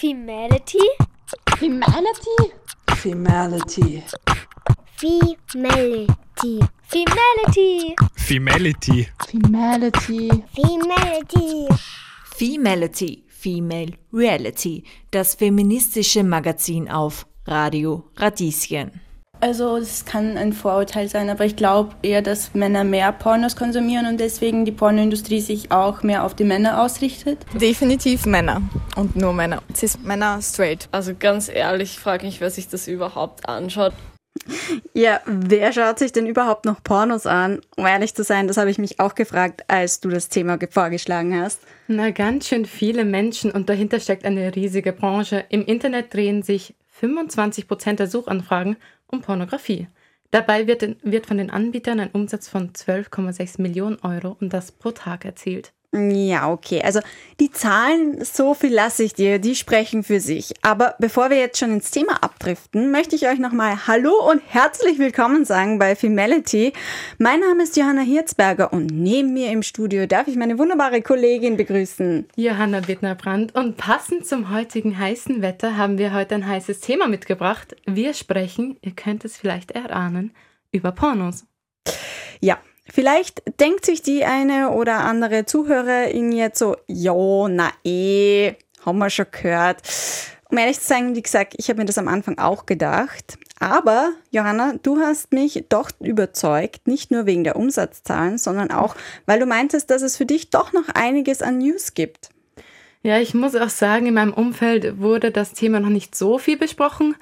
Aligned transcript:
Femality? 0.00 0.78
Femality? 1.58 2.38
Femality. 2.88 4.02
Femality. 4.96 6.58
Femality. 6.88 7.96
Femality. 8.16 9.06
Femality. 9.28 10.30
Femality. 10.56 11.68
Femality, 12.34 13.24
Female 13.28 13.92
Reality, 14.10 14.84
das 15.10 15.34
feministische 15.34 16.24
Magazin 16.24 16.88
auf 16.88 17.26
Radio 17.46 18.10
Radieschen. 18.16 19.02
Also 19.42 19.78
es 19.78 20.04
kann 20.04 20.36
ein 20.36 20.52
Vorurteil 20.52 21.08
sein, 21.08 21.30
aber 21.30 21.46
ich 21.46 21.56
glaube 21.56 21.94
eher, 22.02 22.20
dass 22.20 22.52
Männer 22.52 22.84
mehr 22.84 23.10
Pornos 23.10 23.56
konsumieren 23.56 24.04
und 24.06 24.20
deswegen 24.20 24.66
die 24.66 24.72
Pornoindustrie 24.72 25.40
sich 25.40 25.72
auch 25.72 26.02
mehr 26.02 26.24
auf 26.24 26.34
die 26.34 26.44
Männer 26.44 26.82
ausrichtet. 26.82 27.38
Definitiv 27.54 28.26
Männer 28.26 28.60
und 28.96 29.16
nur 29.16 29.32
Männer. 29.32 29.62
Cis 29.74 29.98
Männer 29.98 30.40
straight. 30.42 30.88
Also 30.92 31.14
ganz 31.18 31.48
ehrlich, 31.48 31.98
frage 31.98 32.26
ich, 32.26 32.42
wer 32.42 32.50
sich 32.50 32.68
das 32.68 32.86
überhaupt 32.86 33.48
anschaut. 33.48 33.94
Ja, 34.92 35.20
wer 35.24 35.72
schaut 35.72 35.98
sich 35.98 36.12
denn 36.12 36.26
überhaupt 36.26 36.66
noch 36.66 36.82
Pornos 36.84 37.26
an? 37.26 37.62
Um 37.76 37.86
ehrlich 37.86 38.14
zu 38.14 38.24
sein, 38.24 38.46
das 38.46 38.58
habe 38.58 38.70
ich 38.70 38.78
mich 38.78 39.00
auch 39.00 39.14
gefragt, 39.14 39.64
als 39.68 40.00
du 40.00 40.10
das 40.10 40.28
Thema 40.28 40.58
vorgeschlagen 40.70 41.40
hast. 41.40 41.60
Na, 41.88 42.10
ganz 42.10 42.48
schön 42.48 42.66
viele 42.66 43.06
Menschen 43.06 43.50
und 43.50 43.70
dahinter 43.70 44.00
steckt 44.00 44.26
eine 44.26 44.54
riesige 44.54 44.92
Branche. 44.92 45.44
Im 45.48 45.64
Internet 45.64 46.12
drehen 46.12 46.42
sich 46.42 46.74
25 47.00 47.66
Prozent 47.66 47.98
der 47.98 48.06
Suchanfragen 48.06 48.76
um 49.10 49.22
Pornografie. 49.22 49.88
Dabei 50.30 50.66
wird, 50.66 50.96
wird 51.02 51.26
von 51.26 51.38
den 51.38 51.50
Anbietern 51.50 52.00
ein 52.00 52.10
Umsatz 52.10 52.48
von 52.48 52.72
12,6 52.72 53.60
Millionen 53.60 53.98
Euro 54.00 54.36
und 54.40 54.52
das 54.52 54.70
pro 54.72 54.92
Tag 54.92 55.24
erzielt. 55.24 55.72
Ja, 55.92 56.52
okay. 56.52 56.82
Also 56.84 57.00
die 57.40 57.50
Zahlen, 57.50 58.24
so 58.24 58.54
viel 58.54 58.72
lasse 58.72 59.02
ich 59.02 59.12
dir, 59.12 59.40
die 59.40 59.56
sprechen 59.56 60.04
für 60.04 60.20
sich. 60.20 60.54
Aber 60.62 60.94
bevor 61.00 61.30
wir 61.30 61.38
jetzt 61.38 61.58
schon 61.58 61.72
ins 61.72 61.90
Thema 61.90 62.22
abdriften, 62.22 62.92
möchte 62.92 63.16
ich 63.16 63.26
euch 63.26 63.40
nochmal 63.40 63.88
Hallo 63.88 64.12
und 64.30 64.40
herzlich 64.46 65.00
willkommen 65.00 65.44
sagen 65.44 65.80
bei 65.80 65.96
Femality. 65.96 66.74
Mein 67.18 67.40
Name 67.40 67.64
ist 67.64 67.76
Johanna 67.76 68.02
Hirzberger 68.02 68.72
und 68.72 68.86
neben 68.92 69.32
mir 69.32 69.50
im 69.50 69.64
Studio 69.64 70.06
darf 70.06 70.28
ich 70.28 70.36
meine 70.36 70.58
wunderbare 70.58 71.02
Kollegin 71.02 71.56
begrüßen. 71.56 72.28
Johanna 72.36 72.86
Wittner-Brandt. 72.86 73.56
Und 73.56 73.76
passend 73.76 74.24
zum 74.26 74.54
heutigen 74.54 74.96
heißen 74.96 75.42
Wetter 75.42 75.76
haben 75.76 75.98
wir 75.98 76.14
heute 76.14 76.36
ein 76.36 76.46
heißes 76.46 76.78
Thema 76.78 77.08
mitgebracht. 77.08 77.74
Wir 77.84 78.14
sprechen, 78.14 78.78
ihr 78.80 78.92
könnt 78.92 79.24
es 79.24 79.36
vielleicht 79.36 79.72
erahnen, 79.72 80.36
über 80.70 80.92
Pornos. 80.92 81.46
Ja, 82.40 82.58
Vielleicht 82.92 83.42
denkt 83.60 83.86
sich 83.86 84.02
die 84.02 84.24
eine 84.24 84.70
oder 84.70 85.00
andere 85.00 85.46
Zuhörerin 85.46 86.32
jetzt 86.32 86.58
so, 86.58 86.76
jo, 86.86 87.46
na 87.48 87.70
eh, 87.84 88.54
haben 88.84 88.98
wir 88.98 89.10
schon 89.10 89.26
gehört. 89.30 89.82
Um 90.50 90.58
ehrlich 90.58 90.80
zu 90.80 90.88
sein, 90.88 91.14
wie 91.14 91.22
gesagt, 91.22 91.54
ich 91.56 91.68
habe 91.68 91.78
mir 91.78 91.84
das 91.84 91.98
am 91.98 92.08
Anfang 92.08 92.38
auch 92.38 92.66
gedacht. 92.66 93.38
Aber, 93.60 94.12
Johanna, 94.30 94.74
du 94.82 94.98
hast 94.98 95.32
mich 95.32 95.66
doch 95.68 95.90
überzeugt, 96.00 96.88
nicht 96.88 97.10
nur 97.10 97.26
wegen 97.26 97.44
der 97.44 97.56
Umsatzzahlen, 97.56 98.38
sondern 98.38 98.70
auch, 98.70 98.96
weil 99.26 99.38
du 99.38 99.46
meintest, 99.46 99.90
dass 99.90 100.02
es 100.02 100.16
für 100.16 100.26
dich 100.26 100.50
doch 100.50 100.72
noch 100.72 100.88
einiges 100.94 101.42
an 101.42 101.58
News 101.58 101.94
gibt. 101.94 102.30
Ja, 103.02 103.18
ich 103.18 103.34
muss 103.34 103.54
auch 103.54 103.68
sagen, 103.68 104.06
in 104.06 104.14
meinem 104.14 104.32
Umfeld 104.32 104.98
wurde 104.98 105.30
das 105.30 105.52
Thema 105.52 105.78
noch 105.78 105.90
nicht 105.90 106.14
so 106.14 106.38
viel 106.38 106.56
besprochen. 106.56 107.14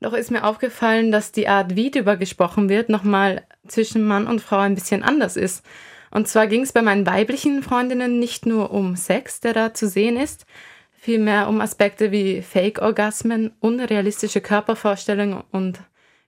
Doch 0.00 0.12
ist 0.12 0.30
mir 0.30 0.44
aufgefallen, 0.44 1.10
dass 1.10 1.32
die 1.32 1.48
Art, 1.48 1.74
wie 1.74 1.90
darüber 1.90 2.16
gesprochen 2.16 2.68
wird, 2.68 2.88
nochmal 2.88 3.42
zwischen 3.66 4.06
Mann 4.06 4.26
und 4.26 4.40
Frau 4.40 4.58
ein 4.58 4.74
bisschen 4.74 5.02
anders 5.02 5.36
ist. 5.36 5.64
Und 6.10 6.28
zwar 6.28 6.46
ging 6.46 6.62
es 6.62 6.72
bei 6.72 6.82
meinen 6.82 7.06
weiblichen 7.06 7.62
Freundinnen 7.62 8.18
nicht 8.18 8.46
nur 8.46 8.70
um 8.70 8.96
Sex, 8.96 9.40
der 9.40 9.52
da 9.52 9.74
zu 9.74 9.88
sehen 9.88 10.16
ist, 10.16 10.46
vielmehr 10.92 11.48
um 11.48 11.60
Aspekte 11.60 12.12
wie 12.12 12.42
Fake-Orgasmen, 12.42 13.52
unrealistische 13.60 14.40
Körpervorstellungen 14.40 15.42
und 15.50 15.80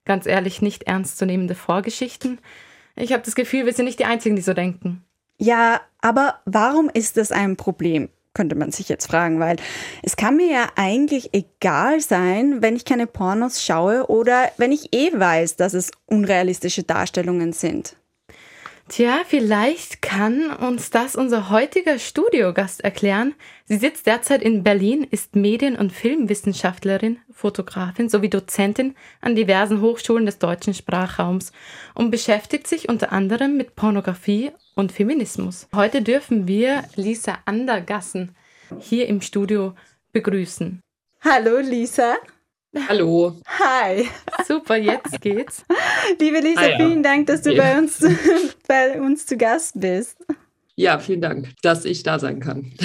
ganz 0.05 0.25
ehrlich 0.25 0.61
nicht 0.61 0.83
ernstzunehmende 0.83 1.55
Vorgeschichten. 1.55 2.39
Ich 2.95 3.13
habe 3.13 3.23
das 3.23 3.35
Gefühl, 3.35 3.65
wir 3.65 3.73
sind 3.73 3.85
nicht 3.85 3.99
die 3.99 4.05
Einzigen, 4.05 4.35
die 4.35 4.41
so 4.41 4.53
denken. 4.53 5.03
Ja, 5.37 5.81
aber 6.01 6.39
warum 6.45 6.89
ist 6.93 7.17
das 7.17 7.31
ein 7.31 7.55
Problem? 7.55 8.09
Könnte 8.33 8.55
man 8.55 8.71
sich 8.71 8.89
jetzt 8.89 9.07
fragen, 9.07 9.39
weil 9.39 9.57
es 10.03 10.15
kann 10.15 10.37
mir 10.37 10.51
ja 10.51 10.69
eigentlich 10.75 11.33
egal 11.33 11.99
sein, 11.99 12.61
wenn 12.61 12.75
ich 12.75 12.85
keine 12.85 13.07
Pornos 13.07 13.63
schaue 13.63 14.07
oder 14.07 14.51
wenn 14.57 14.71
ich 14.71 14.93
eh 14.93 15.11
weiß, 15.13 15.57
dass 15.57 15.73
es 15.73 15.91
unrealistische 16.05 16.83
Darstellungen 16.83 17.53
sind. 17.53 17.95
Tja, 18.91 19.21
vielleicht 19.25 20.01
kann 20.01 20.51
uns 20.51 20.89
das 20.89 21.15
unser 21.15 21.49
heutiger 21.49 21.97
Studiogast 21.97 22.83
erklären. 22.83 23.35
Sie 23.63 23.77
sitzt 23.77 24.05
derzeit 24.05 24.41
in 24.41 24.63
Berlin, 24.63 25.07
ist 25.09 25.33
Medien- 25.33 25.77
und 25.77 25.93
Filmwissenschaftlerin, 25.93 27.19
Fotografin 27.31 28.09
sowie 28.09 28.29
Dozentin 28.29 28.95
an 29.21 29.35
diversen 29.35 29.79
Hochschulen 29.79 30.25
des 30.25 30.39
deutschen 30.39 30.73
Sprachraums 30.73 31.53
und 31.95 32.11
beschäftigt 32.11 32.67
sich 32.67 32.89
unter 32.89 33.13
anderem 33.13 33.55
mit 33.55 33.77
Pornografie 33.77 34.51
und 34.75 34.91
Feminismus. 34.91 35.67
Heute 35.75 36.01
dürfen 36.01 36.47
wir 36.47 36.83
Lisa 36.95 37.39
Andergassen 37.45 38.35
hier 38.79 39.07
im 39.07 39.21
Studio 39.21 39.75
begrüßen. 40.11 40.81
Hallo 41.21 41.59
Lisa. 41.59 42.15
Hallo. 42.87 43.35
Hi. 43.59 44.07
Super, 44.47 44.77
jetzt 44.77 45.19
geht's. 45.21 45.65
Liebe 46.19 46.39
Lisa, 46.39 46.61
ah, 46.61 46.69
ja. 46.69 46.77
vielen 46.77 47.03
Dank, 47.03 47.27
dass 47.27 47.41
du 47.41 47.53
ja. 47.53 47.63
bei, 47.63 47.77
uns, 47.77 47.99
bei 48.67 49.01
uns 49.01 49.25
zu 49.25 49.35
Gast 49.37 49.79
bist. 49.79 50.17
Ja, 50.75 50.99
vielen 50.99 51.21
Dank, 51.21 51.49
dass 51.61 51.83
ich 51.83 52.03
da 52.03 52.17
sein 52.17 52.39
kann. 52.39 52.71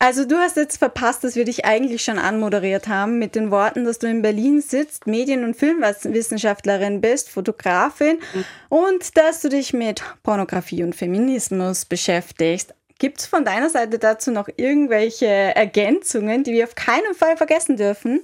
Also 0.00 0.24
du 0.24 0.36
hast 0.36 0.56
jetzt 0.56 0.76
verpasst, 0.76 1.24
dass 1.24 1.34
wir 1.34 1.44
dich 1.44 1.64
eigentlich 1.64 2.04
schon 2.04 2.18
anmoderiert 2.18 2.86
haben 2.86 3.18
mit 3.18 3.34
den 3.34 3.50
Worten, 3.50 3.84
dass 3.84 3.98
du 3.98 4.06
in 4.06 4.22
Berlin 4.22 4.60
sitzt, 4.60 5.08
Medien- 5.08 5.42
und 5.42 5.56
Filmwissenschaftlerin 5.56 7.00
bist, 7.00 7.28
Fotografin 7.30 8.18
mhm. 8.32 8.44
und 8.68 9.16
dass 9.16 9.40
du 9.40 9.48
dich 9.48 9.72
mit 9.72 10.02
Pornografie 10.22 10.84
und 10.84 10.94
Feminismus 10.94 11.84
beschäftigst. 11.84 12.74
Gibt 13.00 13.18
es 13.18 13.26
von 13.26 13.44
deiner 13.44 13.70
Seite 13.70 13.98
dazu 13.98 14.30
noch 14.30 14.48
irgendwelche 14.56 15.26
Ergänzungen, 15.26 16.44
die 16.44 16.52
wir 16.52 16.64
auf 16.64 16.76
keinen 16.76 17.14
Fall 17.14 17.36
vergessen 17.36 17.76
dürfen? 17.76 18.20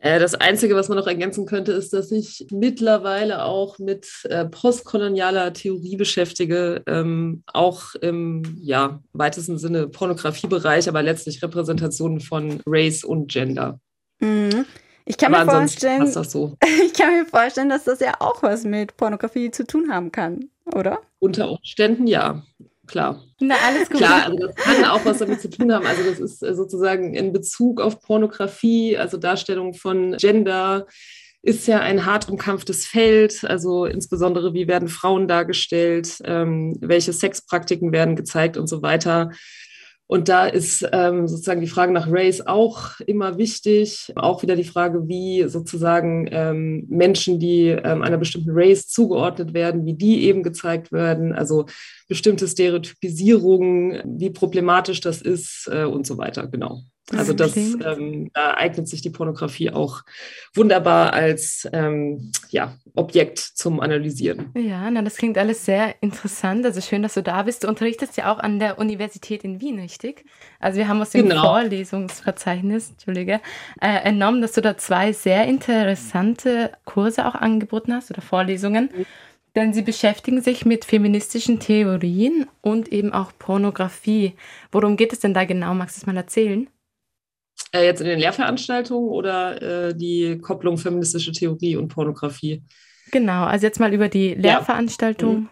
Äh, 0.00 0.20
das 0.20 0.34
Einzige, 0.34 0.76
was 0.76 0.88
man 0.88 0.96
noch 0.96 1.06
ergänzen 1.06 1.44
könnte, 1.44 1.72
ist, 1.72 1.92
dass 1.92 2.12
ich 2.12 2.46
mittlerweile 2.50 3.44
auch 3.44 3.78
mit 3.78 4.08
äh, 4.24 4.44
postkolonialer 4.44 5.52
Theorie 5.52 5.96
beschäftige, 5.96 6.82
ähm, 6.86 7.42
auch 7.46 7.94
im 7.96 8.42
ja, 8.60 9.00
weitesten 9.12 9.58
Sinne 9.58 9.88
Pornografiebereich, 9.88 10.88
aber 10.88 11.02
letztlich 11.02 11.42
Repräsentationen 11.42 12.20
von 12.20 12.60
Race 12.66 13.02
und 13.02 13.30
Gender. 13.30 13.80
Mhm. 14.20 14.64
Ich 15.04 15.16
kann, 15.16 15.32
mir 15.32 15.46
vorstellen, 15.46 16.06
so. 16.06 16.54
ich 16.84 16.92
kann 16.92 17.18
mir 17.18 17.24
vorstellen, 17.24 17.70
dass 17.70 17.84
das 17.84 18.00
ja 18.00 18.14
auch 18.20 18.42
was 18.42 18.64
mit 18.64 18.96
Pornografie 18.96 19.50
zu 19.50 19.66
tun 19.66 19.90
haben 19.90 20.12
kann, 20.12 20.50
oder? 20.66 20.98
Unter 21.18 21.50
Umständen 21.50 22.06
ja 22.06 22.42
klar. 22.88 23.22
Na, 23.40 23.54
alles 23.64 23.88
gut. 23.88 23.98
Klar, 23.98 24.26
also 24.26 24.38
das 24.38 24.54
kann 24.56 24.84
auch 24.84 25.04
was 25.04 25.18
damit 25.18 25.40
zu 25.40 25.50
tun 25.50 25.72
haben. 25.72 25.86
Also 25.86 26.02
das 26.02 26.18
ist 26.18 26.42
äh, 26.42 26.54
sozusagen 26.54 27.14
in 27.14 27.32
Bezug 27.32 27.80
auf 27.80 28.00
Pornografie, 28.00 28.96
also 28.96 29.16
Darstellung 29.16 29.74
von 29.74 30.16
Gender, 30.16 30.86
ist 31.42 31.68
ja 31.68 31.78
ein 31.80 32.04
hart 32.04 32.28
umkampftes 32.28 32.86
Feld. 32.86 33.44
Also 33.44 33.86
insbesondere, 33.86 34.54
wie 34.54 34.66
werden 34.66 34.88
Frauen 34.88 35.28
dargestellt, 35.28 36.18
ähm, 36.24 36.76
welche 36.80 37.12
Sexpraktiken 37.12 37.92
werden 37.92 38.16
gezeigt 38.16 38.56
und 38.56 38.66
so 38.66 38.82
weiter. 38.82 39.30
Und 40.10 40.30
da 40.30 40.46
ist 40.46 40.88
ähm, 40.90 41.28
sozusagen 41.28 41.60
die 41.60 41.66
Frage 41.66 41.92
nach 41.92 42.08
Race 42.10 42.46
auch 42.46 42.98
immer 43.00 43.36
wichtig. 43.36 44.10
Auch 44.16 44.42
wieder 44.42 44.56
die 44.56 44.64
Frage, 44.64 45.06
wie 45.06 45.46
sozusagen 45.48 46.26
ähm, 46.32 46.86
Menschen, 46.88 47.38
die 47.38 47.68
ähm, 47.68 48.00
einer 48.00 48.16
bestimmten 48.16 48.50
Race 48.52 48.88
zugeordnet 48.88 49.52
werden, 49.52 49.84
wie 49.84 49.92
die 49.92 50.24
eben 50.24 50.42
gezeigt 50.42 50.92
werden. 50.92 51.34
Also 51.34 51.66
bestimmte 52.08 52.48
Stereotypisierungen, 52.48 54.02
wie 54.18 54.30
problematisch 54.30 55.02
das 55.02 55.20
ist 55.20 55.68
äh, 55.70 55.84
und 55.84 56.06
so 56.06 56.16
weiter. 56.16 56.46
Genau. 56.46 56.84
Also 57.16 57.32
das, 57.32 57.56
ähm, 57.56 58.30
da 58.34 58.54
eignet 58.54 58.86
sich 58.86 59.00
die 59.00 59.08
Pornografie 59.08 59.70
auch 59.70 60.02
wunderbar 60.54 61.14
als 61.14 61.66
ähm, 61.72 62.32
ja, 62.50 62.76
Objekt 62.94 63.38
zum 63.38 63.80
Analysieren. 63.80 64.50
Ja, 64.54 64.90
na, 64.90 65.00
das 65.00 65.16
klingt 65.16 65.38
alles 65.38 65.64
sehr 65.64 65.94
interessant. 66.02 66.66
Also 66.66 66.82
schön, 66.82 67.02
dass 67.02 67.14
du 67.14 67.22
da 67.22 67.42
bist. 67.44 67.64
Du 67.64 67.68
unterrichtest 67.68 68.18
ja 68.18 68.30
auch 68.30 68.38
an 68.38 68.58
der 68.58 68.78
Universität 68.78 69.42
in 69.42 69.60
Wien, 69.60 69.78
richtig? 69.78 70.26
Also 70.60 70.78
wir 70.78 70.88
haben 70.88 71.00
aus 71.00 71.10
dem 71.10 71.28
genau. 71.28 71.42
Vorlesungsverzeichnis, 71.42 72.90
Entschuldige, 72.90 73.40
äh, 73.80 74.04
entnommen, 74.04 74.42
dass 74.42 74.52
du 74.52 74.60
da 74.60 74.76
zwei 74.76 75.12
sehr 75.12 75.46
interessante 75.46 76.72
Kurse 76.84 77.26
auch 77.26 77.34
angeboten 77.34 77.94
hast 77.94 78.10
oder 78.10 78.20
Vorlesungen. 78.20 78.90
Mhm. 78.94 79.06
Denn 79.56 79.72
sie 79.72 79.82
beschäftigen 79.82 80.42
sich 80.42 80.66
mit 80.66 80.84
feministischen 80.84 81.58
Theorien 81.58 82.46
und 82.60 82.92
eben 82.92 83.14
auch 83.14 83.32
Pornografie. 83.38 84.34
Worum 84.70 84.96
geht 84.98 85.14
es 85.14 85.20
denn 85.20 85.32
da 85.32 85.44
genau? 85.46 85.72
Magst 85.72 85.96
du 85.96 86.00
es 86.02 86.06
mal 86.06 86.16
erzählen? 86.16 86.68
Äh, 87.72 87.84
jetzt 87.84 88.00
in 88.00 88.06
den 88.06 88.18
Lehrveranstaltungen 88.18 89.08
oder 89.10 89.88
äh, 89.88 89.94
die 89.94 90.38
Kopplung 90.38 90.78
feministische 90.78 91.32
Theorie 91.32 91.76
und 91.76 91.88
Pornografie? 91.88 92.62
Genau, 93.10 93.44
also 93.44 93.66
jetzt 93.66 93.80
mal 93.80 93.92
über 93.92 94.08
die 94.08 94.34
Lehrveranstaltung. 94.34 95.32
Ja. 95.32 95.40
Mhm. 95.40 95.48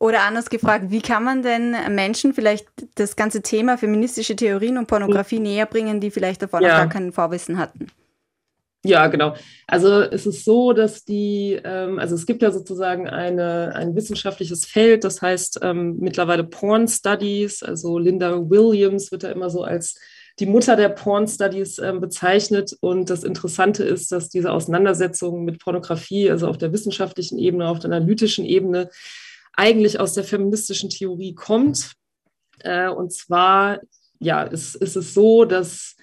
Oder 0.00 0.22
anders 0.22 0.48
gefragt, 0.48 0.86
wie 0.90 1.00
kann 1.00 1.24
man 1.24 1.42
denn 1.42 1.74
Menschen 1.92 2.32
vielleicht 2.32 2.68
das 2.94 3.16
ganze 3.16 3.42
Thema 3.42 3.76
feministische 3.76 4.36
Theorien 4.36 4.78
und 4.78 4.86
Pornografie 4.86 5.40
näher 5.40 5.66
bringen, 5.66 6.00
die 6.00 6.12
vielleicht 6.12 6.40
davor 6.40 6.62
ja. 6.62 6.68
noch 6.68 6.76
gar 6.76 6.88
kein 6.88 7.12
Vorwissen 7.12 7.58
hatten? 7.58 7.88
Ja, 8.84 9.08
genau. 9.08 9.34
Also 9.66 10.02
es 10.02 10.24
ist 10.24 10.44
so, 10.44 10.72
dass 10.72 11.04
die, 11.04 11.60
ähm, 11.64 11.98
also 11.98 12.14
es 12.14 12.26
gibt 12.26 12.42
ja 12.42 12.52
sozusagen 12.52 13.08
eine, 13.08 13.74
ein 13.74 13.96
wissenschaftliches 13.96 14.66
Feld, 14.66 15.02
das 15.02 15.20
heißt 15.20 15.60
ähm, 15.62 15.96
mittlerweile 15.98 16.44
Porn 16.44 16.86
Studies. 16.86 17.64
Also 17.64 17.98
Linda 17.98 18.48
Williams 18.48 19.10
wird 19.10 19.24
da 19.24 19.32
immer 19.32 19.50
so 19.50 19.64
als 19.64 19.98
die 20.38 20.46
Mutter 20.46 20.76
der 20.76 20.88
Porn 20.88 21.26
Studies 21.26 21.78
ähm, 21.78 22.00
bezeichnet. 22.00 22.76
Und 22.80 23.10
das 23.10 23.24
Interessante 23.24 23.82
ist, 23.84 24.12
dass 24.12 24.28
diese 24.28 24.52
Auseinandersetzung 24.52 25.44
mit 25.44 25.58
Pornografie, 25.58 26.30
also 26.30 26.46
auf 26.46 26.58
der 26.58 26.72
wissenschaftlichen 26.72 27.38
Ebene, 27.38 27.68
auf 27.68 27.80
der 27.80 27.90
analytischen 27.90 28.44
Ebene, 28.44 28.90
eigentlich 29.54 29.98
aus 29.98 30.14
der 30.14 30.24
feministischen 30.24 30.90
Theorie 30.90 31.34
kommt. 31.34 31.92
Äh, 32.60 32.88
und 32.88 33.12
zwar, 33.12 33.80
ja, 34.20 34.42
ist, 34.42 34.76
ist 34.76 34.96
es 34.96 35.14
so, 35.14 35.44
dass 35.44 35.96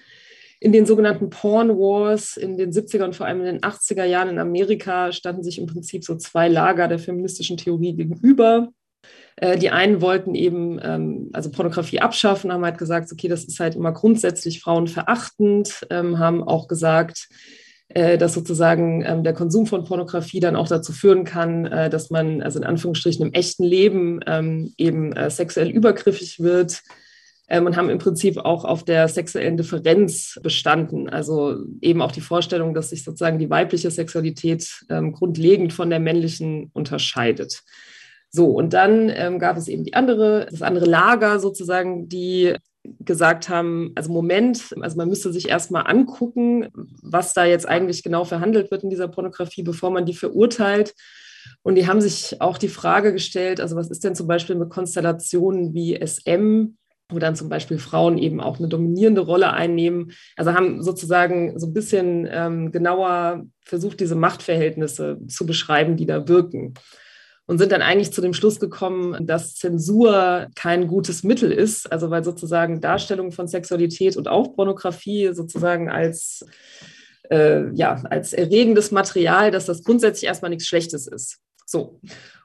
in 0.60 0.72
den 0.72 0.86
sogenannten 0.86 1.30
Porn 1.30 1.70
Wars 1.70 2.36
in 2.36 2.56
den 2.56 2.72
70er 2.72 3.04
und 3.04 3.16
vor 3.16 3.26
allem 3.26 3.40
in 3.40 3.46
den 3.46 3.60
80er 3.60 4.04
Jahren 4.04 4.28
in 4.28 4.38
Amerika 4.38 5.12
standen 5.12 5.42
sich 5.42 5.58
im 5.58 5.66
Prinzip 5.66 6.04
so 6.04 6.16
zwei 6.16 6.48
Lager 6.48 6.88
der 6.88 6.98
feministischen 6.98 7.56
Theorie 7.56 7.94
gegenüber. 7.94 8.70
Äh, 9.36 9.58
die 9.58 9.70
einen 9.70 10.00
wollten 10.00 10.34
eben 10.34 10.78
ähm, 10.82 11.30
also 11.32 11.50
Pornografie 11.50 12.00
abschaffen, 12.00 12.52
haben 12.52 12.64
halt 12.64 12.78
gesagt, 12.78 13.12
okay, 13.12 13.28
das 13.28 13.44
ist 13.44 13.60
halt 13.60 13.74
immer 13.74 13.92
grundsätzlich 13.92 14.60
frauenverachtend, 14.60 15.86
ähm, 15.90 16.18
haben 16.18 16.42
auch 16.42 16.68
gesagt, 16.68 17.28
äh, 17.88 18.18
dass 18.18 18.34
sozusagen 18.34 19.04
ähm, 19.04 19.22
der 19.22 19.34
Konsum 19.34 19.66
von 19.66 19.84
Pornografie 19.84 20.40
dann 20.40 20.56
auch 20.56 20.68
dazu 20.68 20.92
führen 20.92 21.24
kann, 21.24 21.66
äh, 21.66 21.90
dass 21.90 22.10
man 22.10 22.42
also 22.42 22.58
in 22.58 22.64
Anführungsstrichen 22.64 23.26
im 23.26 23.32
echten 23.32 23.64
Leben 23.64 24.20
ähm, 24.26 24.72
eben 24.78 25.12
äh, 25.12 25.30
sexuell 25.30 25.70
übergriffig 25.70 26.40
wird 26.40 26.82
ähm, 27.48 27.66
und 27.66 27.76
haben 27.76 27.90
im 27.90 27.98
Prinzip 27.98 28.38
auch 28.38 28.64
auf 28.64 28.84
der 28.84 29.06
sexuellen 29.06 29.56
Differenz 29.56 30.40
bestanden. 30.42 31.08
Also 31.08 31.58
eben 31.80 32.02
auch 32.02 32.12
die 32.12 32.20
Vorstellung, 32.20 32.74
dass 32.74 32.90
sich 32.90 33.04
sozusagen 33.04 33.38
die 33.38 33.50
weibliche 33.50 33.90
Sexualität 33.90 34.84
ähm, 34.88 35.12
grundlegend 35.12 35.72
von 35.72 35.90
der 35.90 36.00
männlichen 36.00 36.70
unterscheidet. 36.72 37.62
So, 38.36 38.48
und 38.48 38.74
dann 38.74 39.08
ähm, 39.08 39.38
gab 39.38 39.56
es 39.56 39.66
eben 39.66 39.82
die 39.82 39.94
andere, 39.94 40.46
das 40.50 40.60
andere 40.60 40.84
Lager 40.84 41.38
sozusagen, 41.38 42.06
die 42.06 42.54
gesagt 43.00 43.48
haben, 43.48 43.92
also 43.94 44.12
Moment, 44.12 44.74
also 44.78 44.98
man 44.98 45.08
müsste 45.08 45.32
sich 45.32 45.48
erstmal 45.48 45.86
angucken, 45.86 46.68
was 47.02 47.32
da 47.32 47.46
jetzt 47.46 47.66
eigentlich 47.66 48.02
genau 48.02 48.26
verhandelt 48.26 48.70
wird 48.70 48.84
in 48.84 48.90
dieser 48.90 49.08
Pornografie, 49.08 49.62
bevor 49.62 49.90
man 49.90 50.04
die 50.04 50.12
verurteilt. 50.12 50.92
Und 51.62 51.76
die 51.76 51.86
haben 51.86 52.02
sich 52.02 52.42
auch 52.42 52.58
die 52.58 52.68
Frage 52.68 53.14
gestellt, 53.14 53.58
also 53.58 53.74
was 53.74 53.88
ist 53.90 54.04
denn 54.04 54.14
zum 54.14 54.26
Beispiel 54.26 54.56
mit 54.56 54.68
Konstellationen 54.68 55.72
wie 55.72 55.98
SM, 55.98 56.76
wo 57.10 57.18
dann 57.18 57.36
zum 57.36 57.48
Beispiel 57.48 57.78
Frauen 57.78 58.18
eben 58.18 58.42
auch 58.42 58.58
eine 58.58 58.68
dominierende 58.68 59.22
Rolle 59.22 59.54
einnehmen. 59.54 60.12
Also 60.36 60.52
haben 60.52 60.82
sozusagen 60.82 61.58
so 61.58 61.68
ein 61.68 61.72
bisschen 61.72 62.28
ähm, 62.30 62.70
genauer 62.70 63.46
versucht, 63.64 63.98
diese 64.00 64.14
Machtverhältnisse 64.14 65.20
zu 65.26 65.46
beschreiben, 65.46 65.96
die 65.96 66.04
da 66.04 66.28
wirken 66.28 66.74
und 67.46 67.58
sind 67.58 67.72
dann 67.72 67.82
eigentlich 67.82 68.12
zu 68.12 68.20
dem 68.20 68.34
Schluss 68.34 68.58
gekommen, 68.58 69.26
dass 69.26 69.54
Zensur 69.54 70.48
kein 70.54 70.88
gutes 70.88 71.22
Mittel 71.22 71.52
ist, 71.52 71.90
also 71.90 72.10
weil 72.10 72.24
sozusagen 72.24 72.80
Darstellung 72.80 73.32
von 73.32 73.46
Sexualität 73.46 74.16
und 74.16 74.28
auch 74.28 74.54
Pornografie 74.54 75.32
sozusagen 75.32 75.88
als 75.88 76.44
äh, 77.30 77.72
ja, 77.74 78.02
als 78.10 78.32
erregendes 78.32 78.90
Material, 78.90 79.50
dass 79.50 79.66
das 79.66 79.84
grundsätzlich 79.84 80.28
erstmal 80.28 80.50
nichts 80.50 80.66
Schlechtes 80.66 81.06
ist. 81.06 81.38
So. 81.64 82.00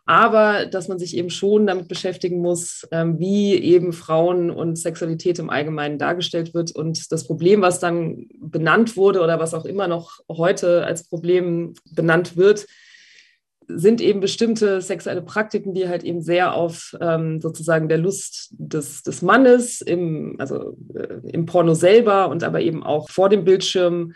Aber 0.05 0.65
dass 0.65 0.87
man 0.87 0.97
sich 0.97 1.15
eben 1.15 1.29
schon 1.29 1.67
damit 1.67 1.87
beschäftigen 1.87 2.41
muss, 2.41 2.87
ähm, 2.91 3.19
wie 3.19 3.55
eben 3.55 3.93
Frauen 3.93 4.49
und 4.49 4.77
Sexualität 4.77 5.37
im 5.37 5.51
Allgemeinen 5.51 5.99
dargestellt 5.99 6.55
wird. 6.55 6.71
Und 6.71 7.11
das 7.11 7.27
Problem, 7.27 7.61
was 7.61 7.79
dann 7.79 8.27
benannt 8.39 8.97
wurde 8.97 9.21
oder 9.21 9.39
was 9.39 9.53
auch 9.53 9.65
immer 9.65 9.87
noch 9.87 10.19
heute 10.27 10.83
als 10.83 11.07
Problem 11.07 11.75
benannt 11.91 12.35
wird, 12.35 12.65
sind 13.77 14.01
eben 14.01 14.19
bestimmte 14.19 14.81
sexuelle 14.81 15.21
Praktiken, 15.21 15.73
die 15.73 15.87
halt 15.87 16.03
eben 16.03 16.21
sehr 16.21 16.53
auf 16.53 16.95
ähm, 17.01 17.41
sozusagen 17.41 17.89
der 17.89 17.97
Lust 17.97 18.49
des, 18.51 19.03
des 19.03 19.21
Mannes, 19.21 19.81
im, 19.81 20.35
also 20.39 20.77
äh, 20.93 21.19
im 21.31 21.45
Porno 21.45 21.73
selber 21.73 22.29
und 22.29 22.43
aber 22.43 22.61
eben 22.61 22.83
auch 22.83 23.09
vor 23.09 23.29
dem 23.29 23.43
Bildschirm 23.43 24.13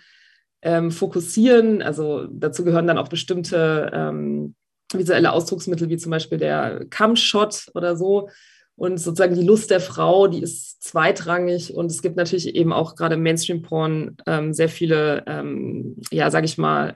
ähm, 0.62 0.92
fokussieren. 0.92 1.81
Also 1.81 2.28
dazu 2.30 2.63
gehören 2.63 2.88
dann 2.88 2.98
auch 2.98 3.07
bestimmte 3.07 3.92
ähm, 3.94 4.56
visuelle 4.94 5.31
Ausdrucksmittel, 5.31 5.90
wie 5.90 5.98
zum 5.98 6.12
Beispiel 6.12 6.38
der 6.38 6.86
Cam-Shot 6.90 7.72
oder 7.74 7.96
so. 7.96 8.30
Und 8.78 8.98
sozusagen 8.98 9.36
die 9.36 9.46
Lust 9.46 9.72
der 9.72 9.80
Frau, 9.80 10.28
die 10.28 10.42
ist 10.42 10.84
zweitrangig. 10.84 11.74
Und 11.74 11.90
es 11.90 12.01
gibt 12.01 12.18
natürlich 12.18 12.56
eben 12.56 12.74
auch 12.74 12.96
gerade 12.96 13.16
im 13.16 13.24
Mainstream-Porn 13.24 14.18
ähm, 14.28 14.54
sehr 14.54 14.68
viele, 14.68 15.24
ähm, 15.28 15.96
ja, 16.12 16.30
sage 16.30 16.46
ich 16.46 16.58
mal, 16.58 16.96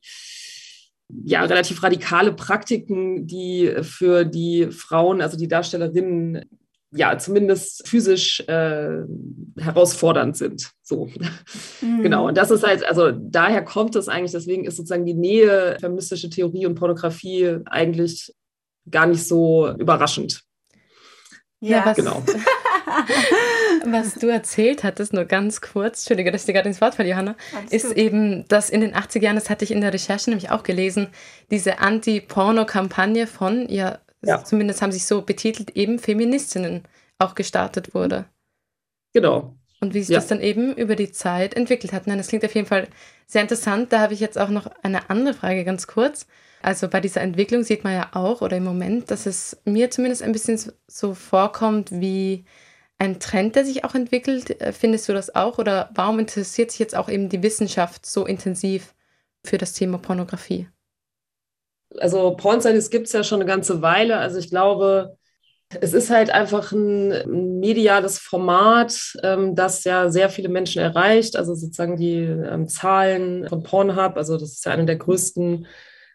ja, 1.10 1.44
relativ 1.44 1.82
radikale 1.82 2.34
Praktiken, 2.34 3.26
die 3.26 3.74
für 3.82 4.26
die 4.26 4.68
Frauen, 4.72 5.22
also 5.22 5.38
die 5.38 5.48
Darstellerinnen, 5.48 6.46
ja, 6.92 7.18
zumindest 7.18 7.88
physisch 7.88 8.42
äh, 8.48 9.04
herausfordernd 9.58 10.38
sind. 10.38 10.72
So. 10.82 11.10
Mhm. 11.82 12.04
Genau. 12.04 12.28
Und 12.28 12.38
das 12.38 12.52
ist 12.52 12.66
halt, 12.66 12.84
also 12.86 13.12
daher 13.12 13.64
kommt 13.64 13.96
es 13.96 14.08
eigentlich, 14.08 14.32
deswegen 14.32 14.66
ist 14.66 14.78
sozusagen 14.78 15.06
die 15.06 15.14
Nähe 15.14 15.78
feministische 15.80 16.30
Theorie 16.30 16.66
und 16.66 16.76
Pornografie 16.76 17.58
eigentlich 17.66 18.34
gar 18.90 19.06
nicht 19.06 19.28
so 19.28 19.72
überraschend. 19.78 20.42
Ja, 21.60 21.86
was, 21.86 21.98
genau. 21.98 22.24
was 23.92 24.16
du 24.16 24.28
erzählt 24.28 24.84
hattest, 24.84 25.14
nur 25.14 25.26
ganz 25.26 25.62
kurz, 25.62 26.02
Entschuldige, 26.02 26.32
dass 26.32 26.42
ich 26.42 26.46
dir 26.48 26.54
gerade 26.54 26.70
ins 26.70 26.82
Wort 26.82 26.96
falle, 26.96 27.10
Johanna, 27.10 27.36
Alles 27.56 27.72
ist 27.72 27.88
gut. 27.90 27.98
eben, 27.98 28.48
dass 28.48 28.70
in 28.70 28.82
den 28.82 28.94
80er 28.94 29.22
Jahren, 29.22 29.36
das 29.36 29.50
hatte 29.50 29.66
ich 29.66 29.72
in 29.72 29.82
der 29.82 29.94
Recherche 29.94 30.30
nämlich 30.30 30.52
auch 30.52 30.64
gelesen, 30.64 31.08
diese 31.52 31.80
Anti-Porno-Kampagne 31.80 33.28
von, 33.28 33.68
ja, 33.70 34.00
ja, 34.22 34.44
zumindest 34.44 34.82
haben 34.82 34.92
sich 34.92 35.06
so 35.06 35.22
betitelt, 35.22 35.72
eben 35.72 36.00
Feministinnen 36.00 36.84
auch 37.20 37.36
gestartet 37.36 37.94
wurde. 37.94 38.26
Genau. 39.14 39.56
Und 39.82 39.94
wie 39.94 40.02
sich 40.02 40.10
ja. 40.10 40.18
das 40.18 40.28
dann 40.28 40.42
eben 40.42 40.74
über 40.76 40.96
die 40.96 41.12
Zeit 41.12 41.54
entwickelt 41.54 41.94
hat. 41.94 42.06
Nein, 42.06 42.18
das 42.18 42.28
klingt 42.28 42.44
auf 42.44 42.54
jeden 42.54 42.68
Fall 42.68 42.88
sehr 43.28 43.42
interessant. 43.42 43.94
Da 43.94 44.00
habe 44.00 44.14
ich 44.14 44.20
jetzt 44.20 44.38
auch 44.38 44.50
noch 44.50 44.70
eine 44.84 45.10
andere 45.10 45.34
Frage 45.34 45.64
ganz 45.64 45.88
kurz. 45.88 46.28
Also 46.62 46.90
bei 46.90 47.00
dieser 47.00 47.22
Entwicklung 47.22 47.64
sieht 47.64 47.86
man 47.86 47.94
ja 47.94 48.10
auch, 48.14 48.42
oder 48.42 48.58
im 48.58 48.66
Moment, 48.66 49.12
dass 49.12 49.26
es 49.26 49.58
mir 49.64 49.90
zumindest 49.90 50.22
ein 50.24 50.34
bisschen 50.34 50.60
so 50.88 51.14
vorkommt 51.14 51.92
wie 51.92 52.44
ein 53.00 53.20
Trend, 53.20 53.56
der 53.56 53.66
sich 53.66 53.84
auch 53.86 53.96
entwickelt. 53.96 54.62
Äh, 54.62 54.74
findest 54.74 55.10
du 55.10 55.14
das 55.14 55.34
auch? 55.34 55.58
Oder 55.58 55.90
warum 55.96 56.20
interessiert 56.20 56.72
sich 56.72 56.80
jetzt 56.80 56.96
auch 56.96 57.10
eben 57.10 57.30
die 57.30 57.42
Wissenschaft 57.42 58.06
so 58.06 58.26
intensiv 58.26 58.94
für 59.44 59.58
das 59.58 59.74
Thema 59.74 59.98
Pornografie? 59.98 60.68
Also 61.98 62.36
Porn-Studies 62.36 62.92
gibt 62.92 63.08
es 63.08 63.14
ja 63.14 63.24
schon 63.24 63.40
eine 63.42 63.50
ganze 63.50 63.82
Weile. 63.82 64.18
Also 64.18 64.38
ich 64.38 64.50
glaube, 64.50 65.18
es 65.82 65.94
ist 65.94 66.10
halt 66.10 66.30
einfach 66.30 66.72
ein 66.72 67.60
mediales 67.60 68.20
Format, 68.20 69.18
ähm, 69.24 69.56
das 69.56 69.84
ja 69.84 70.10
sehr 70.10 70.30
viele 70.30 70.50
Menschen 70.50 70.82
erreicht. 70.82 71.36
Also 71.36 71.56
sozusagen 71.56 71.96
die 71.96 72.20
ähm, 72.22 72.68
Zahlen 72.68 73.48
von 73.48 73.64
Pornhub, 73.64 74.18
also 74.18 74.38
das 74.38 74.54
ist 74.54 74.66
ja 74.66 74.74
eine 74.74 74.86
der 74.86 74.98
größten 74.98 75.68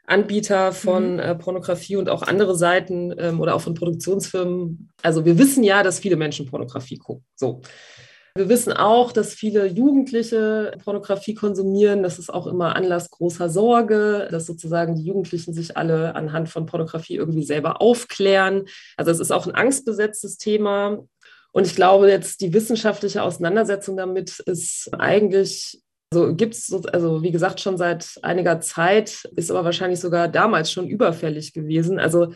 Anbieter 0.07 0.73
von 0.73 1.15
mhm. 1.15 1.19
äh, 1.19 1.35
Pornografie 1.35 1.97
und 1.97 2.09
auch 2.09 2.23
andere 2.23 2.57
Seiten 2.57 3.15
ähm, 3.19 3.41
oder 3.41 3.55
auch 3.55 3.61
von 3.61 3.75
Produktionsfirmen. 3.75 4.91
Also 5.03 5.25
wir 5.25 5.39
wissen 5.39 5.65
ja, 5.65 5.83
dass 5.83 5.99
viele 5.99 6.17
Menschen 6.17 6.47
Pornografie 6.47 6.99
gucken. 6.99 7.25
So. 7.35 7.63
Wir 8.37 8.49
wissen 8.49 8.73
auch, 8.73 9.13
dass 9.13 9.33
viele 9.33 9.67
Jugendliche 9.67 10.73
Pornografie 10.83 11.35
konsumieren. 11.35 12.03
Das 12.03 12.19
ist 12.19 12.35
auch 12.35 12.49
immer 12.49 12.75
Anlass 12.75 13.09
großer 13.11 13.49
Sorge, 13.49 14.27
dass 14.29 14.45
sozusagen 14.47 14.97
die 14.97 15.05
Jugendlichen 15.05 15.55
sich 15.55 15.77
alle 15.77 16.17
anhand 16.17 16.49
von 16.49 16.67
Pornografie 16.67 17.15
irgendwie 17.15 17.45
selber 17.45 17.81
aufklären. 17.81 18.65
Also 18.97 19.13
es 19.13 19.21
ist 19.21 19.31
auch 19.31 19.47
ein 19.47 19.55
angstbesetztes 19.55 20.37
Thema. 20.37 20.99
Und 21.53 21.69
ich 21.69 21.77
glaube, 21.77 22.11
jetzt 22.11 22.41
die 22.41 22.53
wissenschaftliche 22.53 23.23
Auseinandersetzung 23.23 23.97
damit 23.97 24.41
ist 24.41 24.93
eigentlich 24.93 25.84
also 26.15 26.35
gibt 26.35 26.55
es, 26.55 26.73
also 26.93 27.23
wie 27.23 27.31
gesagt, 27.31 27.61
schon 27.61 27.77
seit 27.77 28.19
einiger 28.23 28.61
Zeit, 28.61 29.29
ist 29.37 29.51
aber 29.51 29.65
wahrscheinlich 29.65 30.01
sogar 30.01 30.29
damals 30.29 30.71
schon 30.71 30.87
überfällig 30.87 31.53
gewesen. 31.53 31.99
Also, 31.99 32.33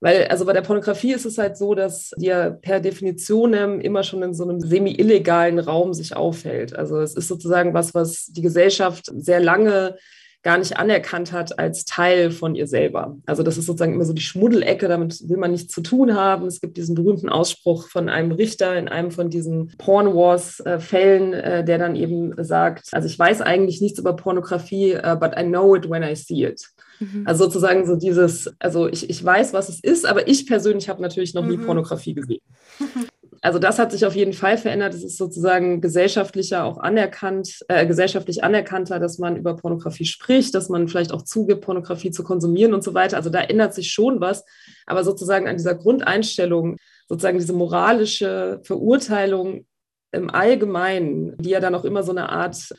weil, 0.00 0.28
also 0.28 0.44
bei 0.44 0.52
der 0.52 0.62
Pornografie 0.62 1.12
ist 1.12 1.24
es 1.24 1.38
halt 1.38 1.56
so, 1.56 1.74
dass 1.74 2.10
dir 2.16 2.58
per 2.62 2.78
Definition 2.78 3.52
immer 3.80 4.04
schon 4.04 4.22
in 4.22 4.34
so 4.34 4.44
einem 4.44 4.60
semi-illegalen 4.60 5.58
Raum 5.58 5.92
sich 5.92 6.14
aufhält. 6.14 6.76
Also 6.76 7.00
es 7.00 7.14
ist 7.14 7.26
sozusagen 7.26 7.74
was, 7.74 7.94
was 7.94 8.26
die 8.26 8.42
Gesellschaft 8.42 9.06
sehr 9.16 9.40
lange 9.40 9.96
gar 10.42 10.58
nicht 10.58 10.76
anerkannt 10.76 11.32
hat 11.32 11.58
als 11.58 11.84
Teil 11.84 12.30
von 12.30 12.54
ihr 12.54 12.66
selber. 12.66 13.16
Also 13.26 13.42
das 13.42 13.58
ist 13.58 13.66
sozusagen 13.66 13.94
immer 13.94 14.04
so 14.04 14.12
die 14.12 14.22
Schmuddelecke, 14.22 14.86
damit 14.86 15.28
will 15.28 15.36
man 15.36 15.50
nichts 15.50 15.74
zu 15.74 15.80
tun 15.80 16.14
haben. 16.14 16.46
Es 16.46 16.60
gibt 16.60 16.76
diesen 16.76 16.94
berühmten 16.94 17.28
Ausspruch 17.28 17.88
von 17.88 18.08
einem 18.08 18.32
Richter 18.32 18.76
in 18.78 18.88
einem 18.88 19.10
von 19.10 19.30
diesen 19.30 19.74
Porn 19.78 20.14
Wars-Fällen, 20.14 21.32
äh, 21.32 21.64
der 21.64 21.78
dann 21.78 21.96
eben 21.96 22.32
sagt, 22.42 22.88
also 22.92 23.08
ich 23.08 23.18
weiß 23.18 23.40
eigentlich 23.42 23.80
nichts 23.80 23.98
über 23.98 24.14
Pornografie, 24.14 24.96
uh, 24.96 25.16
but 25.16 25.32
I 25.36 25.42
know 25.42 25.74
it 25.74 25.90
when 25.90 26.02
I 26.02 26.14
see 26.14 26.44
it. 26.44 26.68
Mhm. 27.00 27.24
Also 27.26 27.44
sozusagen 27.44 27.86
so 27.86 27.96
dieses, 27.96 28.52
also 28.58 28.88
ich, 28.88 29.10
ich 29.10 29.24
weiß, 29.24 29.52
was 29.52 29.68
es 29.68 29.82
ist, 29.82 30.06
aber 30.06 30.28
ich 30.28 30.46
persönlich 30.46 30.88
habe 30.88 31.02
natürlich 31.02 31.34
noch 31.34 31.44
nie 31.44 31.56
mhm. 31.56 31.66
Pornografie 31.66 32.14
gesehen. 32.14 32.42
also 33.40 33.58
das 33.58 33.78
hat 33.78 33.92
sich 33.92 34.04
auf 34.04 34.16
jeden 34.16 34.32
Fall 34.32 34.58
verändert. 34.58 34.94
Es 34.94 35.04
ist 35.04 35.16
sozusagen 35.16 35.80
gesellschaftlicher 35.80 36.64
auch 36.64 36.78
anerkannt, 36.78 37.60
äh, 37.68 37.86
gesellschaftlich 37.86 38.42
anerkannter, 38.42 38.98
dass 38.98 39.18
man 39.18 39.36
über 39.36 39.54
Pornografie 39.56 40.06
spricht, 40.06 40.54
dass 40.54 40.68
man 40.68 40.88
vielleicht 40.88 41.12
auch 41.12 41.22
zugibt, 41.22 41.60
Pornografie 41.60 42.10
zu 42.10 42.24
konsumieren 42.24 42.74
und 42.74 42.82
so 42.82 42.94
weiter. 42.94 43.16
Also 43.16 43.30
da 43.30 43.40
ändert 43.40 43.74
sich 43.74 43.90
schon 43.90 44.20
was. 44.20 44.44
Aber 44.86 45.04
sozusagen 45.04 45.48
an 45.48 45.56
dieser 45.56 45.74
Grundeinstellung, 45.74 46.76
sozusagen 47.08 47.38
diese 47.38 47.52
moralische 47.52 48.60
Verurteilung 48.64 49.66
im 50.10 50.30
Allgemeinen, 50.30 51.36
die 51.38 51.50
ja 51.50 51.60
dann 51.60 51.74
auch 51.74 51.84
immer 51.84 52.02
so 52.02 52.12
eine 52.12 52.30
Art 52.30 52.74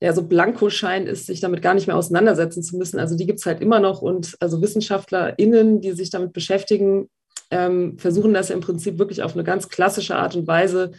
ja, 0.00 0.12
so 0.12 0.26
Blankoschein 0.26 1.06
ist, 1.06 1.26
sich 1.26 1.40
damit 1.40 1.62
gar 1.62 1.72
nicht 1.72 1.86
mehr 1.86 1.96
auseinandersetzen 1.96 2.62
zu 2.62 2.76
müssen. 2.76 2.98
Also 2.98 3.16
die 3.16 3.26
gibt 3.26 3.38
es 3.38 3.46
halt 3.46 3.62
immer 3.62 3.80
noch 3.80 4.02
und 4.02 4.36
also 4.40 4.60
WissenschaftlerInnen, 4.60 5.80
die 5.80 5.92
sich 5.92 6.10
damit 6.10 6.34
beschäftigen, 6.34 7.08
ähm, 7.50 7.98
versuchen 7.98 8.34
das 8.34 8.50
im 8.50 8.60
Prinzip 8.60 8.98
wirklich 8.98 9.22
auf 9.22 9.34
eine 9.34 9.44
ganz 9.44 9.68
klassische 9.68 10.16
Art 10.16 10.36
und 10.36 10.46
Weise 10.46 10.92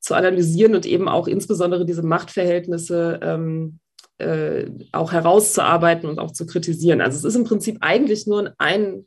zu 0.00 0.14
analysieren 0.14 0.74
und 0.74 0.86
eben 0.86 1.08
auch 1.08 1.28
insbesondere 1.28 1.84
diese 1.84 2.02
Machtverhältnisse 2.02 3.20
ähm, 3.22 3.78
äh, 4.18 4.66
auch 4.92 5.12
herauszuarbeiten 5.12 6.08
und 6.08 6.18
auch 6.18 6.32
zu 6.32 6.46
kritisieren. 6.46 7.00
Also 7.00 7.18
es 7.18 7.24
ist 7.24 7.36
im 7.38 7.44
Prinzip 7.44 7.78
eigentlich 7.80 8.26
nur 8.26 8.54
ein 8.58 9.04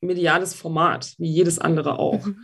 mediales 0.00 0.54
Format, 0.54 1.14
wie 1.18 1.30
jedes 1.30 1.58
andere 1.58 1.98
auch. 1.98 2.26
Mhm. 2.26 2.36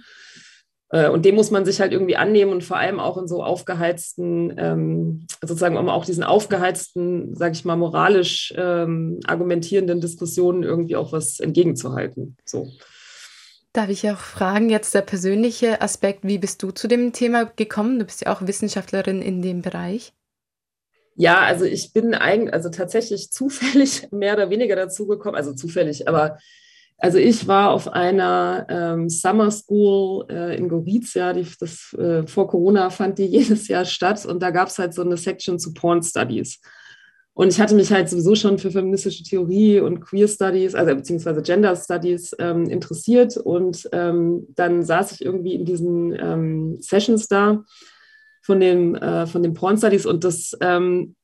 Äh, 0.91 1.09
und 1.09 1.25
dem 1.25 1.35
muss 1.35 1.51
man 1.51 1.65
sich 1.65 1.81
halt 1.81 1.93
irgendwie 1.93 2.17
annehmen 2.17 2.53
und 2.53 2.65
vor 2.65 2.77
allem 2.77 3.01
auch 3.01 3.17
in 3.17 3.29
so 3.29 3.43
aufgeheizten, 3.43 4.55
ähm, 4.57 5.27
sozusagen 5.41 5.77
um 5.77 5.89
auch 5.89 6.05
diesen 6.05 6.25
aufgeheizten, 6.25 7.35
sage 7.35 7.53
ich 7.53 7.65
mal, 7.65 7.77
moralisch 7.77 8.53
ähm, 8.57 9.21
argumentierenden 9.27 10.01
Diskussionen 10.01 10.63
irgendwie 10.63 10.97
auch 10.97 11.13
was 11.13 11.39
entgegenzuhalten. 11.41 12.37
So. 12.45 12.69
Darf 13.73 13.89
ich 13.89 14.11
auch 14.11 14.19
fragen, 14.19 14.69
jetzt 14.69 14.95
der 14.95 15.03
persönliche 15.03 15.81
Aspekt, 15.81 16.25
wie 16.25 16.39
bist 16.39 16.61
du 16.63 16.73
zu 16.73 16.89
dem 16.89 17.13
Thema 17.13 17.45
gekommen? 17.45 18.01
Du 18.01 18.05
bist 18.05 18.23
ja 18.23 18.33
auch 18.33 18.45
Wissenschaftlerin 18.45 19.23
in 19.23 19.43
dem 19.43 19.63
Bereich. 19.63 20.13
Ja, 21.15 21.41
also 21.41 21.65
ich 21.65 21.93
bin 21.93 22.15
eigentlich, 22.15 22.53
also 22.53 22.69
tatsächlich 22.71 23.31
zufällig 23.31 24.09
mehr 24.11 24.35
oder 24.35 24.51
weniger 24.51 24.75
dazu 24.75 25.07
gekommen, 25.07 25.37
also 25.37 25.55
zufällig, 25.55 26.09
aber 26.09 26.39
also 26.99 27.17
ich 27.17 27.47
war 27.47 27.71
auf 27.71 27.89
einer 27.89 28.67
ähm, 28.69 29.09
Summer 29.09 29.51
School 29.51 30.27
äh, 30.29 30.57
in 30.57 30.69
Gorizia, 30.69 31.33
die, 31.33 31.47
das, 31.59 31.95
äh, 31.95 32.27
vor 32.27 32.49
Corona 32.49 32.91
fand 32.91 33.19
die 33.19 33.25
jedes 33.27 33.69
Jahr 33.69 33.85
statt 33.85 34.27
und 34.27 34.43
da 34.43 34.51
gab 34.51 34.69
es 34.69 34.79
halt 34.79 34.95
so 34.95 35.03
eine 35.03 35.17
Section 35.17 35.59
zu 35.59 35.73
Porn 35.73 36.03
Studies. 36.03 36.61
Und 37.33 37.49
ich 37.49 37.61
hatte 37.61 37.75
mich 37.75 37.91
halt 37.93 38.09
sowieso 38.09 38.35
schon 38.35 38.59
für 38.59 38.71
feministische 38.71 39.23
Theorie 39.23 39.81
und 39.81 40.01
Queer 40.01 40.29
Studies, 40.29 40.75
also 40.75 40.95
beziehungsweise 40.95 41.43
Gender 41.43 41.75
Studies 41.77 42.35
ähm, 42.39 42.69
interessiert. 42.69 43.37
Und 43.37 43.89
ähm, 43.93 44.47
dann 44.57 44.83
saß 44.83 45.13
ich 45.13 45.25
irgendwie 45.25 45.55
in 45.55 45.65
diesen 45.65 46.13
ähm, 46.13 46.77
Sessions 46.81 47.29
da 47.29 47.65
von 48.43 48.61
dem, 48.61 48.95
äh, 48.95 49.27
von 49.27 49.43
den 49.43 49.55
Porn 49.55 49.79
Studies 49.79 50.07
und 50.07 50.25
das, 50.25 50.57
ähm, 50.61 51.15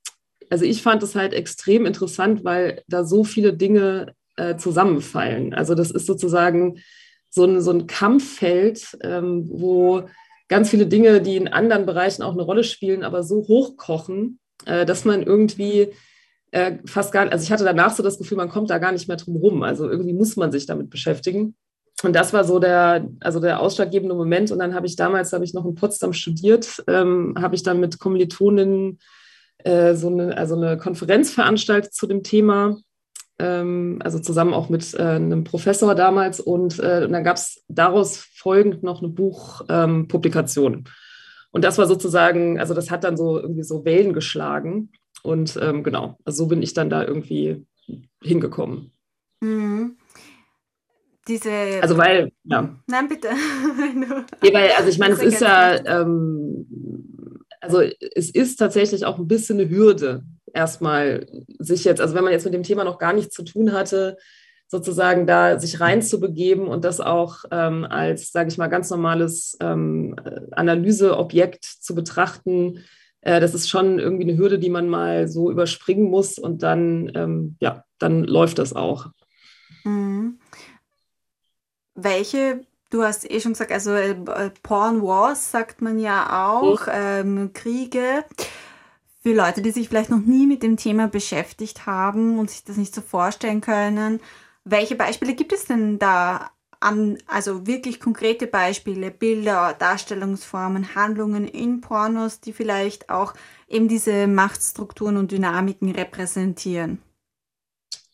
also 0.48 0.64
ich 0.64 0.82
fand 0.82 1.02
das 1.02 1.14
halt 1.14 1.34
extrem 1.34 1.86
interessant, 1.86 2.44
weil 2.44 2.82
da 2.86 3.04
so 3.04 3.24
viele 3.24 3.52
Dinge 3.52 4.14
äh, 4.36 4.56
zusammenfallen. 4.56 5.54
Also 5.54 5.74
das 5.74 5.90
ist 5.90 6.06
sozusagen 6.06 6.78
so 7.30 7.44
ein, 7.44 7.60
so 7.60 7.72
ein 7.72 7.86
Kampffeld, 7.86 8.96
ähm, 9.02 9.48
wo 9.50 10.08
ganz 10.48 10.70
viele 10.70 10.86
Dinge, 10.86 11.20
die 11.20 11.36
in 11.36 11.48
anderen 11.48 11.84
Bereichen 11.86 12.22
auch 12.22 12.32
eine 12.32 12.42
Rolle 12.42 12.64
spielen, 12.64 13.02
aber 13.02 13.22
so 13.22 13.38
hochkochen, 13.48 14.38
dass 14.66 15.04
man 15.04 15.22
irgendwie 15.22 15.92
äh, 16.50 16.78
fast 16.86 17.12
gar, 17.12 17.30
also 17.30 17.42
ich 17.42 17.52
hatte 17.52 17.64
danach 17.64 17.94
so 17.94 18.02
das 18.02 18.18
Gefühl, 18.18 18.38
man 18.38 18.48
kommt 18.48 18.70
da 18.70 18.78
gar 18.78 18.92
nicht 18.92 19.08
mehr 19.08 19.16
drum 19.16 19.36
rum. 19.36 19.62
Also 19.62 19.88
irgendwie 19.88 20.12
muss 20.12 20.36
man 20.36 20.52
sich 20.52 20.66
damit 20.66 20.90
beschäftigen. 20.90 21.54
Und 22.02 22.14
das 22.14 22.32
war 22.32 22.44
so 22.44 22.58
der, 22.58 23.08
also 23.20 23.40
der 23.40 23.60
ausschlaggebende 23.60 24.14
Moment. 24.14 24.50
Und 24.50 24.58
dann 24.58 24.74
habe 24.74 24.86
ich 24.86 24.96
damals, 24.96 25.32
habe 25.32 25.44
ich 25.44 25.54
noch 25.54 25.64
in 25.64 25.74
Potsdam 25.74 26.12
studiert, 26.12 26.82
ähm, 26.88 27.34
habe 27.38 27.54
ich 27.54 27.62
dann 27.62 27.80
mit 27.80 27.98
Kommilitoninnen 27.98 28.98
äh, 29.58 29.94
so 29.94 30.08
eine, 30.08 30.36
also 30.36 30.56
eine 30.56 30.76
Konferenz 30.76 31.30
veranstaltet 31.30 31.94
zu 31.94 32.06
dem 32.06 32.22
Thema. 32.22 32.76
Ähm, 33.38 33.98
also 34.02 34.18
zusammen 34.18 34.54
auch 34.54 34.68
mit 34.68 34.94
äh, 34.94 35.02
einem 35.02 35.44
Professor 35.44 35.94
damals. 35.94 36.38
Und, 36.38 36.78
äh, 36.78 37.02
und 37.04 37.12
dann 37.12 37.24
gab 37.24 37.36
es 37.36 37.64
daraus 37.68 38.18
folgend 38.34 38.82
noch 38.82 39.02
eine 39.02 39.08
Buchpublikation. 39.10 40.74
Ähm, 40.74 40.84
und 41.56 41.64
das 41.64 41.78
war 41.78 41.86
sozusagen, 41.86 42.60
also 42.60 42.74
das 42.74 42.90
hat 42.90 43.02
dann 43.02 43.16
so 43.16 43.40
irgendwie 43.40 43.62
so 43.62 43.86
Wellen 43.86 44.12
geschlagen. 44.12 44.90
Und 45.22 45.58
ähm, 45.62 45.82
genau, 45.82 46.18
also 46.22 46.44
so 46.44 46.48
bin 46.48 46.62
ich 46.62 46.74
dann 46.74 46.90
da 46.90 47.02
irgendwie 47.02 47.64
hingekommen. 48.22 48.92
Mhm. 49.40 49.96
Diese. 51.26 51.50
Also 51.80 51.96
weil, 51.96 52.30
ja. 52.44 52.76
Nein, 52.86 53.08
bitte. 53.08 53.28
ja, 54.42 54.52
weil, 54.52 54.70
also 54.76 54.90
ich 54.90 54.98
meine, 54.98 55.14
es 55.14 55.22
ist 55.22 55.40
ja, 55.40 55.82
ähm, 55.86 56.66
also 57.62 57.80
es 57.80 58.28
ist 58.28 58.56
tatsächlich 58.56 59.06
auch 59.06 59.18
ein 59.18 59.26
bisschen 59.26 59.58
eine 59.58 59.70
Hürde, 59.70 60.24
erstmal 60.52 61.26
sich 61.58 61.84
jetzt, 61.84 62.02
also 62.02 62.14
wenn 62.14 62.24
man 62.24 62.34
jetzt 62.34 62.44
mit 62.44 62.52
dem 62.52 62.64
Thema 62.64 62.84
noch 62.84 62.98
gar 62.98 63.14
nichts 63.14 63.34
zu 63.34 63.44
tun 63.44 63.72
hatte, 63.72 64.18
sozusagen 64.68 65.26
da 65.26 65.58
sich 65.58 65.80
reinzubegeben 65.80 66.66
und 66.66 66.84
das 66.84 67.00
auch 67.00 67.44
ähm, 67.50 67.84
als, 67.84 68.32
sage 68.32 68.48
ich 68.48 68.58
mal, 68.58 68.66
ganz 68.66 68.90
normales 68.90 69.56
ähm, 69.60 70.16
Analyseobjekt 70.52 71.64
zu 71.64 71.94
betrachten, 71.94 72.84
äh, 73.20 73.40
das 73.40 73.54
ist 73.54 73.68
schon 73.68 73.98
irgendwie 73.98 74.28
eine 74.28 74.38
Hürde, 74.38 74.58
die 74.58 74.70
man 74.70 74.88
mal 74.88 75.28
so 75.28 75.50
überspringen 75.50 76.10
muss 76.10 76.38
und 76.38 76.62
dann, 76.62 77.10
ähm, 77.14 77.56
ja, 77.60 77.84
dann 77.98 78.24
läuft 78.24 78.58
das 78.58 78.74
auch. 78.74 79.06
Mhm. 79.84 80.38
Welche 81.94 82.66
Du 82.88 83.02
hast 83.02 83.28
eh 83.28 83.40
schon 83.40 83.52
gesagt, 83.52 83.72
also 83.72 83.92
äh, 83.92 84.14
Porn 84.62 85.02
Wars 85.02 85.50
sagt 85.50 85.82
man 85.82 85.98
ja 85.98 86.48
auch, 86.48 86.86
ähm, 86.88 87.50
Kriege. 87.52 88.24
Für 89.22 89.34
Leute, 89.34 89.60
die 89.60 89.72
sich 89.72 89.88
vielleicht 89.88 90.10
noch 90.10 90.20
nie 90.20 90.46
mit 90.46 90.62
dem 90.62 90.76
Thema 90.76 91.08
beschäftigt 91.08 91.86
haben 91.86 92.38
und 92.38 92.48
sich 92.48 92.62
das 92.62 92.76
nicht 92.76 92.94
so 92.94 93.00
vorstellen 93.00 93.60
können, 93.60 94.20
welche 94.66 94.96
Beispiele 94.96 95.34
gibt 95.34 95.52
es 95.52 95.64
denn 95.64 95.98
da 95.98 96.50
an, 96.80 97.18
also 97.26 97.66
wirklich 97.66 98.00
konkrete 98.00 98.46
Beispiele, 98.46 99.10
Bilder, 99.10 99.74
Darstellungsformen, 99.78 100.94
Handlungen 100.94 101.46
in 101.46 101.80
Pornos, 101.80 102.40
die 102.40 102.52
vielleicht 102.52 103.08
auch 103.08 103.32
eben 103.68 103.88
diese 103.88 104.26
Machtstrukturen 104.26 105.16
und 105.16 105.30
Dynamiken 105.30 105.92
repräsentieren? 105.92 106.98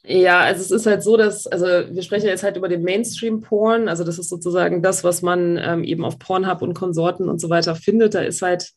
Ja, 0.04 0.40
also 0.40 0.62
es 0.62 0.70
ist 0.72 0.86
halt 0.86 1.02
so, 1.02 1.16
dass, 1.16 1.46
also 1.46 1.66
wir 1.66 2.02
sprechen 2.02 2.26
jetzt 2.26 2.42
halt 2.42 2.56
über 2.56 2.68
den 2.68 2.82
Mainstream-Porn, 2.82 3.88
also 3.88 4.04
das 4.04 4.18
ist 4.18 4.28
sozusagen 4.28 4.82
das, 4.82 5.04
was 5.04 5.22
man 5.22 5.56
ähm, 5.58 5.84
eben 5.84 6.04
auf 6.04 6.18
Pornhub 6.18 6.60
und 6.60 6.74
Konsorten 6.74 7.28
und 7.28 7.40
so 7.40 7.50
weiter 7.50 7.76
findet. 7.76 8.14
Da 8.14 8.20
ist 8.20 8.42
halt, 8.42 8.72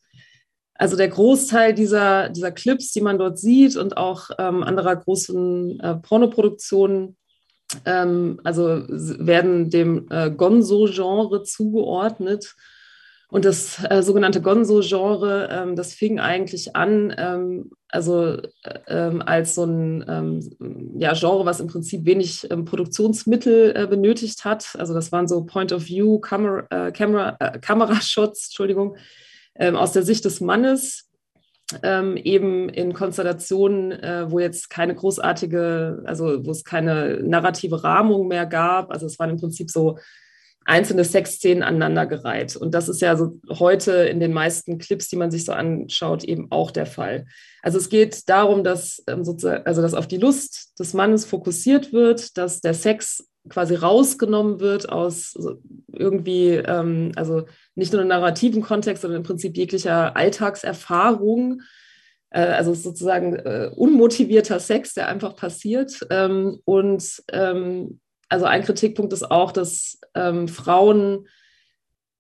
also 0.76 0.96
der 0.96 1.08
Großteil 1.08 1.74
dieser, 1.74 2.30
dieser 2.30 2.52
Clips, 2.52 2.92
die 2.92 3.02
man 3.02 3.18
dort 3.18 3.40
sieht 3.40 3.76
und 3.76 3.98
auch 3.98 4.30
ähm, 4.38 4.62
anderer 4.62 4.96
großen 4.96 5.80
äh, 5.80 5.96
Pornoproduktionen, 5.96 7.18
ähm, 7.86 8.40
also 8.44 8.84
werden 8.88 9.70
dem 9.70 10.08
äh, 10.10 10.32
Gonzo-Genre 10.32 11.44
zugeordnet. 11.44 12.56
Und 13.30 13.44
das 13.44 13.84
äh, 13.90 14.04
sogenannte 14.04 14.42
Gonzo-Genre, 14.42 15.50
ähm, 15.52 15.76
das 15.76 15.94
fing 15.94 16.20
eigentlich 16.20 16.76
an, 16.76 17.14
ähm, 17.18 17.72
also 17.90 18.38
äh, 18.64 18.80
ähm, 18.88 19.22
als 19.26 19.56
so 19.56 19.66
ein 19.66 20.06
ähm, 20.08 20.96
ja, 21.00 21.14
Genre, 21.14 21.46
was 21.46 21.60
im 21.60 21.68
Prinzip 21.68 22.06
wenig 22.06 22.50
ähm, 22.52 22.66
Produktionsmittel 22.66 23.74
äh, 23.76 23.88
benötigt 23.88 24.46
hat. 24.46 24.76
Also 24.78 24.94
das 24.94 25.12
waren 25.12 25.28
so 25.28 25.44
Point-of-View, 25.44 26.20
Camera, 26.20 26.68
äh, 26.70 26.92
Camera, 26.92 27.36
äh, 27.40 27.60
Kamerashots, 27.60 28.48
Entschuldigung, 28.48 28.96
ähm, 29.56 29.76
aus 29.76 29.92
der 29.92 30.04
Sicht 30.04 30.24
des 30.24 30.40
Mannes 30.40 31.10
ähm, 31.82 32.16
eben 32.18 32.70
in 32.70 32.94
Konstellationen, 32.94 33.92
äh, 33.92 34.30
wo 34.30 34.40
jetzt 34.40 34.70
keine 34.70 34.94
großartige, 34.94 36.04
also 36.06 36.46
wo 36.46 36.52
es 36.52 36.64
keine 36.64 37.22
narrative 37.24 37.84
Rahmung 37.84 38.28
mehr 38.28 38.46
gab. 38.46 38.92
Also 38.92 39.06
es 39.06 39.18
waren 39.18 39.32
im 39.32 39.38
Prinzip 39.38 39.72
so 39.72 39.98
einzelne 40.66 41.04
Sexszenen 41.04 41.64
aneinandergereiht. 41.64 42.56
Und 42.56 42.74
das 42.74 42.90
ist 42.90 43.02
ja 43.02 43.16
so 43.16 43.40
heute 43.60 43.94
in 43.94 44.20
den 44.20 44.34
meisten 44.34 44.80
Clips, 44.80 45.08
die 45.08 45.16
man 45.16 45.32
sich 45.32 45.46
so 45.46 45.54
anschaut, 45.54 46.24
eben 46.24 46.52
auch 46.52 46.72
der 46.72 46.88
Fall. 46.88 47.26
Also 47.62 47.78
es 47.78 47.90
geht 47.90 48.28
darum, 48.30 48.64
dass 48.64 49.04
ähm, 49.08 49.20
also 49.20 49.82
dass 49.82 49.94
auf 49.94 50.08
die 50.08 50.18
Lust 50.18 50.80
des 50.80 50.94
Mannes 50.94 51.26
fokussiert 51.26 51.94
wird, 51.94 52.38
dass 52.38 52.62
der 52.62 52.74
Sex 52.74 53.28
quasi 53.50 53.76
rausgenommen 53.76 54.60
wird 54.60 54.90
aus 54.90 55.38
irgendwie, 55.92 56.52
ähm, 56.52 57.12
also 57.16 57.46
nicht 57.76 57.94
nur 57.94 58.02
im 58.02 58.08
narrativen 58.08 58.62
Kontext, 58.62 59.02
sondern 59.02 59.22
im 59.22 59.28
Prinzip 59.28 59.56
jeglicher 59.58 60.16
Alltagserfahrung 60.16 61.62
Äh, 62.36 62.42
also 62.42 62.74
sozusagen 62.74 63.36
äh, 63.36 63.70
unmotivierter 63.74 64.60
Sex, 64.60 64.94
der 64.94 65.08
einfach 65.08 65.36
passiert. 65.38 66.06
Ähm, 66.10 66.60
und 66.66 67.24
ähm, 67.32 68.02
also 68.28 68.46
ein 68.46 68.64
Kritikpunkt 68.64 69.14
ist 69.14 69.32
auch, 69.32 69.54
dass 69.54 70.00
ähm, 70.16 70.48
Frauen 70.50 71.28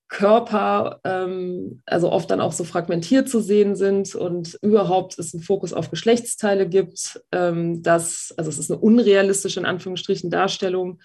Körper 0.07 0.99
ähm, 1.03 1.81
also 1.85 2.11
oft 2.11 2.29
dann 2.29 2.41
auch 2.41 2.53
so 2.53 2.63
fragmentiert 2.63 3.27
zu 3.27 3.39
sehen 3.39 3.75
sind 3.75 4.13
und 4.13 4.57
überhaupt 4.61 5.17
es 5.17 5.33
einen 5.33 5.41
Fokus 5.41 5.73
auf 5.73 5.89
Geschlechtsteile 5.89 6.69
gibt, 6.69 7.21
ähm, 7.31 7.81
dass, 7.81 8.33
also 8.37 8.49
es 8.49 8.59
ist 8.59 8.71
eine 8.71 8.79
unrealistische 8.79 9.59
in 9.59 9.65
Anführungsstrichen 9.65 10.29
Darstellung, 10.29 10.99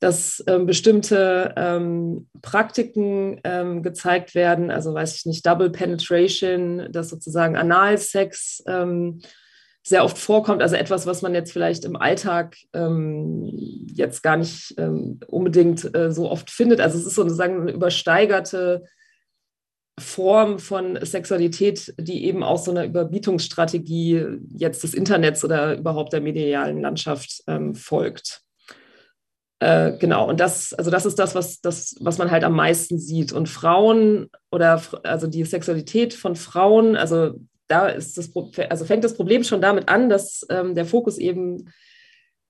dass 0.00 0.44
ähm, 0.46 0.66
bestimmte 0.66 1.54
ähm, 1.56 2.28
Praktiken 2.42 3.40
ähm, 3.44 3.82
gezeigt 3.82 4.34
werden, 4.34 4.70
also 4.70 4.92
weiß 4.92 5.16
ich 5.16 5.24
nicht, 5.24 5.46
Double 5.46 5.70
Penetration, 5.70 6.88
dass 6.92 7.08
sozusagen 7.08 7.56
Analsex 7.56 8.62
ähm, 8.66 9.20
sehr 9.86 10.02
oft 10.02 10.16
vorkommt, 10.16 10.62
also 10.62 10.76
etwas, 10.76 11.06
was 11.06 11.20
man 11.20 11.34
jetzt 11.34 11.52
vielleicht 11.52 11.84
im 11.84 11.96
Alltag 11.96 12.56
ähm, 12.72 13.50
jetzt 13.94 14.22
gar 14.22 14.38
nicht 14.38 14.74
ähm, 14.78 15.20
unbedingt 15.26 15.94
äh, 15.94 16.10
so 16.10 16.30
oft 16.30 16.50
findet. 16.50 16.80
Also 16.80 16.98
es 16.98 17.04
ist 17.04 17.14
sozusagen 17.14 17.60
eine 17.60 17.72
übersteigerte 17.72 18.84
Form 20.00 20.58
von 20.58 20.98
Sexualität, 21.04 21.94
die 21.98 22.24
eben 22.24 22.42
auch 22.42 22.58
so 22.58 22.70
einer 22.70 22.86
Überbietungsstrategie 22.86 24.26
jetzt 24.48 24.82
des 24.82 24.94
Internets 24.94 25.44
oder 25.44 25.76
überhaupt 25.76 26.14
der 26.14 26.22
medialen 26.22 26.80
Landschaft 26.80 27.42
ähm, 27.46 27.74
folgt. 27.74 28.40
Äh, 29.60 29.98
genau, 29.98 30.28
und 30.28 30.40
das, 30.40 30.72
also 30.72 30.90
das 30.90 31.04
ist 31.04 31.18
das 31.18 31.34
was, 31.34 31.60
das, 31.60 31.94
was 32.00 32.16
man 32.16 32.30
halt 32.30 32.42
am 32.42 32.56
meisten 32.56 32.98
sieht. 32.98 33.32
Und 33.32 33.50
Frauen 33.50 34.30
oder 34.50 34.82
also 35.02 35.26
die 35.26 35.44
Sexualität 35.44 36.14
von 36.14 36.36
Frauen, 36.36 36.96
also 36.96 37.34
da 37.68 37.88
ist 37.88 38.18
das, 38.18 38.30
also 38.68 38.84
fängt 38.84 39.04
das 39.04 39.14
Problem 39.14 39.44
schon 39.44 39.60
damit 39.60 39.88
an, 39.88 40.08
dass 40.08 40.46
ähm, 40.50 40.74
der 40.74 40.86
Fokus 40.86 41.18
eben 41.18 41.66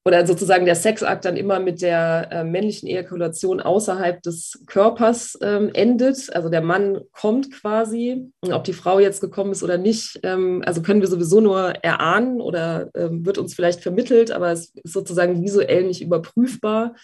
oder 0.07 0.27
sozusagen 0.27 0.67
der 0.67 0.75
Sexakt 0.75 1.25
dann 1.25 1.37
immer 1.37 1.61
mit 1.61 1.81
der 1.81 2.29
äh, 2.31 2.45
männlichen 2.45 2.89
Ejakulation 2.89 3.61
außerhalb 3.61 4.23
des 4.23 4.63
Körpers 4.67 5.39
ähm, 5.41 5.71
endet. 5.73 6.35
Also 6.35 6.51
der 6.51 6.61
Mann 6.61 7.01
kommt 7.13 7.51
quasi, 7.51 8.31
und 8.41 8.53
ob 8.53 8.65
die 8.65 8.75
Frau 8.75 8.99
jetzt 8.99 9.23
gekommen 9.23 9.53
ist 9.53 9.63
oder 9.63 9.79
nicht, 9.79 10.21
ähm, 10.23 10.63
also 10.67 10.83
können 10.83 11.01
wir 11.01 11.09
sowieso 11.09 11.41
nur 11.41 11.71
erahnen 11.83 12.43
oder 12.43 12.91
ähm, 12.95 13.25
wird 13.25 13.39
uns 13.39 13.55
vielleicht 13.55 13.81
vermittelt, 13.81 14.31
aber 14.31 14.53
es 14.53 14.75
ist 14.75 14.93
sozusagen 14.93 15.43
visuell 15.43 15.85
nicht 15.85 16.03
überprüfbar 16.03 16.95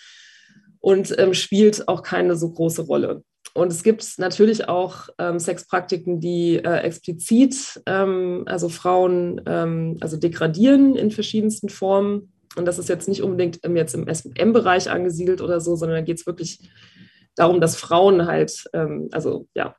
und 0.80 1.18
ähm, 1.18 1.32
spielt 1.32 1.88
auch 1.88 2.02
keine 2.02 2.36
so 2.36 2.52
große 2.52 2.82
Rolle. 2.82 3.22
Und 3.54 3.72
es 3.72 3.82
gibt 3.82 4.18
natürlich 4.18 4.68
auch 4.68 5.08
ähm, 5.18 5.38
Sexpraktiken, 5.38 6.20
die 6.20 6.56
äh, 6.56 6.78
explizit 6.78 7.82
ähm, 7.86 8.44
also 8.46 8.68
Frauen 8.68 9.40
ähm, 9.46 9.96
also 10.00 10.16
degradieren 10.16 10.94
in 10.94 11.10
verschiedensten 11.10 11.68
Formen. 11.68 12.32
Und 12.56 12.64
das 12.66 12.78
ist 12.78 12.88
jetzt 12.88 13.08
nicht 13.08 13.22
unbedingt 13.22 13.58
im, 13.64 13.76
jetzt 13.76 13.94
im 13.94 14.06
SM-Bereich 14.12 14.90
angesiedelt 14.90 15.40
oder 15.40 15.60
so, 15.60 15.76
sondern 15.76 15.98
da 15.98 16.02
geht 16.02 16.18
es 16.18 16.26
wirklich 16.26 16.70
darum, 17.34 17.60
dass 17.60 17.76
Frauen 17.76 18.26
halt, 18.26 18.64
ähm, 18.72 19.08
also 19.12 19.48
ja, 19.54 19.74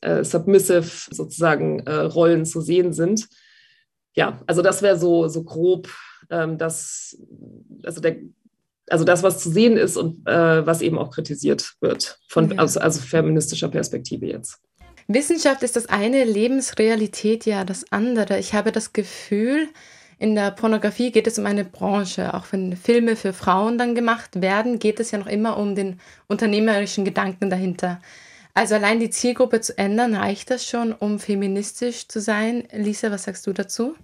äh, 0.00 0.24
submissive 0.24 0.90
sozusagen 1.10 1.80
äh, 1.80 1.94
Rollen 1.94 2.44
zu 2.44 2.60
sehen 2.60 2.92
sind. 2.92 3.28
Ja, 4.14 4.40
also 4.46 4.62
das 4.62 4.82
wäre 4.82 4.98
so, 4.98 5.28
so 5.28 5.42
grob 5.44 5.88
ähm, 6.30 6.58
das, 6.58 7.18
also 7.82 8.00
der 8.00 8.16
also 8.88 9.04
das, 9.04 9.22
was 9.22 9.38
zu 9.38 9.50
sehen 9.50 9.76
ist 9.76 9.96
und 9.96 10.26
äh, 10.26 10.66
was 10.66 10.82
eben 10.82 10.98
auch 10.98 11.10
kritisiert 11.10 11.74
wird, 11.80 12.18
von, 12.28 12.50
ja. 12.50 12.58
also, 12.58 12.80
also 12.80 13.00
feministischer 13.00 13.68
Perspektive 13.68 14.26
jetzt. 14.26 14.58
Wissenschaft 15.06 15.62
ist 15.62 15.76
das 15.76 15.86
eine, 15.86 16.24
Lebensrealität 16.24 17.44
ja 17.44 17.64
das 17.64 17.90
andere. 17.92 18.38
Ich 18.38 18.54
habe 18.54 18.72
das 18.72 18.92
Gefühl, 18.92 19.68
in 20.18 20.34
der 20.34 20.50
Pornografie 20.50 21.12
geht 21.12 21.26
es 21.26 21.38
um 21.38 21.46
eine 21.46 21.64
Branche. 21.64 22.32
Auch 22.34 22.46
wenn 22.50 22.76
Filme 22.76 23.16
für 23.16 23.32
Frauen 23.32 23.76
dann 23.76 23.94
gemacht 23.94 24.40
werden, 24.40 24.78
geht 24.78 25.00
es 25.00 25.10
ja 25.10 25.18
noch 25.18 25.26
immer 25.26 25.58
um 25.58 25.74
den 25.74 26.00
unternehmerischen 26.28 27.04
Gedanken 27.04 27.50
dahinter. 27.50 28.00
Also 28.54 28.76
allein 28.76 29.00
die 29.00 29.10
Zielgruppe 29.10 29.60
zu 29.60 29.76
ändern, 29.76 30.14
reicht 30.14 30.50
das 30.50 30.66
schon, 30.66 30.92
um 30.92 31.18
feministisch 31.18 32.08
zu 32.08 32.20
sein? 32.20 32.68
Lisa, 32.72 33.10
was 33.10 33.24
sagst 33.24 33.46
du 33.46 33.52
dazu? 33.52 33.96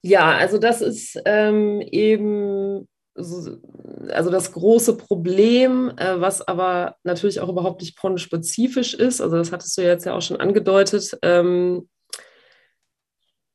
Ja, 0.00 0.32
also 0.32 0.58
das 0.58 0.80
ist 0.80 1.20
ähm, 1.24 1.80
eben 1.82 2.88
also 3.16 4.30
das 4.30 4.52
große 4.52 4.96
Problem, 4.96 5.92
äh, 5.96 6.20
was 6.20 6.42
aber 6.42 6.96
natürlich 7.04 7.40
auch 7.40 7.48
überhaupt 7.48 7.80
nicht 7.80 7.96
pornospezifisch 7.96 8.94
ist, 8.94 9.20
also 9.20 9.36
das 9.36 9.52
hattest 9.52 9.76
du 9.78 9.82
jetzt 9.82 10.04
ja 10.04 10.14
auch 10.14 10.22
schon 10.22 10.40
angedeutet. 10.40 11.16
Ähm, 11.22 11.88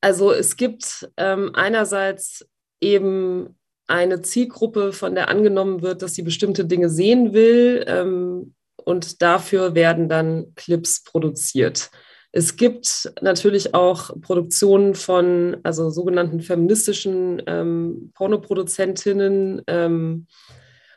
also 0.02 0.32
es 0.32 0.56
gibt 0.56 1.10
ähm, 1.18 1.52
einerseits 1.54 2.48
eben 2.80 3.58
eine 3.88 4.22
Zielgruppe, 4.22 4.94
von 4.94 5.16
der 5.16 5.30
angenommen 5.30 5.82
wird, 5.82 6.02
dass 6.02 6.14
sie 6.14 6.22
bestimmte 6.22 6.66
Dinge 6.66 6.90
sehen 6.90 7.34
will 7.34 7.84
ähm, 7.88 8.54
und 8.78 9.22
dafür 9.22 9.76
werden 9.76 10.08
dann 10.08 10.54
Clips 10.56 11.04
produziert. 11.04 11.90
Es 12.32 12.58
gibt 12.58 13.12
natürlich 13.22 13.74
auch 13.74 14.12
Produktionen 14.22 14.94
von 14.94 15.58
also 15.64 15.90
sogenannten 15.90 16.42
feministischen 16.42 17.42
ähm, 17.48 18.12
Pornoproduzentinnen, 18.14 19.64
ähm, 19.68 20.28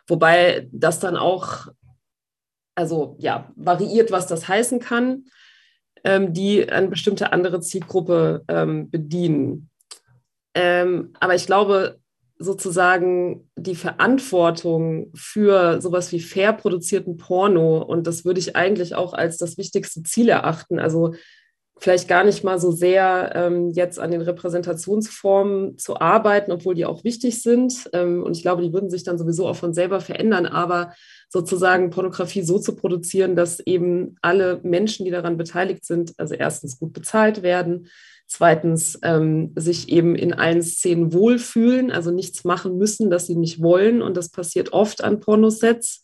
wobei 0.06 0.68
das 0.72 1.00
dann 1.00 1.16
auch 1.16 1.68
also 2.74 3.16
ja 3.18 3.50
variiert, 3.56 4.10
was 4.10 4.26
das 4.26 4.46
heißen 4.48 4.78
kann, 4.78 5.24
ähm, 6.04 6.34
die 6.34 6.68
eine 6.70 6.88
bestimmte 6.88 7.32
andere 7.32 7.60
Zielgruppe 7.60 8.44
ähm, 8.48 8.90
bedienen. 8.90 9.70
Ähm, 10.54 11.14
aber 11.18 11.34
ich 11.34 11.46
glaube, 11.46 11.98
sozusagen 12.42 13.48
die 13.56 13.74
Verantwortung 13.74 15.10
für 15.14 15.80
sowas 15.80 16.12
wie 16.12 16.20
fair 16.20 16.52
produzierten 16.52 17.16
Porno 17.16 17.82
und 17.82 18.06
das 18.06 18.24
würde 18.24 18.40
ich 18.40 18.56
eigentlich 18.56 18.94
auch 18.94 19.14
als 19.14 19.36
das 19.38 19.58
wichtigste 19.58 20.02
Ziel 20.02 20.28
erachten. 20.28 20.78
Also 20.78 21.14
vielleicht 21.82 22.06
gar 22.06 22.22
nicht 22.22 22.44
mal 22.44 22.60
so 22.60 22.70
sehr 22.70 23.32
ähm, 23.34 23.70
jetzt 23.70 23.98
an 23.98 24.12
den 24.12 24.20
Repräsentationsformen 24.20 25.78
zu 25.78 25.98
arbeiten, 26.00 26.52
obwohl 26.52 26.74
die 26.74 26.84
auch 26.84 27.02
wichtig 27.02 27.42
sind. 27.42 27.90
Ähm, 27.92 28.22
und 28.22 28.36
ich 28.36 28.42
glaube, 28.42 28.62
die 28.62 28.72
würden 28.72 28.88
sich 28.88 29.02
dann 29.02 29.18
sowieso 29.18 29.48
auch 29.48 29.56
von 29.56 29.74
selber 29.74 30.00
verändern, 30.00 30.46
aber 30.46 30.94
sozusagen 31.28 31.90
Pornografie 31.90 32.42
so 32.42 32.60
zu 32.60 32.76
produzieren, 32.76 33.34
dass 33.34 33.58
eben 33.58 34.14
alle 34.22 34.60
Menschen, 34.62 35.04
die 35.04 35.10
daran 35.10 35.36
beteiligt 35.36 35.84
sind, 35.84 36.12
also 36.18 36.34
erstens 36.34 36.78
gut 36.78 36.92
bezahlt 36.92 37.42
werden, 37.42 37.88
Zweitens, 38.34 38.98
ähm, 39.02 39.52
sich 39.56 39.90
eben 39.90 40.14
in 40.14 40.32
allen 40.32 40.62
Szenen 40.62 41.12
wohlfühlen, 41.12 41.92
also 41.92 42.10
nichts 42.10 42.44
machen 42.44 42.78
müssen, 42.78 43.10
das 43.10 43.26
sie 43.26 43.36
nicht 43.36 43.60
wollen. 43.60 44.00
Und 44.00 44.16
das 44.16 44.30
passiert 44.30 44.72
oft 44.72 45.04
an 45.04 45.20
Pornosets. 45.20 46.02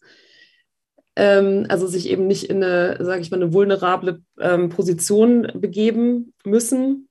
Ähm, 1.16 1.64
also 1.70 1.86
sich 1.86 2.06
eben 2.10 2.26
nicht 2.26 2.50
in 2.50 2.62
eine, 2.62 3.02
sage 3.02 3.22
ich 3.22 3.30
mal, 3.30 3.42
eine 3.42 3.54
vulnerable 3.54 4.20
ähm, 4.38 4.68
Position 4.68 5.50
begeben 5.54 6.34
müssen. 6.44 7.08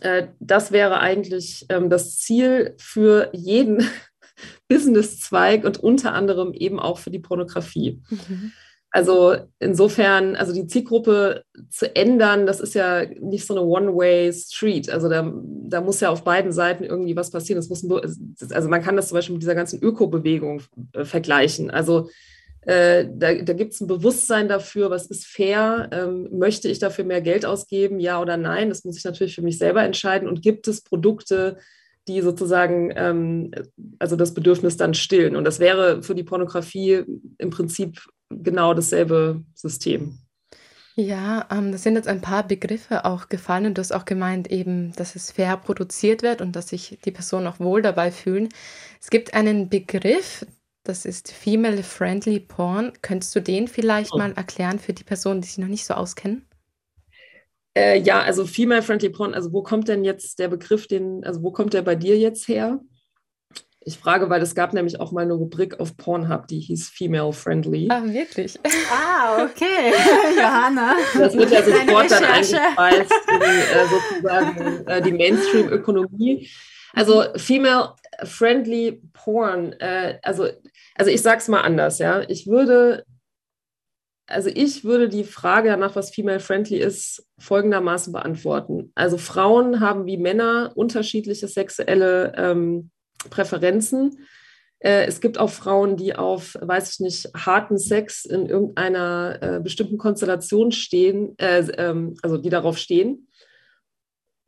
Äh, 0.00 0.28
das 0.40 0.72
wäre 0.72 1.00
eigentlich 1.00 1.66
ähm, 1.68 1.90
das 1.90 2.16
Ziel 2.16 2.76
für 2.78 3.28
jeden 3.34 3.86
Businesszweig 4.68 5.64
und 5.64 5.82
unter 5.82 6.14
anderem 6.14 6.54
eben 6.54 6.80
auch 6.80 6.96
für 6.96 7.10
die 7.10 7.18
Pornografie. 7.18 8.00
Mhm. 8.08 8.52
Also 8.90 9.36
insofern, 9.58 10.36
also 10.36 10.54
die 10.54 10.66
Zielgruppe 10.66 11.44
zu 11.68 11.94
ändern, 11.94 12.46
das 12.46 12.60
ist 12.60 12.74
ja 12.74 13.04
nicht 13.20 13.46
so 13.46 13.54
eine 13.54 13.62
One-Way-Street. 13.62 14.88
Also 14.90 15.08
da, 15.08 15.32
da 15.34 15.80
muss 15.82 16.00
ja 16.00 16.08
auf 16.08 16.24
beiden 16.24 16.52
Seiten 16.52 16.84
irgendwie 16.84 17.14
was 17.16 17.30
passieren. 17.30 17.60
Das 17.60 17.68
muss, 17.68 17.84
also 18.52 18.68
man 18.68 18.82
kann 18.82 18.96
das 18.96 19.08
zum 19.08 19.16
Beispiel 19.16 19.34
mit 19.34 19.42
dieser 19.42 19.54
ganzen 19.54 19.82
Ökobewegung 19.82 20.62
äh, 20.92 21.04
vergleichen. 21.04 21.70
Also 21.70 22.08
äh, 22.62 23.06
da, 23.12 23.34
da 23.34 23.52
gibt 23.52 23.74
es 23.74 23.80
ein 23.80 23.86
Bewusstsein 23.86 24.48
dafür, 24.48 24.90
was 24.90 25.06
ist 25.06 25.26
fair, 25.26 25.88
ähm, 25.92 26.28
möchte 26.32 26.68
ich 26.68 26.78
dafür 26.78 27.04
mehr 27.04 27.20
Geld 27.20 27.46
ausgeben, 27.46 28.00
ja 28.00 28.20
oder 28.20 28.36
nein. 28.36 28.70
Das 28.70 28.84
muss 28.84 28.96
ich 28.96 29.04
natürlich 29.04 29.34
für 29.34 29.42
mich 29.42 29.58
selber 29.58 29.82
entscheiden. 29.82 30.28
Und 30.28 30.42
gibt 30.42 30.68
es 30.68 30.80
Produkte, 30.82 31.58
die 32.08 32.20
sozusagen 32.22 32.92
ähm, 32.96 33.50
also 33.98 34.16
das 34.16 34.34
Bedürfnis 34.34 34.76
dann 34.76 34.94
stillen. 34.94 35.36
Und 35.36 35.44
das 35.44 35.60
wäre 35.60 36.02
für 36.02 36.14
die 36.14 36.24
Pornografie 36.24 37.04
im 37.38 37.50
Prinzip 37.50 38.00
genau 38.30 38.74
dasselbe 38.74 39.42
System. 39.54 40.18
Ja, 40.98 41.46
ähm, 41.50 41.72
das 41.72 41.82
sind 41.82 41.94
jetzt 41.94 42.08
ein 42.08 42.22
paar 42.22 42.46
Begriffe 42.46 43.04
auch 43.04 43.28
gefallen 43.28 43.66
und 43.66 43.76
du 43.76 43.80
hast 43.80 43.92
auch 43.92 44.06
gemeint 44.06 44.50
eben, 44.50 44.92
dass 44.96 45.14
es 45.14 45.30
fair 45.30 45.58
produziert 45.58 46.22
wird 46.22 46.40
und 46.40 46.56
dass 46.56 46.68
sich 46.68 46.98
die 47.04 47.10
Personen 47.10 47.46
auch 47.46 47.60
wohl 47.60 47.82
dabei 47.82 48.10
fühlen. 48.10 48.48
Es 48.98 49.10
gibt 49.10 49.34
einen 49.34 49.68
Begriff, 49.68 50.46
das 50.84 51.04
ist 51.04 51.30
Female 51.30 51.82
Friendly 51.82 52.40
Porn. 52.40 52.94
Könntest 53.02 53.36
du 53.36 53.40
den 53.40 53.68
vielleicht 53.68 54.14
oh. 54.14 54.18
mal 54.18 54.32
erklären 54.32 54.78
für 54.78 54.94
die 54.94 55.04
Personen, 55.04 55.42
die 55.42 55.48
sich 55.48 55.58
noch 55.58 55.68
nicht 55.68 55.84
so 55.84 55.92
auskennen? 55.92 56.46
Äh, 57.76 58.00
ja, 58.00 58.22
also 58.22 58.46
Female 58.46 58.82
Friendly 58.82 59.10
Porn, 59.10 59.34
also 59.34 59.52
wo 59.52 59.62
kommt 59.62 59.88
denn 59.88 60.02
jetzt 60.02 60.38
der 60.38 60.48
Begriff, 60.48 60.86
den, 60.86 61.24
also 61.24 61.42
wo 61.42 61.50
kommt 61.50 61.74
der 61.74 61.82
bei 61.82 61.94
dir 61.94 62.18
jetzt 62.18 62.48
her? 62.48 62.80
Ich 63.88 63.98
frage, 63.98 64.28
weil 64.28 64.42
es 64.42 64.56
gab 64.56 64.72
nämlich 64.72 64.98
auch 64.98 65.12
mal 65.12 65.20
eine 65.20 65.34
Rubrik 65.34 65.78
auf 65.78 65.96
Pornhub, 65.96 66.48
die 66.48 66.58
hieß 66.58 66.88
Female 66.88 67.32
Friendly. 67.32 67.86
Ah, 67.88 68.02
wirklich? 68.04 68.58
Ah, 68.90 69.44
okay. 69.44 69.92
Johanna. 70.36 70.96
Das 71.16 71.36
wird 71.36 71.52
ja 71.52 71.62
sofort 71.62 72.10
dann 72.10 72.24
eingespeist 72.24 73.12
in 73.28 73.40
äh, 73.40 73.86
sozusagen 73.88 74.86
äh, 74.88 75.02
die 75.02 75.12
Mainstream-Ökonomie. 75.12 76.48
Also 76.94 77.26
Female 77.36 77.94
Friendly 78.24 79.02
Porn, 79.12 79.74
äh, 79.74 80.18
also, 80.20 80.48
also 80.96 81.10
ich 81.12 81.22
sag's 81.22 81.46
mal 81.46 81.60
anders, 81.60 82.00
ja. 82.00 82.22
Ich 82.28 82.48
würde, 82.48 83.04
also 84.26 84.50
ich 84.52 84.82
würde 84.82 85.08
die 85.08 85.22
Frage 85.22 85.68
danach, 85.68 85.94
was 85.94 86.10
Female 86.10 86.40
Friendly 86.40 86.78
ist, 86.78 87.24
folgendermaßen 87.38 88.12
beantworten. 88.12 88.90
Also 88.96 89.16
Frauen 89.16 89.78
haben 89.78 90.06
wie 90.06 90.16
Männer 90.16 90.72
unterschiedliche 90.74 91.46
sexuelle 91.46 92.34
ähm, 92.36 92.90
Präferenzen. 93.30 94.26
Äh, 94.78 95.06
es 95.06 95.20
gibt 95.20 95.38
auch 95.38 95.50
Frauen, 95.50 95.96
die 95.96 96.14
auf, 96.14 96.56
weiß 96.60 96.92
ich 96.92 97.00
nicht, 97.00 97.30
harten 97.34 97.78
Sex 97.78 98.24
in 98.24 98.46
irgendeiner 98.46 99.38
äh, 99.40 99.60
bestimmten 99.60 99.98
Konstellation 99.98 100.72
stehen, 100.72 101.36
äh, 101.38 101.60
ähm, 101.76 102.14
also 102.22 102.36
die 102.36 102.50
darauf 102.50 102.78
stehen. 102.78 103.28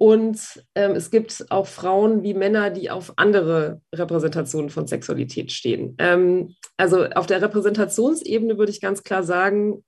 Und 0.01 0.65
ähm, 0.77 0.93
es 0.93 1.11
gibt 1.11 1.47
auch 1.51 1.67
Frauen 1.67 2.23
wie 2.23 2.33
Männer, 2.33 2.71
die 2.71 2.89
auf 2.89 3.15
andere 3.17 3.81
Repräsentationen 3.93 4.71
von 4.71 4.87
Sexualität 4.87 5.51
stehen. 5.51 5.97
Ähm, 5.99 6.55
also 6.77 7.05
auf 7.07 7.27
der 7.27 7.43
Repräsentationsebene 7.43 8.59
würde 8.59 8.71
ich 8.71 8.81
ganz 8.81 9.03
klar 9.03 9.25
sagen, 9.25 9.85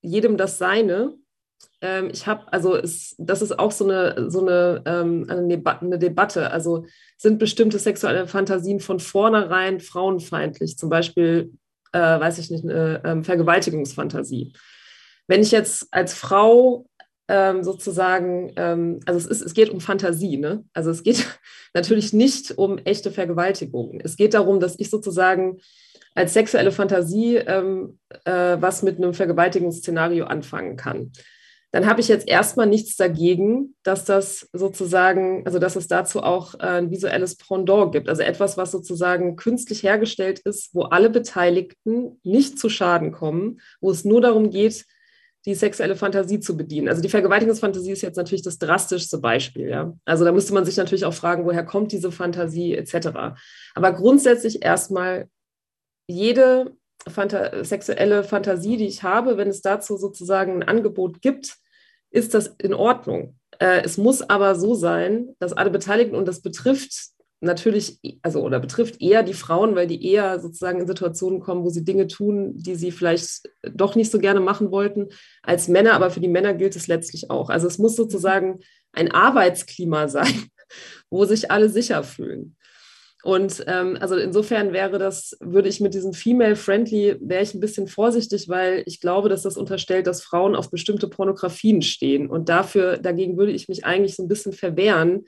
jedem 0.00 0.36
das 0.36 0.58
Seine. 0.58 1.14
Ähm, 1.80 2.10
ich 2.12 2.26
habe, 2.26 2.52
also 2.52 2.76
es, 2.76 3.14
das 3.18 3.42
ist 3.42 3.58
auch 3.58 3.72
so 3.72 3.84
eine, 3.84 4.30
so 4.30 4.40
eine, 4.40 4.82
ähm, 4.86 5.26
eine 5.28 5.98
Debatte. 5.98 6.50
Also 6.50 6.86
sind 7.16 7.38
bestimmte 7.38 7.78
sexuelle 7.78 8.26
Fantasien 8.26 8.80
von 8.80 9.00
vornherein 9.00 9.80
frauenfeindlich, 9.80 10.78
zum 10.78 10.90
Beispiel, 10.90 11.52
äh, 11.92 11.98
weiß 11.98 12.38
ich 12.38 12.50
nicht, 12.50 12.64
eine 12.64 13.02
ähm, 13.04 13.24
Vergewaltigungsfantasie. 13.24 14.52
Wenn 15.26 15.42
ich 15.42 15.50
jetzt 15.50 15.88
als 15.90 16.14
Frau 16.14 16.86
ähm, 17.28 17.62
sozusagen, 17.62 18.52
ähm, 18.56 19.00
also 19.06 19.18
es, 19.18 19.26
ist, 19.26 19.42
es 19.42 19.54
geht 19.54 19.70
um 19.70 19.80
Fantasie, 19.80 20.36
ne? 20.36 20.64
Also 20.72 20.90
es 20.90 21.02
geht 21.02 21.26
natürlich 21.74 22.12
nicht 22.12 22.58
um 22.58 22.78
echte 22.78 23.10
Vergewaltigung. 23.10 24.00
Es 24.02 24.16
geht 24.16 24.34
darum, 24.34 24.60
dass 24.60 24.78
ich 24.78 24.90
sozusagen 24.90 25.58
als 26.14 26.34
sexuelle 26.34 26.72
Fantasie 26.72 27.36
ähm, 27.36 27.98
äh, 28.24 28.56
was 28.60 28.82
mit 28.82 28.98
einem 28.98 29.14
Vergewaltigungsszenario 29.14 30.26
anfangen 30.26 30.76
kann. 30.76 31.12
Dann 31.72 31.86
habe 31.86 32.02
ich 32.02 32.08
jetzt 32.08 32.28
erstmal 32.28 32.66
nichts 32.66 32.96
dagegen, 32.96 33.74
dass 33.82 34.04
das 34.04 34.46
sozusagen, 34.52 35.44
also 35.46 35.58
dass 35.58 35.74
es 35.74 35.88
dazu 35.88 36.22
auch 36.22 36.54
äh, 36.54 36.78
ein 36.78 36.90
visuelles 36.90 37.36
Pendant 37.36 37.92
gibt. 37.92 38.10
Also 38.10 38.22
etwas, 38.22 38.58
was 38.58 38.70
sozusagen 38.70 39.36
künstlich 39.36 39.82
hergestellt 39.82 40.40
ist, 40.40 40.74
wo 40.74 40.82
alle 40.82 41.08
Beteiligten 41.08 42.20
nicht 42.22 42.58
zu 42.58 42.68
Schaden 42.68 43.10
kommen, 43.10 43.60
wo 43.80 43.90
es 43.90 44.04
nur 44.04 44.20
darum 44.20 44.50
geht, 44.50 44.84
die 45.46 45.54
sexuelle 45.54 45.96
Fantasie 45.96 46.40
zu 46.40 46.58
bedienen. 46.58 46.88
Also 46.88 47.00
die 47.00 47.08
Vergewaltigungsfantasie 47.08 47.92
ist 47.92 48.02
jetzt 48.02 48.16
natürlich 48.16 48.42
das 48.42 48.58
drastischste 48.58 49.18
Beispiel. 49.18 49.68
Ja? 49.70 49.94
Also 50.04 50.26
da 50.26 50.32
müsste 50.32 50.52
man 50.52 50.66
sich 50.66 50.76
natürlich 50.76 51.06
auch 51.06 51.14
fragen, 51.14 51.46
woher 51.46 51.64
kommt 51.64 51.90
diese 51.90 52.12
Fantasie 52.12 52.74
etc. 52.74 53.08
Aber 53.74 53.92
grundsätzlich 53.92 54.62
erstmal 54.62 55.26
jede 56.06 56.76
Fanta 57.08 57.64
sexuelle 57.64 58.22
Fantasie, 58.24 58.76
die 58.76 58.86
ich 58.86 59.02
habe, 59.02 59.36
wenn 59.36 59.48
es 59.48 59.62
dazu 59.62 59.96
sozusagen 59.96 60.62
ein 60.62 60.68
Angebot 60.68 61.20
gibt, 61.22 61.56
ist 62.12 62.34
das 62.34 62.54
in 62.58 62.74
Ordnung. 62.74 63.36
Äh, 63.58 63.82
es 63.84 63.98
muss 63.98 64.22
aber 64.22 64.54
so 64.54 64.74
sein, 64.74 65.34
dass 65.38 65.52
alle 65.52 65.70
Beteiligten, 65.70 66.14
und 66.14 66.28
das 66.28 66.42
betrifft 66.42 66.92
natürlich, 67.40 67.98
also 68.22 68.40
oder 68.40 68.60
betrifft 68.60 69.02
eher 69.02 69.22
die 69.22 69.34
Frauen, 69.34 69.74
weil 69.74 69.88
die 69.88 70.06
eher 70.06 70.38
sozusagen 70.38 70.80
in 70.80 70.86
Situationen 70.86 71.40
kommen, 71.40 71.64
wo 71.64 71.70
sie 71.70 71.84
Dinge 71.84 72.06
tun, 72.06 72.52
die 72.54 72.76
sie 72.76 72.92
vielleicht 72.92 73.48
doch 73.62 73.96
nicht 73.96 74.12
so 74.12 74.18
gerne 74.18 74.40
machen 74.40 74.70
wollten, 74.70 75.08
als 75.42 75.68
Männer, 75.68 75.94
aber 75.94 76.10
für 76.10 76.20
die 76.20 76.28
Männer 76.28 76.54
gilt 76.54 76.76
es 76.76 76.86
letztlich 76.86 77.30
auch. 77.30 77.50
Also 77.50 77.66
es 77.66 77.78
muss 77.78 77.96
sozusagen 77.96 78.60
ein 78.92 79.10
Arbeitsklima 79.10 80.08
sein, 80.08 80.46
wo 81.10 81.24
sich 81.24 81.50
alle 81.50 81.68
sicher 81.68 82.04
fühlen. 82.04 82.56
Und 83.22 83.64
ähm, 83.68 83.96
also 84.00 84.16
insofern 84.16 84.72
wäre 84.72 84.98
das, 84.98 85.36
würde 85.40 85.68
ich 85.68 85.80
mit 85.80 85.94
diesem 85.94 86.12
Female-Friendly, 86.12 87.18
wäre 87.20 87.42
ich 87.42 87.54
ein 87.54 87.60
bisschen 87.60 87.86
vorsichtig, 87.86 88.48
weil 88.48 88.82
ich 88.86 89.00
glaube, 89.00 89.28
dass 89.28 89.42
das 89.42 89.56
unterstellt, 89.56 90.08
dass 90.08 90.22
Frauen 90.22 90.56
auf 90.56 90.70
bestimmte 90.70 91.06
Pornografien 91.08 91.82
stehen. 91.82 92.28
Und 92.28 92.48
dafür, 92.48 92.98
dagegen 92.98 93.36
würde 93.36 93.52
ich 93.52 93.68
mich 93.68 93.84
eigentlich 93.84 94.16
so 94.16 94.24
ein 94.24 94.28
bisschen 94.28 94.52
verwehren, 94.52 95.26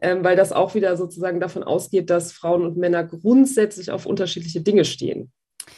ähm, 0.00 0.24
weil 0.24 0.36
das 0.36 0.52
auch 0.52 0.74
wieder 0.74 0.96
sozusagen 0.96 1.38
davon 1.38 1.62
ausgeht, 1.62 2.08
dass 2.08 2.32
Frauen 2.32 2.64
und 2.64 2.78
Männer 2.78 3.04
grundsätzlich 3.04 3.90
auf 3.90 4.06
unterschiedliche 4.06 4.62
Dinge 4.62 4.86
stehen. 4.86 5.30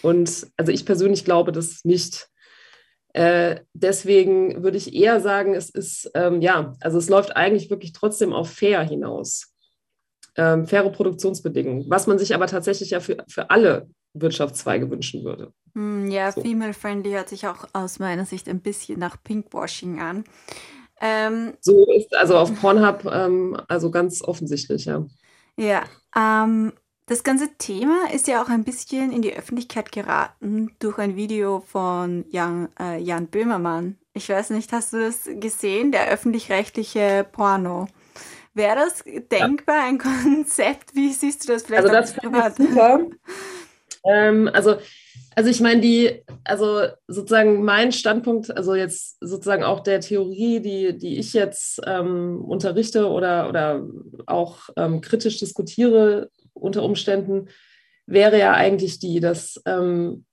Und 0.03 0.47
also 0.57 0.71
ich 0.71 0.87
persönlich 0.87 1.25
glaube 1.25 1.51
das 1.51 1.85
nicht. 1.85 2.29
Äh, 3.13 3.61
deswegen 3.73 4.63
würde 4.63 4.77
ich 4.77 4.95
eher 4.95 5.21
sagen, 5.21 5.55
es 5.55 5.71
ist, 5.71 6.13
ähm, 6.15 6.43
ja, 6.43 6.75
also 6.81 6.99
es 6.99 7.09
läuft 7.09 7.35
eigentlich 7.35 7.71
wirklich 7.71 7.93
trotzdem 7.93 8.33
auf 8.33 8.51
fair 8.51 8.83
hinaus 8.83 9.56
ähm, 10.37 10.67
faire 10.67 10.91
Produktionsbedingungen, 10.91 11.85
was 11.89 12.07
man 12.07 12.19
sich 12.19 12.35
aber 12.35 12.47
tatsächlich 12.47 12.91
ja 12.91 13.01
für, 13.01 13.25
für 13.29 13.51
alle 13.51 13.89
Wirtschaftszweige 14.15 14.91
wünschen 14.91 15.25
würde. 15.25 15.53
Hm, 15.75 16.11
ja, 16.11 16.33
So. 16.33 16.43
female-friendly 16.43 17.13
hört 17.13 17.29
sich 17.29 17.47
auch 17.47 17.67
aus 17.73 17.99
meiner 17.99 18.25
Sicht 18.27 18.49
ein 18.49 18.61
bisschen 18.61 18.99
nach 18.99 19.23
Pinkwashing 19.23 20.01
an. 20.01 20.25
Ähm, 21.01 21.55
So 21.61 21.85
ist 21.97 22.15
also 22.17 22.39
auf 22.39 22.55
Pornhub 22.61 23.05
ähm, 23.13 23.57
also 23.69 23.91
ganz 23.91 24.23
offensichtlich, 24.23 24.87
ja. 24.87 25.07
ja, 25.59 25.85
ähm, 26.15 26.73
das 27.07 27.23
ganze 27.23 27.49
Thema 27.59 28.11
ist 28.13 28.27
ja 28.27 28.43
auch 28.43 28.49
ein 28.49 28.65
bisschen 28.65 29.13
in 29.13 29.23
die 29.23 29.35
Öffentlichkeit 29.37 29.93
geraten 29.93 30.75
durch 30.81 30.99
ein 30.99 31.15
Video 31.17 31.61
von 31.61 32.25
Jan, 32.31 32.69
äh, 32.81 32.99
Jan 33.01 33.29
Böhmermann. 33.29 33.97
Ich 34.13 34.29
weiß 34.29 34.51
nicht, 34.51 34.73
hast 34.73 34.93
du 34.93 34.99
das 35.01 35.29
gesehen, 35.39 35.93
der 35.93 36.09
öffentlich-rechtliche 36.09 37.27
Porno? 37.31 37.87
Wäre 38.57 38.77
das 38.77 39.05
denkbar, 39.31 39.85
ein 39.85 39.99
Konzept? 39.99 40.95
Wie 40.95 41.13
siehst 41.13 41.47
du 41.47 41.53
das 41.53 41.65
vielleicht 41.65 41.85
Also 41.85 41.95
das 41.95 42.13
finde 42.13 42.39
ich 42.39 42.69
super. 42.69 43.01
Ähm, 44.09 44.49
also, 44.53 44.77
also 45.35 45.51
ich 45.51 45.61
meine, 45.61 45.81
die, 45.81 46.23
also 46.45 46.83
sozusagen 47.09 47.65
mein 47.65 47.91
Standpunkt, 47.91 48.57
also 48.57 48.77
jetzt 48.77 49.17
sozusagen 49.21 49.65
auch 49.65 49.81
der 49.81 50.01
Theorie, 50.01 50.61
die, 50.61 50.97
die 50.97 51.19
ich 51.19 51.33
jetzt 51.33 51.81
ähm, 51.85 52.41
unterrichte 52.41 53.09
oder, 53.11 53.49
oder 53.49 53.85
auch 54.27 54.69
ähm, 54.77 55.01
kritisch 55.01 55.41
diskutiere 55.41 56.31
unter 56.53 56.85
Umständen, 56.85 57.49
wäre 58.07 58.39
ja 58.39 58.53
eigentlich 58.53 59.01
die, 59.01 59.19
dass 59.19 59.61
ähm, 59.67 60.25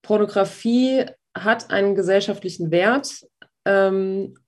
Pornografie 0.00 1.04
hat 1.36 1.70
einen 1.70 1.94
gesellschaftlichen 1.94 2.70
Wert 2.70 3.26
ähm, 3.66 4.38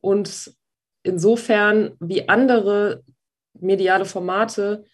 und 0.00 0.54
insofern 1.02 1.92
wie 2.00 2.28
andere 2.28 3.02
mediale 3.54 4.04
Formate 4.04 4.84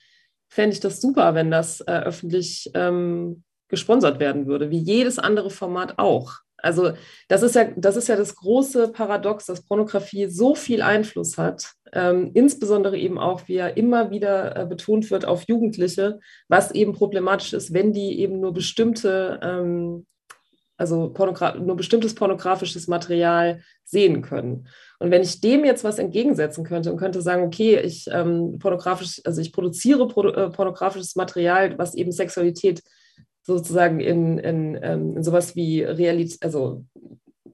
fände 0.48 0.74
ich 0.74 0.80
das 0.80 1.00
super, 1.00 1.34
wenn 1.34 1.50
das 1.50 1.80
äh, 1.82 1.92
öffentlich 1.92 2.70
ähm, 2.74 3.44
gesponsert 3.68 4.18
werden 4.18 4.46
würde, 4.46 4.70
wie 4.70 4.78
jedes 4.78 5.18
andere 5.18 5.50
Format 5.50 5.98
auch. 5.98 6.38
Also 6.60 6.92
das 7.28 7.42
ist 7.42 7.54
ja, 7.54 7.70
das 7.76 7.96
ist 7.96 8.08
ja 8.08 8.16
das 8.16 8.34
große 8.34 8.88
Paradox, 8.88 9.46
dass 9.46 9.64
Pornografie 9.64 10.26
so 10.26 10.56
viel 10.56 10.82
Einfluss 10.82 11.38
hat, 11.38 11.72
ähm, 11.92 12.32
insbesondere 12.34 12.98
eben 12.98 13.18
auch, 13.18 13.46
wie 13.46 13.54
ja 13.54 13.68
immer 13.68 14.10
wieder 14.10 14.56
äh, 14.56 14.66
betont 14.66 15.10
wird, 15.10 15.24
auf 15.24 15.44
Jugendliche, 15.46 16.18
was 16.48 16.72
eben 16.72 16.94
problematisch 16.94 17.52
ist, 17.52 17.72
wenn 17.72 17.92
die 17.92 18.18
eben 18.18 18.40
nur 18.40 18.52
bestimmte, 18.52 19.38
ähm, 19.40 20.06
also 20.76 21.14
nur 21.60 21.76
bestimmtes 21.76 22.14
pornografisches 22.14 22.88
Material 22.88 23.62
sehen 23.84 24.22
können. 24.22 24.68
Und 25.00 25.10
wenn 25.12 25.22
ich 25.22 25.40
dem 25.40 25.64
jetzt 25.64 25.84
was 25.84 25.98
entgegensetzen 25.98 26.64
könnte 26.64 26.90
und 26.90 26.98
könnte 26.98 27.22
sagen, 27.22 27.44
okay, 27.44 27.78
ich 27.78 28.06
ähm, 28.10 28.58
pornografisch, 28.58 29.20
also 29.24 29.40
ich 29.40 29.52
produziere 29.52 30.08
produ 30.08 30.30
äh, 30.30 30.50
pornografisches 30.50 31.14
Material, 31.14 31.78
was 31.78 31.94
eben 31.94 32.10
Sexualität 32.10 32.82
sozusagen 33.42 34.00
in, 34.00 34.38
in, 34.38 34.78
ähm, 34.82 35.16
in 35.16 35.22
sowas 35.22 35.54
wie 35.54 35.82
Realität, 35.82 36.42
also 36.42 36.84